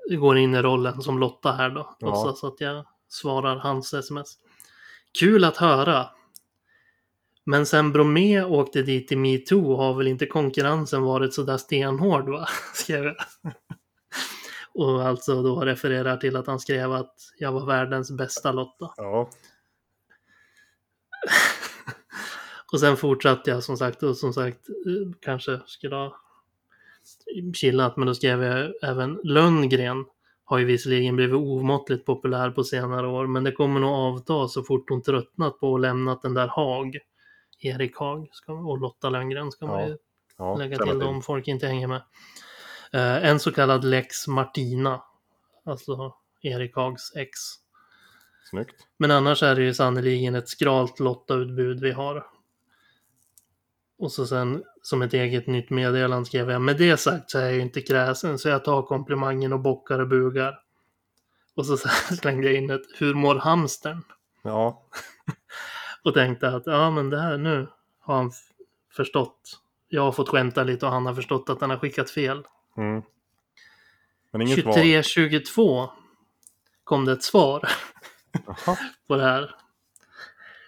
Det 0.09 0.15
går 0.15 0.37
in 0.37 0.55
i 0.55 0.61
rollen 0.61 1.01
som 1.01 1.19
Lotta 1.19 1.51
här 1.51 1.69
då, 1.69 1.95
Ja. 1.99 2.07
låtsas 2.07 2.43
att 2.43 2.61
jag 2.61 2.85
svarar 3.07 3.55
hans 3.55 3.93
sms. 3.93 4.37
Kul 5.19 5.43
att 5.43 5.57
höra. 5.57 6.09
Men 7.45 7.65
sen 7.65 7.91
Bromé 7.91 8.43
åkte 8.43 8.81
dit 8.81 9.11
i 9.11 9.15
metoo 9.15 9.75
har 9.75 9.93
väl 9.93 10.07
inte 10.07 10.25
konkurrensen 10.25 11.01
varit 11.01 11.33
så 11.33 11.43
där 11.43 11.57
stenhård 11.57 12.29
va? 12.29 12.47
Skrev 12.73 13.03
jag. 13.05 13.15
Och 14.73 15.01
alltså 15.01 15.43
då 15.43 15.59
refererar 15.61 16.17
till 16.17 16.35
att 16.35 16.47
han 16.47 16.59
skrev 16.59 16.91
att 16.91 17.15
jag 17.37 17.51
var 17.51 17.65
världens 17.65 18.11
bästa 18.11 18.51
Lotta. 18.51 18.93
Ja, 18.97 19.29
Och 22.71 22.79
sen 22.79 22.97
fortsatte 22.97 23.49
jag 23.49 23.63
som 23.63 23.77
sagt 23.77 24.03
och 24.03 24.17
som 24.17 24.33
sagt 24.33 24.69
eh, 24.69 25.11
kanske 25.21 25.59
skulle 25.65 25.95
ha 25.95 26.15
chillat 27.53 27.97
men 27.97 28.07
då 28.07 28.15
skrev 28.15 28.43
jag 28.43 28.71
även 28.81 29.19
Lönngren 29.23 30.05
har 30.43 30.57
ju 30.57 30.65
visserligen 30.65 31.15
blivit 31.15 31.35
omåttligt 31.35 32.05
populär 32.05 32.51
på 32.51 32.63
senare 32.63 33.07
år 33.07 33.27
men 33.27 33.43
det 33.43 33.51
kommer 33.51 33.79
nog 33.79 33.89
avta 33.89 34.47
så 34.47 34.63
fort 34.63 34.89
hon 34.89 35.01
tröttnat 35.01 35.59
på 35.59 35.71
och 35.71 35.79
lämnat 35.79 36.21
den 36.21 36.33
där 36.33 36.47
Haag. 36.47 36.97
Erik 37.59 37.97
Haag 37.97 38.29
ska, 38.31 38.53
och 38.53 38.77
Lotta 38.79 39.09
Lönngren 39.09 39.51
ska 39.51 39.65
man 39.67 39.81
Ja, 39.81 39.87
ju 39.87 39.97
ja. 40.37 40.55
lägga 40.55 40.77
till 40.77 41.01
om 41.01 41.21
folk 41.21 41.47
inte 41.47 41.67
hänger 41.67 41.87
med. 41.87 42.01
Eh, 42.91 43.25
en 43.25 43.39
så 43.39 43.51
kallad 43.51 43.83
Lex 43.83 44.27
Martina. 44.27 45.01
Alltså 45.65 46.13
Erik 46.41 46.75
Haags 46.75 47.15
ex. 47.15 47.39
Snyggt. 48.49 48.87
Men 48.97 49.11
annars 49.11 49.43
är 49.43 49.55
det 49.55 49.61
ju 49.61 49.73
sannoliken 49.73 50.35
ett 50.35 50.49
skralt 50.49 50.99
lottautbud 50.99 51.79
vi 51.79 51.91
har. 51.91 52.25
Och 53.97 54.11
så 54.11 54.27
sen 54.27 54.63
som 54.81 55.01
ett 55.01 55.13
eget 55.13 55.47
nytt 55.47 55.69
meddelande 55.69 56.25
skrev 56.25 56.51
jag 56.51 56.61
med 56.61 56.77
det 56.77 56.97
sagt 56.97 57.31
så 57.31 57.39
är 57.39 57.43
jag 57.43 57.53
ju 57.53 57.61
inte 57.61 57.81
kräsen 57.81 58.39
så 58.39 58.49
jag 58.49 58.65
tar 58.65 58.81
komplimangen 58.81 59.53
och 59.53 59.59
bockar 59.59 59.99
och 59.99 60.07
bugar. 60.07 60.59
Och 61.55 61.65
så 61.65 61.77
slängde 62.21 62.47
jag 62.47 62.55
in 62.55 62.69
ett 62.69 62.81
hur 62.97 63.13
mår 63.13 63.35
hamstern? 63.35 64.03
Ja, 64.41 64.83
Och 66.03 66.13
tänkte 66.13 66.47
att 66.47 66.65
ja 66.65 66.91
men 66.91 67.09
det 67.09 67.21
här 67.21 67.37
nu 67.37 67.67
har 67.99 68.15
han 68.15 68.31
förstått. 68.91 69.59
Jag 69.87 70.01
har 70.01 70.11
fått 70.11 70.29
skämta 70.29 70.63
lite 70.63 70.85
och 70.85 70.91
han 70.91 71.05
har 71.05 71.13
förstått 71.13 71.49
att 71.49 71.61
han 71.61 71.69
har 71.69 71.77
skickat 71.77 72.09
fel. 72.09 72.43
Mm. 72.79 73.03
Men 74.31 74.41
inget 74.41 74.65
val. 74.65 74.75
23.22 74.75 75.89
kom 76.83 77.05
det 77.05 77.11
ett 77.11 77.23
svar. 77.23 77.69
På 79.07 79.15
det 79.15 79.23
här. 79.23 79.55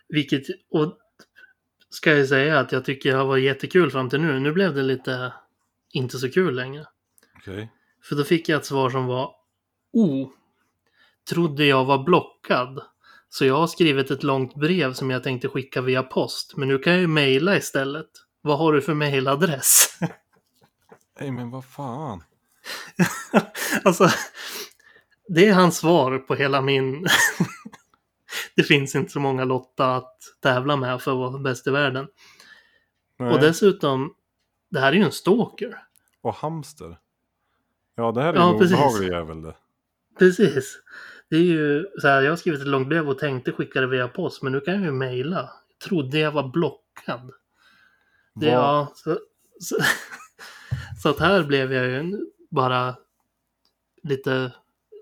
Vilket, 0.10 0.44
och 0.72 0.98
ska 1.90 2.18
jag 2.18 2.28
säga 2.28 2.60
att 2.60 2.72
jag 2.72 2.86
tycker 2.86 3.12
det 3.12 3.18
har 3.18 3.26
varit 3.26 3.44
jättekul 3.44 3.92
fram 3.92 4.10
till 4.10 4.22
nu. 4.22 4.40
Nu 4.40 4.52
blev 4.52 4.76
det 4.76 4.84
lite 4.84 5.34
inte 5.92 6.18
så 6.18 6.32
kul 6.32 6.56
längre. 6.56 6.86
Okej. 7.38 7.72
För 8.04 8.16
då 8.16 8.24
fick 8.24 8.50
jag 8.50 8.58
ett 8.58 8.66
svar 8.66 8.90
som 8.90 9.06
var 9.06 9.36
O. 9.94 10.32
Trodde 11.30 11.66
jag 11.66 11.86
var 11.86 12.04
blockad. 12.04 12.82
Så 13.30 13.46
jag 13.46 13.58
har 13.58 13.68
skrivit 13.68 14.12
ett 14.12 14.24
långt 14.24 14.56
brev 14.56 14.94
som 14.94 15.10
jag 15.10 15.24
tänkte 15.24 15.48
skicka 15.48 15.82
via 15.82 16.04
post. 16.04 16.58
Men 16.58 16.68
nu 16.68 16.78
kan 16.78 16.94
jag 16.94 17.02
ju 17.02 17.08
mejla 17.08 17.58
istället. 17.58 18.10
Vad 18.42 18.58
har 18.58 18.74
du 18.74 18.82
för 18.82 18.94
mejladress? 18.94 20.00
Nej, 21.22 21.32
men 21.32 21.50
vad 21.50 21.66
fan. 21.66 22.24
alltså, 23.84 24.10
det 25.28 25.48
är 25.48 25.54
hans 25.54 25.78
svar 25.78 26.18
på 26.18 26.36
hela 26.36 26.62
min... 26.62 27.08
det 28.56 28.64
finns 28.64 28.96
inte 28.96 29.12
så 29.12 29.20
många 29.20 29.46
Lotta 29.46 29.96
att 29.96 30.18
tävla 30.42 30.76
med 30.76 31.02
för 31.02 31.12
att 31.12 31.18
vara 31.18 31.40
bäst 31.40 31.68
i 31.68 31.72
världen. 31.72 32.08
Nej. 33.20 33.32
Och 33.34 33.40
dessutom, 33.40 34.14
det 34.70 34.80
här 34.80 34.92
är 34.92 34.96
ju 34.96 35.04
en 35.04 35.12
stalker. 35.12 35.84
Och 36.22 36.34
hamster. 36.34 36.98
Ja, 37.96 38.12
det 38.12 38.22
här 38.22 38.34
är 38.34 38.38
Ja, 38.38 38.54
en 38.54 38.60
precis. 38.60 38.78
obehaglig 38.78 39.12
jävel 39.12 39.42
det. 39.42 39.56
Precis. 40.20 40.82
Det 41.30 41.36
är 41.36 41.44
ju 41.44 41.86
så 42.02 42.08
här, 42.08 42.22
jag 42.22 42.32
har 42.32 42.38
skrivit 42.38 42.62
ett 42.62 42.68
långt 42.68 42.90
brev 42.90 43.10
och 43.10 43.20
tänkte 43.20 43.52
skicka 43.52 43.82
det 43.82 43.88
via 43.88 44.08
post, 44.08 44.42
men 44.42 44.52
nu 44.52 44.60
kan 44.60 44.74
jag 44.74 44.84
ju 44.84 44.92
mejla. 44.92 45.50
Trodde 45.84 46.20
jag 46.20 46.32
var 46.32 46.48
blockad. 46.48 47.32
Det, 48.36 48.48
ja, 48.48 48.92
så, 48.96 49.20
så, 49.60 49.76
så 51.02 51.10
att 51.10 51.20
här 51.20 51.44
blev 51.44 51.74
jag 51.74 51.86
ju 51.86 52.20
bara 52.50 52.96
lite 54.04 54.52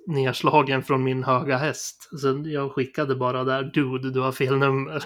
nedslagen 0.08 0.84
från 0.84 1.04
min 1.04 1.24
höga 1.24 1.58
häst. 1.58 2.10
Så 2.20 2.44
jag 2.46 2.72
skickade 2.72 3.16
bara 3.16 3.44
där, 3.44 3.64
dude, 3.64 4.12
du 4.12 4.20
har 4.20 4.32
fel 4.32 4.58
nummer. 4.58 5.04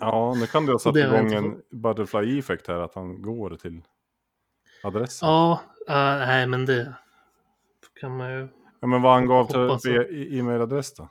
Ja, 0.00 0.34
nu 0.36 0.46
kan 0.46 0.66
du 0.66 0.72
ha 0.72 0.78
satt 0.78 0.96
igång 0.96 1.24
inte 1.24 1.36
en 1.36 1.62
butterfly 1.70 2.38
effect 2.38 2.68
här, 2.68 2.80
att 2.80 2.94
han 2.94 3.22
går 3.22 3.56
till 3.56 3.82
adressen. 4.82 5.28
Ja, 5.28 5.60
äh, 5.88 5.94
nej 6.26 6.46
men 6.46 6.66
det 6.66 6.94
kan 8.00 8.16
man 8.16 8.32
ju... 8.32 8.48
Ja, 8.80 8.86
men 8.86 9.02
vad 9.02 9.12
han 9.12 9.26
gav 9.26 9.78
till 9.78 10.38
e-mailadress 10.38 10.94
då? 10.94 11.10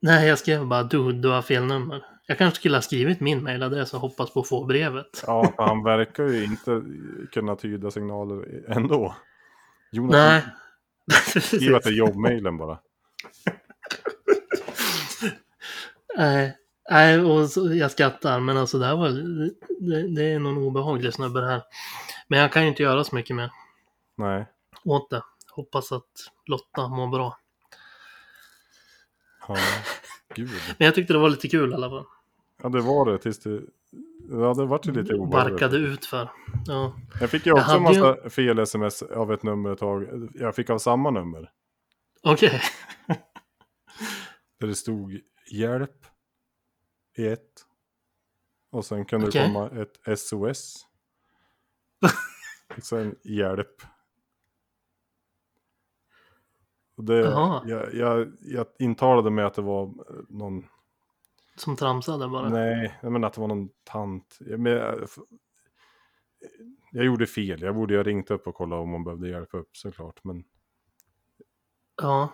Nej, 0.00 0.28
jag 0.28 0.38
skrev 0.38 0.66
bara 0.66 0.82
dude, 0.82 1.20
du 1.20 1.28
har 1.28 1.42
fel 1.42 1.64
nummer. 1.64 2.13
Jag 2.26 2.38
kanske 2.38 2.60
skulle 2.60 2.76
ha 2.76 2.82
skrivit 2.82 3.20
min 3.20 3.42
mailadress 3.42 3.94
och 3.94 4.00
hoppas 4.00 4.32
på 4.32 4.40
att 4.40 4.48
få 4.48 4.64
brevet. 4.64 5.24
Ja, 5.26 5.52
för 5.56 5.62
han 5.62 5.84
verkar 5.84 6.24
ju 6.24 6.44
inte 6.44 6.82
kunna 7.32 7.56
tyda 7.56 7.90
signaler 7.90 8.64
ändå. 8.68 9.14
Jonas, 9.92 10.14
Nej. 10.14 10.42
skriv 11.40 11.74
att 11.74 11.82
det 11.82 11.88
är 11.88 11.94
jobbmailen 11.94 12.56
bara. 12.56 12.78
Nej, 16.16 16.56
nej, 16.90 17.20
och 17.20 17.50
så, 17.50 17.74
jag 17.74 17.90
skrattar, 17.90 18.40
men 18.40 18.56
alltså 18.56 18.78
det 18.78 18.86
här 18.86 18.96
var... 18.96 19.08
Det, 19.80 20.14
det 20.14 20.32
är 20.32 20.38
någon 20.38 20.58
obehaglig 20.58 21.14
snubbe 21.14 21.40
här. 21.40 21.62
Men 22.28 22.38
jag 22.38 22.52
kan 22.52 22.62
ju 22.62 22.68
inte 22.68 22.82
göra 22.82 23.04
så 23.04 23.14
mycket 23.14 23.36
mer 23.36 23.50
Nej. 24.16 24.46
åt 24.84 25.10
det. 25.10 25.22
Hoppas 25.50 25.92
att 25.92 26.10
Lotta 26.46 26.88
mår 26.88 27.08
bra. 27.08 27.38
Ja, 29.48 29.56
gud. 30.34 30.50
Men 30.78 30.86
jag 30.86 30.94
tyckte 30.94 31.12
det 31.12 31.18
var 31.18 31.28
lite 31.28 31.48
kul 31.48 31.70
i 31.70 31.74
alla 31.74 31.90
fall. 31.90 32.06
Ja, 32.62 32.68
det 32.68 32.80
var 32.80 33.12
det 33.12 33.18
tills 33.18 33.38
det... 33.38 33.62
Ja, 34.30 34.54
det 34.54 34.66
vart 34.66 34.86
ju 34.86 34.92
lite 34.92 35.14
obehagligt. 35.14 35.60
Barkade 35.60 35.76
ut 35.76 36.06
för. 36.06 36.30
Ja. 36.66 36.96
Jag 37.20 37.30
fick 37.30 37.46
ju 37.46 37.52
också 37.52 37.76
en 37.76 37.82
massa 37.82 38.30
fel 38.30 38.58
sms 38.58 39.02
av 39.02 39.32
ett 39.32 39.42
nummer 39.42 39.72
ett 39.72 39.78
tag. 39.78 40.28
Jag 40.34 40.54
fick 40.54 40.70
av 40.70 40.78
samma 40.78 41.10
nummer. 41.10 41.50
Okej. 42.22 42.60
Där 44.60 44.66
det 44.66 44.74
stod 44.74 45.20
hjälp 45.50 46.06
i 47.16 47.26
ett. 47.26 47.66
Och 48.70 48.84
sen 48.84 49.04
kunde 49.04 49.26
Okej. 49.26 49.40
det 49.40 49.46
komma 49.46 49.70
ett 49.70 50.18
SOS. 50.18 50.86
och 52.76 52.82
sen 52.82 53.16
hjälp. 53.24 53.82
Och 56.96 57.04
det, 57.04 57.20
jag, 57.64 57.94
jag, 57.94 58.32
jag 58.40 58.66
intalade 58.78 59.30
mig 59.30 59.44
att 59.44 59.54
det 59.54 59.62
var 59.62 59.94
någon, 60.28 60.66
Som 61.56 61.76
tramsade 61.76 62.28
bara. 62.28 62.48
nej, 62.48 62.98
jag 63.02 63.12
menar 63.12 63.28
att 63.28 63.34
det 63.34 63.40
var 63.40 63.48
någon 63.48 63.68
tant. 63.84 64.38
Jag, 64.40 64.60
men, 64.60 64.72
jag, 64.72 65.08
jag 66.92 67.04
gjorde 67.04 67.26
fel, 67.26 67.62
jag 67.62 67.74
borde 67.74 67.96
ha 67.96 68.02
ringt 68.02 68.30
upp 68.30 68.46
och 68.46 68.54
kollat 68.54 68.78
om 68.80 68.90
man 68.90 69.04
behövde 69.04 69.28
hjälp 69.28 69.54
upp 69.54 69.76
såklart. 69.76 70.24
Men 70.24 70.44
Ja. 72.02 72.28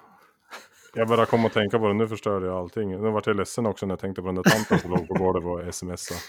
jag 0.94 1.08
bara 1.08 1.26
kom 1.26 1.44
att 1.44 1.52
tänka 1.52 1.78
på 1.78 1.88
det, 1.88 1.94
nu 1.94 2.08
förstörde 2.08 2.46
jag 2.46 2.56
allting. 2.56 2.90
Nu 2.90 3.10
vart 3.10 3.26
jag 3.26 3.36
ledsen 3.36 3.66
också 3.66 3.86
när 3.86 3.92
jag 3.92 4.00
tänkte 4.00 4.22
på 4.22 4.26
den 4.28 4.34
där 4.34 4.42
tanten 4.42 4.78
som 4.78 4.90
låg 4.90 5.08
på 5.08 5.14
golvet 5.14 5.68
och 5.68 5.74
smsade. 5.74 6.20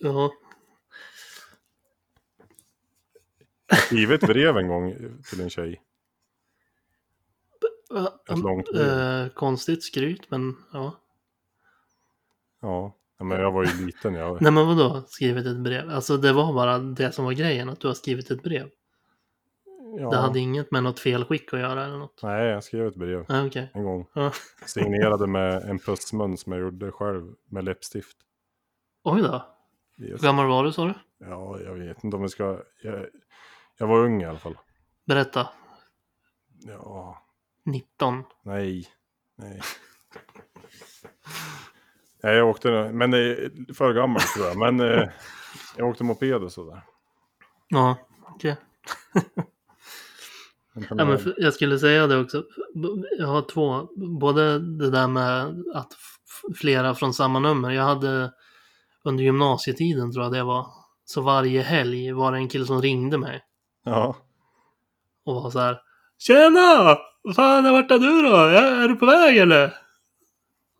Ja. 0.00 0.32
skrivit 3.72 4.22
ett 4.22 4.28
brev 4.28 4.56
en 4.56 4.68
gång 4.68 4.94
till 5.30 5.40
en 5.40 5.50
tjej. 5.50 5.82
Ett 8.30 8.38
långt 8.38 8.72
brev. 8.72 8.88
eh, 8.88 9.28
konstigt 9.28 9.84
skryt, 9.84 10.30
men 10.30 10.56
ja. 10.72 11.00
Ja, 12.64 12.92
men 13.24 13.40
jag 13.40 13.52
var 13.52 13.64
ju 13.64 13.86
liten. 13.86 14.14
Jag... 14.14 14.42
Nej 14.42 14.52
men 14.52 14.66
vadå, 14.66 15.02
skrivit 15.06 15.46
ett 15.46 15.56
brev? 15.58 15.90
Alltså 15.90 16.16
det 16.16 16.32
var 16.32 16.52
bara 16.54 16.78
det 16.78 17.12
som 17.12 17.24
var 17.24 17.32
grejen, 17.32 17.68
att 17.68 17.80
du 17.80 17.86
har 17.86 17.94
skrivit 17.94 18.30
ett 18.30 18.42
brev. 18.42 18.70
Ja. 19.98 20.10
Det 20.10 20.16
hade 20.16 20.38
inget 20.38 20.70
med 20.70 20.82
något 20.82 21.00
felskick 21.00 21.52
att 21.54 21.60
göra 21.60 21.84
eller 21.84 21.96
något? 21.98 22.20
Nej, 22.22 22.46
jag 22.46 22.64
skrev 22.64 22.86
ett 22.86 22.94
brev 22.96 23.24
Nej, 23.28 23.46
okej. 23.46 23.70
en 23.74 23.84
gång. 23.84 24.06
Ja. 24.14 24.32
Signerade 24.66 25.26
med 25.26 25.62
en 25.62 25.78
pussmun 25.78 26.36
som 26.36 26.52
jag 26.52 26.60
gjorde 26.62 26.92
själv 26.92 27.34
med 27.48 27.64
läppstift. 27.64 28.16
Oj 29.04 29.22
då. 29.22 29.44
Hur 29.96 30.08
Yes. 30.08 30.20
gammal 30.22 30.46
var 30.48 30.64
du 30.64 30.72
sa 30.72 30.84
du? 30.86 30.94
Ja, 31.18 31.60
jag 31.60 31.74
vet 31.74 32.04
inte 32.04 32.16
om 32.16 32.22
vi 32.22 32.28
ska... 32.28 32.62
Jag, 32.82 33.06
jag 33.78 33.86
var 33.86 33.98
ung 34.04 34.22
i 34.22 34.24
alla 34.24 34.38
fall. 34.38 34.58
Berätta. 35.06 35.48
Ja, 36.66 37.22
19. 37.64 38.22
nej, 38.42 38.86
nej. 39.36 39.60
Nej, 42.24 42.36
jag 42.36 42.48
åkte, 42.48 42.90
men 42.92 43.10
det 43.10 43.18
är 43.18 43.74
för 43.74 43.92
gammal 43.92 44.20
tror 44.20 44.46
jag. 44.46 44.58
Men 44.58 44.80
eh, 44.80 45.08
jag 45.76 45.88
åkte 45.88 46.04
moped 46.04 46.42
och 46.42 46.52
sådär. 46.52 46.82
Ja, 47.68 47.96
okej. 48.34 48.56
Men 50.76 50.98
Ja, 50.98 51.04
men 51.04 51.34
jag 51.36 51.54
skulle 51.54 51.78
säga 51.78 52.06
det 52.06 52.18
också. 52.20 52.44
Jag 53.18 53.26
har 53.26 53.42
två. 53.42 53.88
Både 53.96 54.58
det 54.58 54.90
där 54.90 55.08
med 55.08 55.64
att 55.74 55.92
flera 56.56 56.94
från 56.94 57.14
samma 57.14 57.38
nummer. 57.38 57.70
Jag 57.70 57.82
hade 57.82 58.32
under 59.04 59.24
gymnasietiden 59.24 60.12
tror 60.12 60.24
jag 60.24 60.32
det 60.32 60.42
var. 60.42 60.66
Så 61.04 61.20
varje 61.20 61.62
helg 61.62 62.12
var 62.12 62.32
det 62.32 62.38
en 62.38 62.48
kille 62.48 62.66
som 62.66 62.82
ringde 62.82 63.18
mig. 63.18 63.42
Ja, 63.84 64.16
Och 65.26 65.34
var 65.42 65.50
så 65.50 65.58
här. 65.58 65.80
Tjena! 66.18 66.98
Vad 67.22 67.34
fan, 67.34 67.72
vart 67.72 67.90
är 67.90 67.98
du 67.98 68.22
då? 68.22 68.36
Är 68.36 68.88
du 68.88 68.96
på 68.96 69.06
väg 69.06 69.36
eller? 69.36 69.83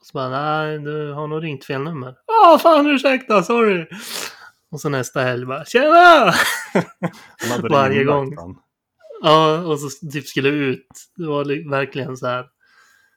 Och 0.05 0.09
så 0.09 0.13
bara, 0.15 0.29
nej, 0.29 0.79
du 0.79 1.13
har 1.13 1.27
nog 1.27 1.43
ringt 1.45 1.65
fel 1.65 1.83
nummer. 1.83 2.15
Ja, 2.27 2.59
fan 2.63 2.87
ursäkta, 2.87 3.43
sorry. 3.43 3.87
Och 4.71 4.81
så 4.81 4.89
nästa 4.89 5.21
helg 5.21 5.47
bara, 5.47 5.65
tjena! 5.65 6.33
Varje 7.71 8.05
gång. 8.05 8.37
han. 8.37 8.57
Ja, 9.23 9.59
och 9.67 9.81
så 9.81 10.09
typ 10.13 10.27
skulle 10.27 10.49
ut. 10.49 10.87
Det 11.17 11.27
var 11.27 11.45
li- 11.45 11.69
verkligen 11.69 12.17
så 12.17 12.27
här. 12.27 12.47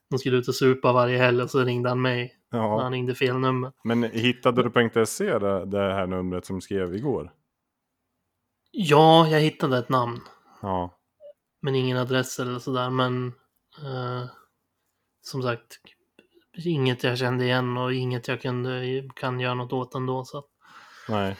De 0.09 0.19
skulle 0.19 0.37
ut 0.37 0.47
och 0.47 0.55
supa 0.55 0.91
varje 0.93 1.17
helg 1.17 1.41
och 1.41 1.49
så 1.49 1.59
ringde 1.63 1.89
han 1.89 2.01
mig. 2.01 2.33
Ja. 2.51 2.81
Han 2.81 2.91
ringde 2.91 3.15
fel 3.15 3.37
nummer. 3.39 3.71
Men 3.83 4.03
hittade 4.03 4.63
du 4.63 4.69
på 4.69 5.05
.se 5.05 5.39
det, 5.39 5.65
det 5.65 5.93
här 5.93 6.07
numret 6.07 6.45
som 6.45 6.61
skrev 6.61 6.95
igår? 6.95 7.31
Ja, 8.71 9.27
jag 9.27 9.39
hittade 9.39 9.77
ett 9.77 9.89
namn. 9.89 10.21
Ja, 10.61 10.97
Men 11.61 11.75
ingen 11.75 11.97
adress 11.97 12.39
eller 12.39 12.59
sådär. 12.59 12.89
Men 12.89 13.27
eh, 13.83 14.25
som 15.21 15.41
sagt, 15.43 15.77
inget 16.65 17.03
jag 17.03 17.17
kände 17.17 17.45
igen 17.45 17.77
och 17.77 17.93
inget 17.93 18.27
jag 18.27 18.41
kunde, 18.41 19.03
kan 19.15 19.39
göra 19.39 19.53
något 19.53 19.73
åt 19.73 19.95
ändå. 19.95 20.25
Så. 20.25 20.43
nej. 21.09 21.35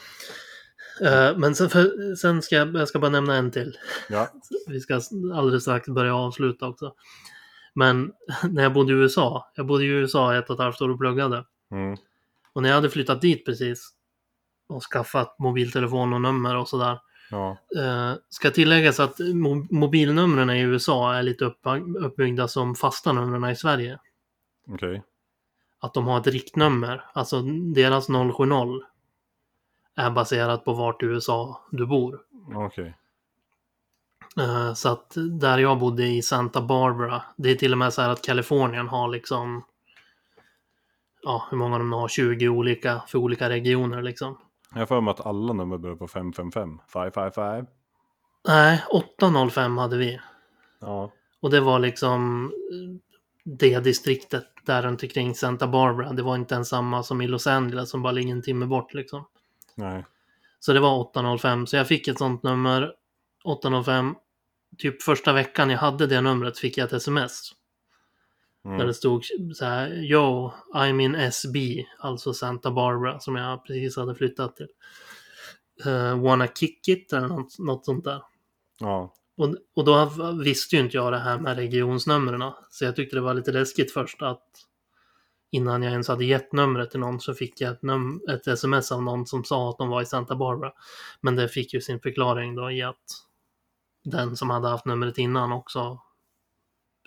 Eh, 1.02 1.36
men 1.36 1.54
sen, 1.54 1.68
för, 1.70 2.14
sen 2.14 2.42
ska 2.42 2.54
jag, 2.56 2.74
jag 2.74 2.88
ska 2.88 2.98
bara 2.98 3.10
nämna 3.10 3.34
en 3.34 3.50
till. 3.50 3.76
Ja, 4.08 4.28
Vi 4.68 4.80
ska 4.80 5.00
alldeles 5.34 5.62
strax 5.62 5.88
börja 5.88 6.14
avsluta 6.16 6.66
också. 6.68 6.94
Men 7.74 8.12
när 8.50 8.62
jag 8.62 8.72
bodde 8.72 8.92
i 8.92 8.96
USA, 8.96 9.52
jag 9.54 9.66
bodde 9.66 9.84
i 9.84 9.86
USA 9.86 10.34
ett 10.36 10.50
och 10.50 10.54
ett 10.54 10.60
halvt 10.62 10.80
år 10.82 10.88
och 10.90 10.98
pluggade. 10.98 11.44
mm. 11.72 11.96
Och 12.52 12.62
när 12.62 12.68
jag 12.68 12.76
hade 12.76 12.90
flyttat 12.90 13.20
dit 13.20 13.46
precis 13.46 13.90
och 14.68 14.82
skaffat 14.82 15.36
mobiltelefon 15.38 16.12
och 16.12 16.20
nummer 16.20 16.56
och 16.56 16.68
sådär. 16.68 16.98
ja, 17.30 17.58
Eh, 17.78 18.12
ska 18.28 18.50
tilläggas 18.50 19.00
att 19.00 19.18
mo- 19.18 19.66
mobilnumren 19.70 20.50
i 20.50 20.60
USA 20.60 21.14
är 21.14 21.22
lite 21.22 21.44
upp- 21.44 21.66
uppbyggda 21.98 22.48
som 22.48 22.74
fasta 22.74 23.12
numren 23.12 23.50
i 23.50 23.56
Sverige. 23.56 23.98
Okej. 24.68 25.02
Att 25.80 25.94
de 25.94 26.06
har 26.06 26.20
ett 26.20 26.26
riktnummer, 26.26 27.04
alltså 27.12 27.42
deras 27.74 28.06
070 28.06 28.80
är 29.96 30.10
baserat 30.10 30.64
på 30.64 30.72
vart 30.72 31.02
i 31.02 31.06
USA 31.06 31.60
du 31.70 31.86
bor. 31.86 32.20
Okej. 32.54 32.94
Eh, 34.40 34.74
Så 34.74 34.88
att 34.88 35.14
där 35.40 35.58
jag 35.58 35.78
bodde 35.78 36.06
i 36.06 36.22
Santa 36.22 36.62
Barbara, 36.62 37.22
det 37.36 37.50
är 37.50 37.54
till 37.54 37.72
och 37.72 37.78
med 37.78 37.92
så 37.92 38.02
här 38.02 38.10
att 38.10 38.22
Kalifornien 38.22 38.88
har 38.88 39.08
liksom, 39.08 39.64
ja, 41.22 41.46
hur 41.50 41.58
många 41.58 41.78
de 41.78 41.92
har, 41.92 42.08
20 42.08 42.48
olika 42.48 43.02
för 43.06 43.18
olika 43.18 43.48
regioner 43.48 44.02
liksom. 44.02 44.38
Jag 44.72 44.78
har 44.78 44.86
för 44.86 45.00
mig 45.00 45.10
att 45.10 45.26
alla 45.26 45.52
nummer 45.52 45.78
börjar 45.78 45.96
på 45.96 46.08
555. 46.08 46.80
555. 46.92 47.66
Nej, 48.48 48.84
805 48.90 49.78
hade 49.78 49.96
vi. 49.96 50.20
Ja, 50.80 51.10
Och 51.40 51.50
det 51.50 51.60
var 51.60 51.78
liksom 51.78 52.52
det 53.44 53.80
distriktet 53.80 54.44
där 54.64 54.82
runt 54.82 55.02
omkring 55.02 55.34
Santa 55.34 55.66
Barbara. 55.66 56.12
Det 56.12 56.22
var 56.22 56.34
inte 56.36 56.54
ens 56.54 56.68
samma 56.68 57.02
som 57.02 57.20
i 57.22 57.26
Los 57.26 57.46
Angeles 57.46 57.90
som 57.90 58.02
bara 58.02 58.12
ligger 58.12 58.32
en 58.32 58.42
timme 58.42 58.66
bort 58.66 58.94
liksom. 58.94 59.24
nej. 59.74 60.04
Så 60.60 60.72
det 60.72 60.80
var 60.80 60.98
805. 60.98 61.66
Så 61.66 61.76
jag 61.76 61.88
fick 61.88 62.08
ett 62.08 62.18
sånt 62.18 62.42
nummer, 62.42 62.92
805. 63.44 64.14
Typ 64.78 65.02
första 65.02 65.32
veckan 65.32 65.70
jag 65.70 65.78
hade 65.78 66.06
det 66.06 66.20
numret 66.20 66.58
fick 66.58 66.78
jag 66.78 66.86
ett 66.86 66.92
sms. 66.92 67.52
Där 68.64 68.70
Mm. 68.74 68.86
det 68.86 68.94
stod 68.94 69.24
så 69.54 69.64
här, 69.64 69.88
Yo, 69.88 70.52
I'm 70.74 71.00
in 71.02 71.14
SB, 71.14 71.86
alltså 71.98 72.34
Santa 72.34 72.70
Barbara, 72.70 73.20
som 73.20 73.36
jag 73.36 73.64
precis 73.64 73.96
hade 73.96 74.14
flyttat 74.14 74.56
till. 74.56 74.68
Uh, 75.86 76.22
wanna 76.22 76.46
kick 76.46 76.88
it 76.88 77.12
eller 77.12 77.28
något, 77.28 77.58
något 77.58 77.84
sånt 77.84 78.04
där. 78.04 78.22
Ja, 78.80 79.14
Och, 79.38 79.54
och 79.74 79.84
då 79.84 80.10
visste 80.42 80.76
ju 80.76 80.82
inte 80.82 80.96
jag 80.96 81.12
det 81.12 81.18
här 81.18 81.38
med 81.38 81.56
regionsnumren. 81.56 82.52
Så 82.70 82.84
jag 82.84 82.96
tyckte 82.96 83.16
det 83.16 83.20
var 83.20 83.34
lite 83.34 83.52
läskigt 83.52 83.92
först 83.92 84.22
att 84.22 84.44
innan 85.50 85.82
jag 85.82 85.92
ens 85.92 86.08
hade 86.08 86.24
gett 86.24 86.52
numret 86.52 86.90
till 86.90 87.00
någon 87.00 87.20
så 87.20 87.34
fick 87.34 87.60
jag 87.60 87.72
ett, 87.72 87.82
ett 88.30 88.46
sms 88.46 88.92
av 88.92 89.02
någon 89.02 89.26
som 89.26 89.44
sa 89.44 89.70
att 89.70 89.78
de 89.78 89.88
var 89.88 90.02
i 90.02 90.06
Santa 90.06 90.36
Barbara. 90.36 90.72
Men 91.20 91.36
det 91.36 91.48
fick 91.48 91.74
ju 91.74 91.80
sin 91.80 92.00
förklaring 92.00 92.54
då 92.54 92.70
i 92.70 92.82
att 92.82 93.24
den 94.04 94.36
som 94.36 94.50
hade 94.50 94.68
haft 94.68 94.84
numret 94.84 95.18
innan 95.18 95.52
också 95.52 96.00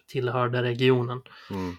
tillhörde 0.07 0.63
regionen. 0.63 1.21
mm. 1.49 1.75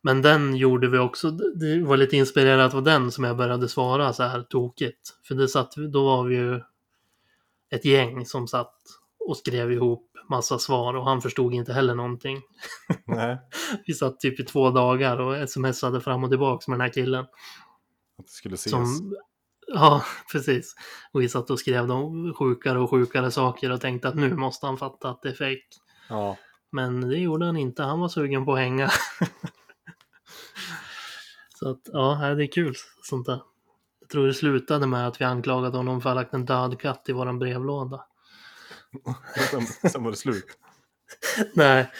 Men 0.00 0.22
den 0.22 0.56
gjorde 0.56 0.88
vi 0.88 0.98
också, 0.98 1.30
det 1.30 1.82
var 1.82 1.96
lite 1.96 2.16
inspirerat 2.16 2.74
av 2.74 2.82
den 2.82 3.12
som 3.12 3.24
jag 3.24 3.36
började 3.36 3.68
svara 3.68 4.12
så 4.12 4.22
här 4.22 4.42
tokigt. 4.42 5.18
För 5.22 5.34
det 5.34 5.48
satt, 5.48 5.76
då 5.76 6.04
var 6.04 6.24
vi 6.24 6.36
ju 6.36 6.62
ett 7.70 7.84
gäng 7.84 8.26
som 8.26 8.48
satt 8.48 8.74
och 9.26 9.36
skrev 9.36 9.72
ihop 9.72 10.12
massa 10.28 10.58
svar 10.58 10.94
och 10.94 11.04
han 11.04 11.22
förstod 11.22 11.54
inte 11.54 11.72
heller 11.72 11.94
någonting. 11.94 12.42
nej. 13.04 13.38
Vi 13.86 13.94
satt 13.94 14.20
typ 14.20 14.40
i 14.40 14.44
två 14.44 14.70
dagar 14.70 15.20
och 15.20 15.50
smsade 15.50 16.00
fram 16.00 16.24
och 16.24 16.30
tillbaks 16.30 16.68
med 16.68 16.78
den 16.78 16.80
här 16.80 16.92
killen. 16.92 17.24
Att 18.18 18.26
det 18.26 18.32
skulle 18.32 18.54
ses. 18.54 18.70
Som, 18.70 19.14
ja, 19.66 20.04
precis. 20.32 20.74
Och 21.12 21.22
vi 21.22 21.28
satt 21.28 21.50
och 21.50 21.58
skrev 21.58 21.86
de 21.86 22.34
sjukare 22.34 22.78
och 22.78 22.90
sjukare 22.90 23.30
saker 23.30 23.72
och 23.72 23.80
tänkte 23.80 24.08
att 24.08 24.14
nu 24.14 24.34
måste 24.34 24.66
han 24.66 24.78
fatta 24.78 25.10
att 25.10 25.22
det 25.22 25.28
är 25.28 25.34
fejk. 25.34 25.66
Ja, 26.08 26.36
Men 26.72 27.08
det 27.08 27.18
gjorde 27.18 27.46
han 27.46 27.56
inte. 27.56 27.82
Han 27.82 28.00
var 28.00 28.08
sugen 28.08 28.44
på 28.44 28.52
att 28.52 28.58
hänga. 28.58 28.90
Så 31.58 31.70
att, 31.70 31.80
ja, 31.92 32.34
det 32.36 32.44
är 32.44 32.52
kul 32.52 32.74
sånt 33.02 33.26
där. 33.26 33.40
Jag 34.00 34.08
tror 34.08 34.26
det 34.26 34.34
slutade 34.34 34.86
med 34.86 35.08
att 35.08 35.20
vi 35.20 35.24
anklagade 35.24 35.76
honom 35.76 36.00
för 36.00 36.10
att 36.10 36.16
ha 36.16 36.22
lagt 36.22 36.34
en 36.34 36.44
död 36.44 36.80
katt 36.80 37.08
i 37.08 37.12
våran 37.12 37.38
brevlåda. 37.38 38.04
sen, 39.50 39.90
sen 39.90 40.02
var 40.04 40.10
det 40.10 40.16
slut. 40.16 40.58
Nej, 41.54 41.90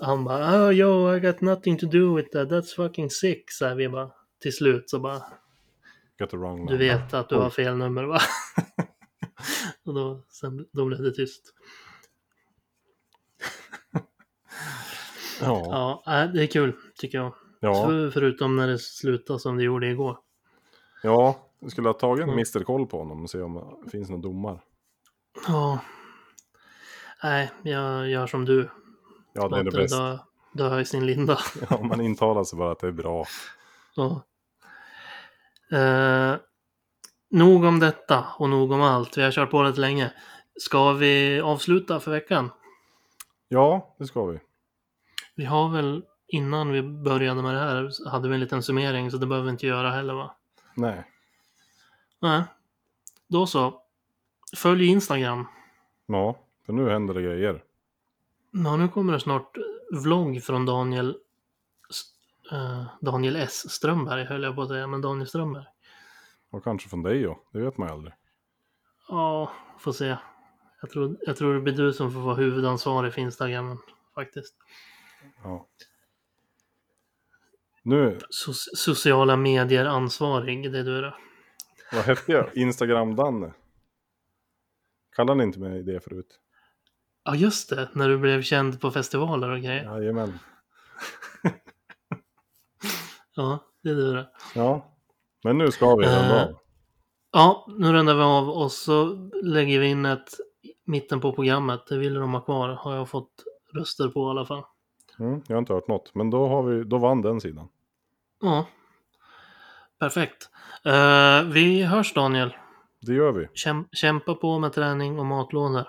han 0.00 0.24
bara 0.24 0.66
oh, 0.66 0.74
yo, 0.74 1.14
I 1.16 1.20
got 1.20 1.40
nothing 1.40 1.78
to 1.78 1.86
do 1.86 2.16
with 2.16 2.30
that, 2.30 2.48
that's 2.48 2.74
fucking 2.76 3.10
sick, 3.10 3.50
så 3.52 3.74
vi 3.74 3.88
bara. 3.88 4.10
Till 4.42 4.56
slut 4.56 4.90
så 4.90 4.98
bara, 5.00 5.22
Got 6.18 6.30
the 6.30 6.36
wrong 6.36 6.66
du 6.66 6.76
vet 6.76 7.14
att 7.14 7.28
du 7.28 7.34
har 7.34 7.50
fel 7.50 7.76
nummer 7.76 8.04
va? 8.04 8.20
Och 9.84 9.94
då, 9.94 10.22
sen, 10.28 10.66
då 10.72 10.84
blev 10.84 11.02
det 11.02 11.10
tyst. 11.14 11.54
Ja, 15.40 15.62
Ja, 15.70 16.02
nej, 16.06 16.28
det 16.34 16.42
är 16.42 16.46
kul 16.46 16.72
tycker 16.98 17.18
jag. 17.18 17.34
ja. 17.60 17.86
För, 17.86 18.10
förutom 18.10 18.56
när 18.56 18.68
det 18.68 18.78
slutar 18.78 19.38
som 19.38 19.56
det 19.56 19.64
gjorde 19.64 19.86
igår. 19.90 20.18
ja. 21.02 21.50
Jag 21.60 21.70
skulle 21.70 21.88
ha 21.88 21.94
tagit 21.94 22.22
en 22.22 22.28
Mm. 22.28 22.34
Mr. 22.38 22.64
Koll 22.64 22.86
på 22.86 22.98
honom 22.98 23.22
och 23.22 23.30
se 23.30 23.40
om 23.42 23.78
det 23.84 23.90
finns 23.90 24.08
några 24.08 24.22
domar. 24.22 24.60
Ja. 25.48 25.78
Nej, 27.24 27.50
jag 27.62 28.08
gör 28.08 28.26
som 28.26 28.44
du. 28.44 28.70
Ja, 29.32 29.48
det 29.48 29.58
är 29.58 29.64
det 29.64 29.70
bästa. 29.70 30.08
dö, 30.08 30.18
dö 30.52 30.80
i 30.80 30.84
sin 30.84 31.06
linda. 31.06 31.38
Ja, 31.70 31.82
man 31.82 32.00
intalar 32.00 32.44
sig 32.44 32.58
bara 32.58 32.72
att 32.72 32.78
det 32.78 32.86
är 32.86 32.92
bra. 32.92 33.26
Ja. 33.96 34.22
Eh, 35.78 36.36
nog 37.30 37.64
om 37.64 37.80
detta 37.80 38.26
och 38.38 38.48
nog 38.48 38.72
om 38.72 38.82
allt. 38.82 39.18
Vi 39.18 39.22
har 39.22 39.30
kört 39.30 39.50
på 39.50 39.62
rätt 39.62 39.78
länge. 39.78 40.12
Ska 40.60 40.92
vi 40.92 41.40
avsluta 41.40 42.00
för 42.00 42.10
veckan? 42.10 42.50
Ja, 43.48 43.94
det 43.98 44.06
ska 44.06 44.24
vi. 44.24 44.38
Vi 45.34 45.44
har 45.44 45.68
väl 45.68 46.04
innan 46.28 46.72
vi 46.72 46.82
började 46.82 47.42
med 47.42 47.54
det 47.54 47.60
här 47.60 48.10
hade 48.10 48.28
vi 48.28 48.34
en 48.34 48.40
liten 48.40 48.62
summering 48.62 49.10
så 49.10 49.16
det 49.16 49.26
behöver 49.26 49.44
vi 49.46 49.50
inte 49.50 49.66
göra 49.66 49.90
heller 49.90 50.14
va? 50.14 50.34
Nej. 50.74 51.04
Nej. 52.20 52.42
Då 53.28 53.46
så. 53.46 53.80
Följ 54.56 54.86
Instagram. 54.86 55.46
Ja, 56.06 56.36
för 56.66 56.72
nu 56.72 56.88
händer 56.90 57.14
det 57.14 57.22
grejer. 57.22 57.64
Ja, 58.50 58.76
nu 58.76 58.88
kommer 58.88 59.12
det 59.12 59.20
snart 59.20 59.56
vlogg 60.02 60.42
från 60.42 60.66
Daniel. 60.66 61.16
Eh, 62.52 62.84
Daniel 63.00 63.36
S. 63.36 63.70
Strömberg 63.70 64.24
höll 64.24 64.42
jag 64.42 64.56
på 64.56 64.62
att 64.62 64.68
säga, 64.68 64.86
men 64.86 65.00
Daniel 65.00 65.26
Strömberg. 65.26 65.64
Och 66.50 66.64
kanske 66.64 66.88
från 66.88 67.02
dig 67.02 67.20
ja, 67.20 67.42
det 67.52 67.58
vet 67.58 67.78
man 67.78 67.88
ju 67.88 67.94
aldrig. 67.94 68.14
Ja, 69.08 69.52
får 69.78 69.92
se. 69.92 70.16
Jag 70.80 70.90
tror, 70.90 71.16
jag 71.20 71.36
tror 71.36 71.54
det 71.54 71.60
blir 71.60 71.72
du 71.74 71.92
som 71.92 72.12
får 72.12 72.20
vara 72.20 72.34
huvudansvarig 72.34 73.14
för 73.14 73.20
Instagramen 73.20 73.78
faktiskt. 74.14 74.54
Ja. 75.42 75.66
Nu, 77.82 78.18
So 78.30 78.52
sociala 78.76 79.36
medier 79.36 79.84
ansvarig, 79.84 80.72
det 80.72 80.78
är 80.78 80.84
du 80.84 81.00
då. 81.00 81.16
vad 81.92 82.04
hette 82.04 82.32
jag? 82.32 82.56
Instagram-Danne? 82.56 83.52
Kallade 85.16 85.38
ni 85.38 85.44
inte 85.44 85.60
mig 85.60 85.82
det 85.82 86.00
förut? 86.00 86.40
Ja, 87.24 87.34
just 87.34 87.70
det. 87.70 87.88
När 87.92 88.08
du 88.08 88.18
blev 88.18 88.42
känd 88.42 88.80
på 88.80 88.90
festivaler 88.90 89.50
och 89.50 89.58
grejer. 89.60 89.84
Jajamän. 89.84 90.38
Ja, 93.36 93.58
det 93.82 93.90
är 93.90 93.94
du 93.94 94.14
då. 94.14 94.24
Ja, 94.54 94.86
men 95.44 95.58
nu 95.58 95.70
ska 95.70 95.94
vi 95.96 96.06
runda 96.06 96.40
Eh. 96.40 96.48
av. 96.48 96.58
Ja, 97.32 97.66
nu 97.78 97.92
rundar 97.92 98.14
vi 98.14 98.22
av 98.22 98.50
och 98.50 98.72
så 98.72 99.06
lägger 99.42 99.80
vi 99.80 99.86
in 99.86 100.06
ett 100.06 100.28
mitten 100.84 101.20
på 101.20 101.32
programmet. 101.32 101.86
Det 101.88 101.98
vill 101.98 102.14
de 102.14 102.32
ha 102.34 102.40
kvar, 102.40 102.68
har 102.68 102.94
jag 102.96 103.08
fått 103.08 103.30
röster 103.74 104.08
på 104.08 104.20
i 104.20 104.30
alla 104.30 104.46
fall. 104.46 104.62
Mm, 105.18 105.42
jag 105.46 105.56
har 105.56 105.58
inte 105.58 105.72
hört 105.72 105.88
något, 105.88 106.14
men 106.14 106.30
då, 106.30 106.48
har 106.48 106.62
vi, 106.62 106.84
då 106.84 106.98
vann 106.98 107.22
den 107.22 107.40
sidan. 107.40 107.68
Ja, 108.42 108.66
perfekt. 109.98 110.50
Eh, 110.84 111.42
vi 111.42 111.82
hörs 111.82 112.14
Daniel. 112.14 112.56
Det 113.00 113.12
gör 113.14 113.32
vi. 113.32 113.48
Käm 113.54 113.88
kämpa 113.92 114.34
på 114.34 114.58
med 114.58 114.72
träning 114.72 115.18
och 115.18 115.26
matlådor. 115.26 115.84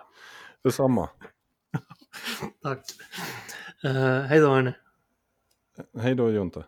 Detsamma. 0.65 1.09
Tack. 2.61 2.79
Uh, 3.85 4.21
hej 4.21 4.39
då 4.39 4.49
hörni. 4.49 4.73
Hej 5.99 6.15
då 6.15 6.31
Jonte. 6.31 6.65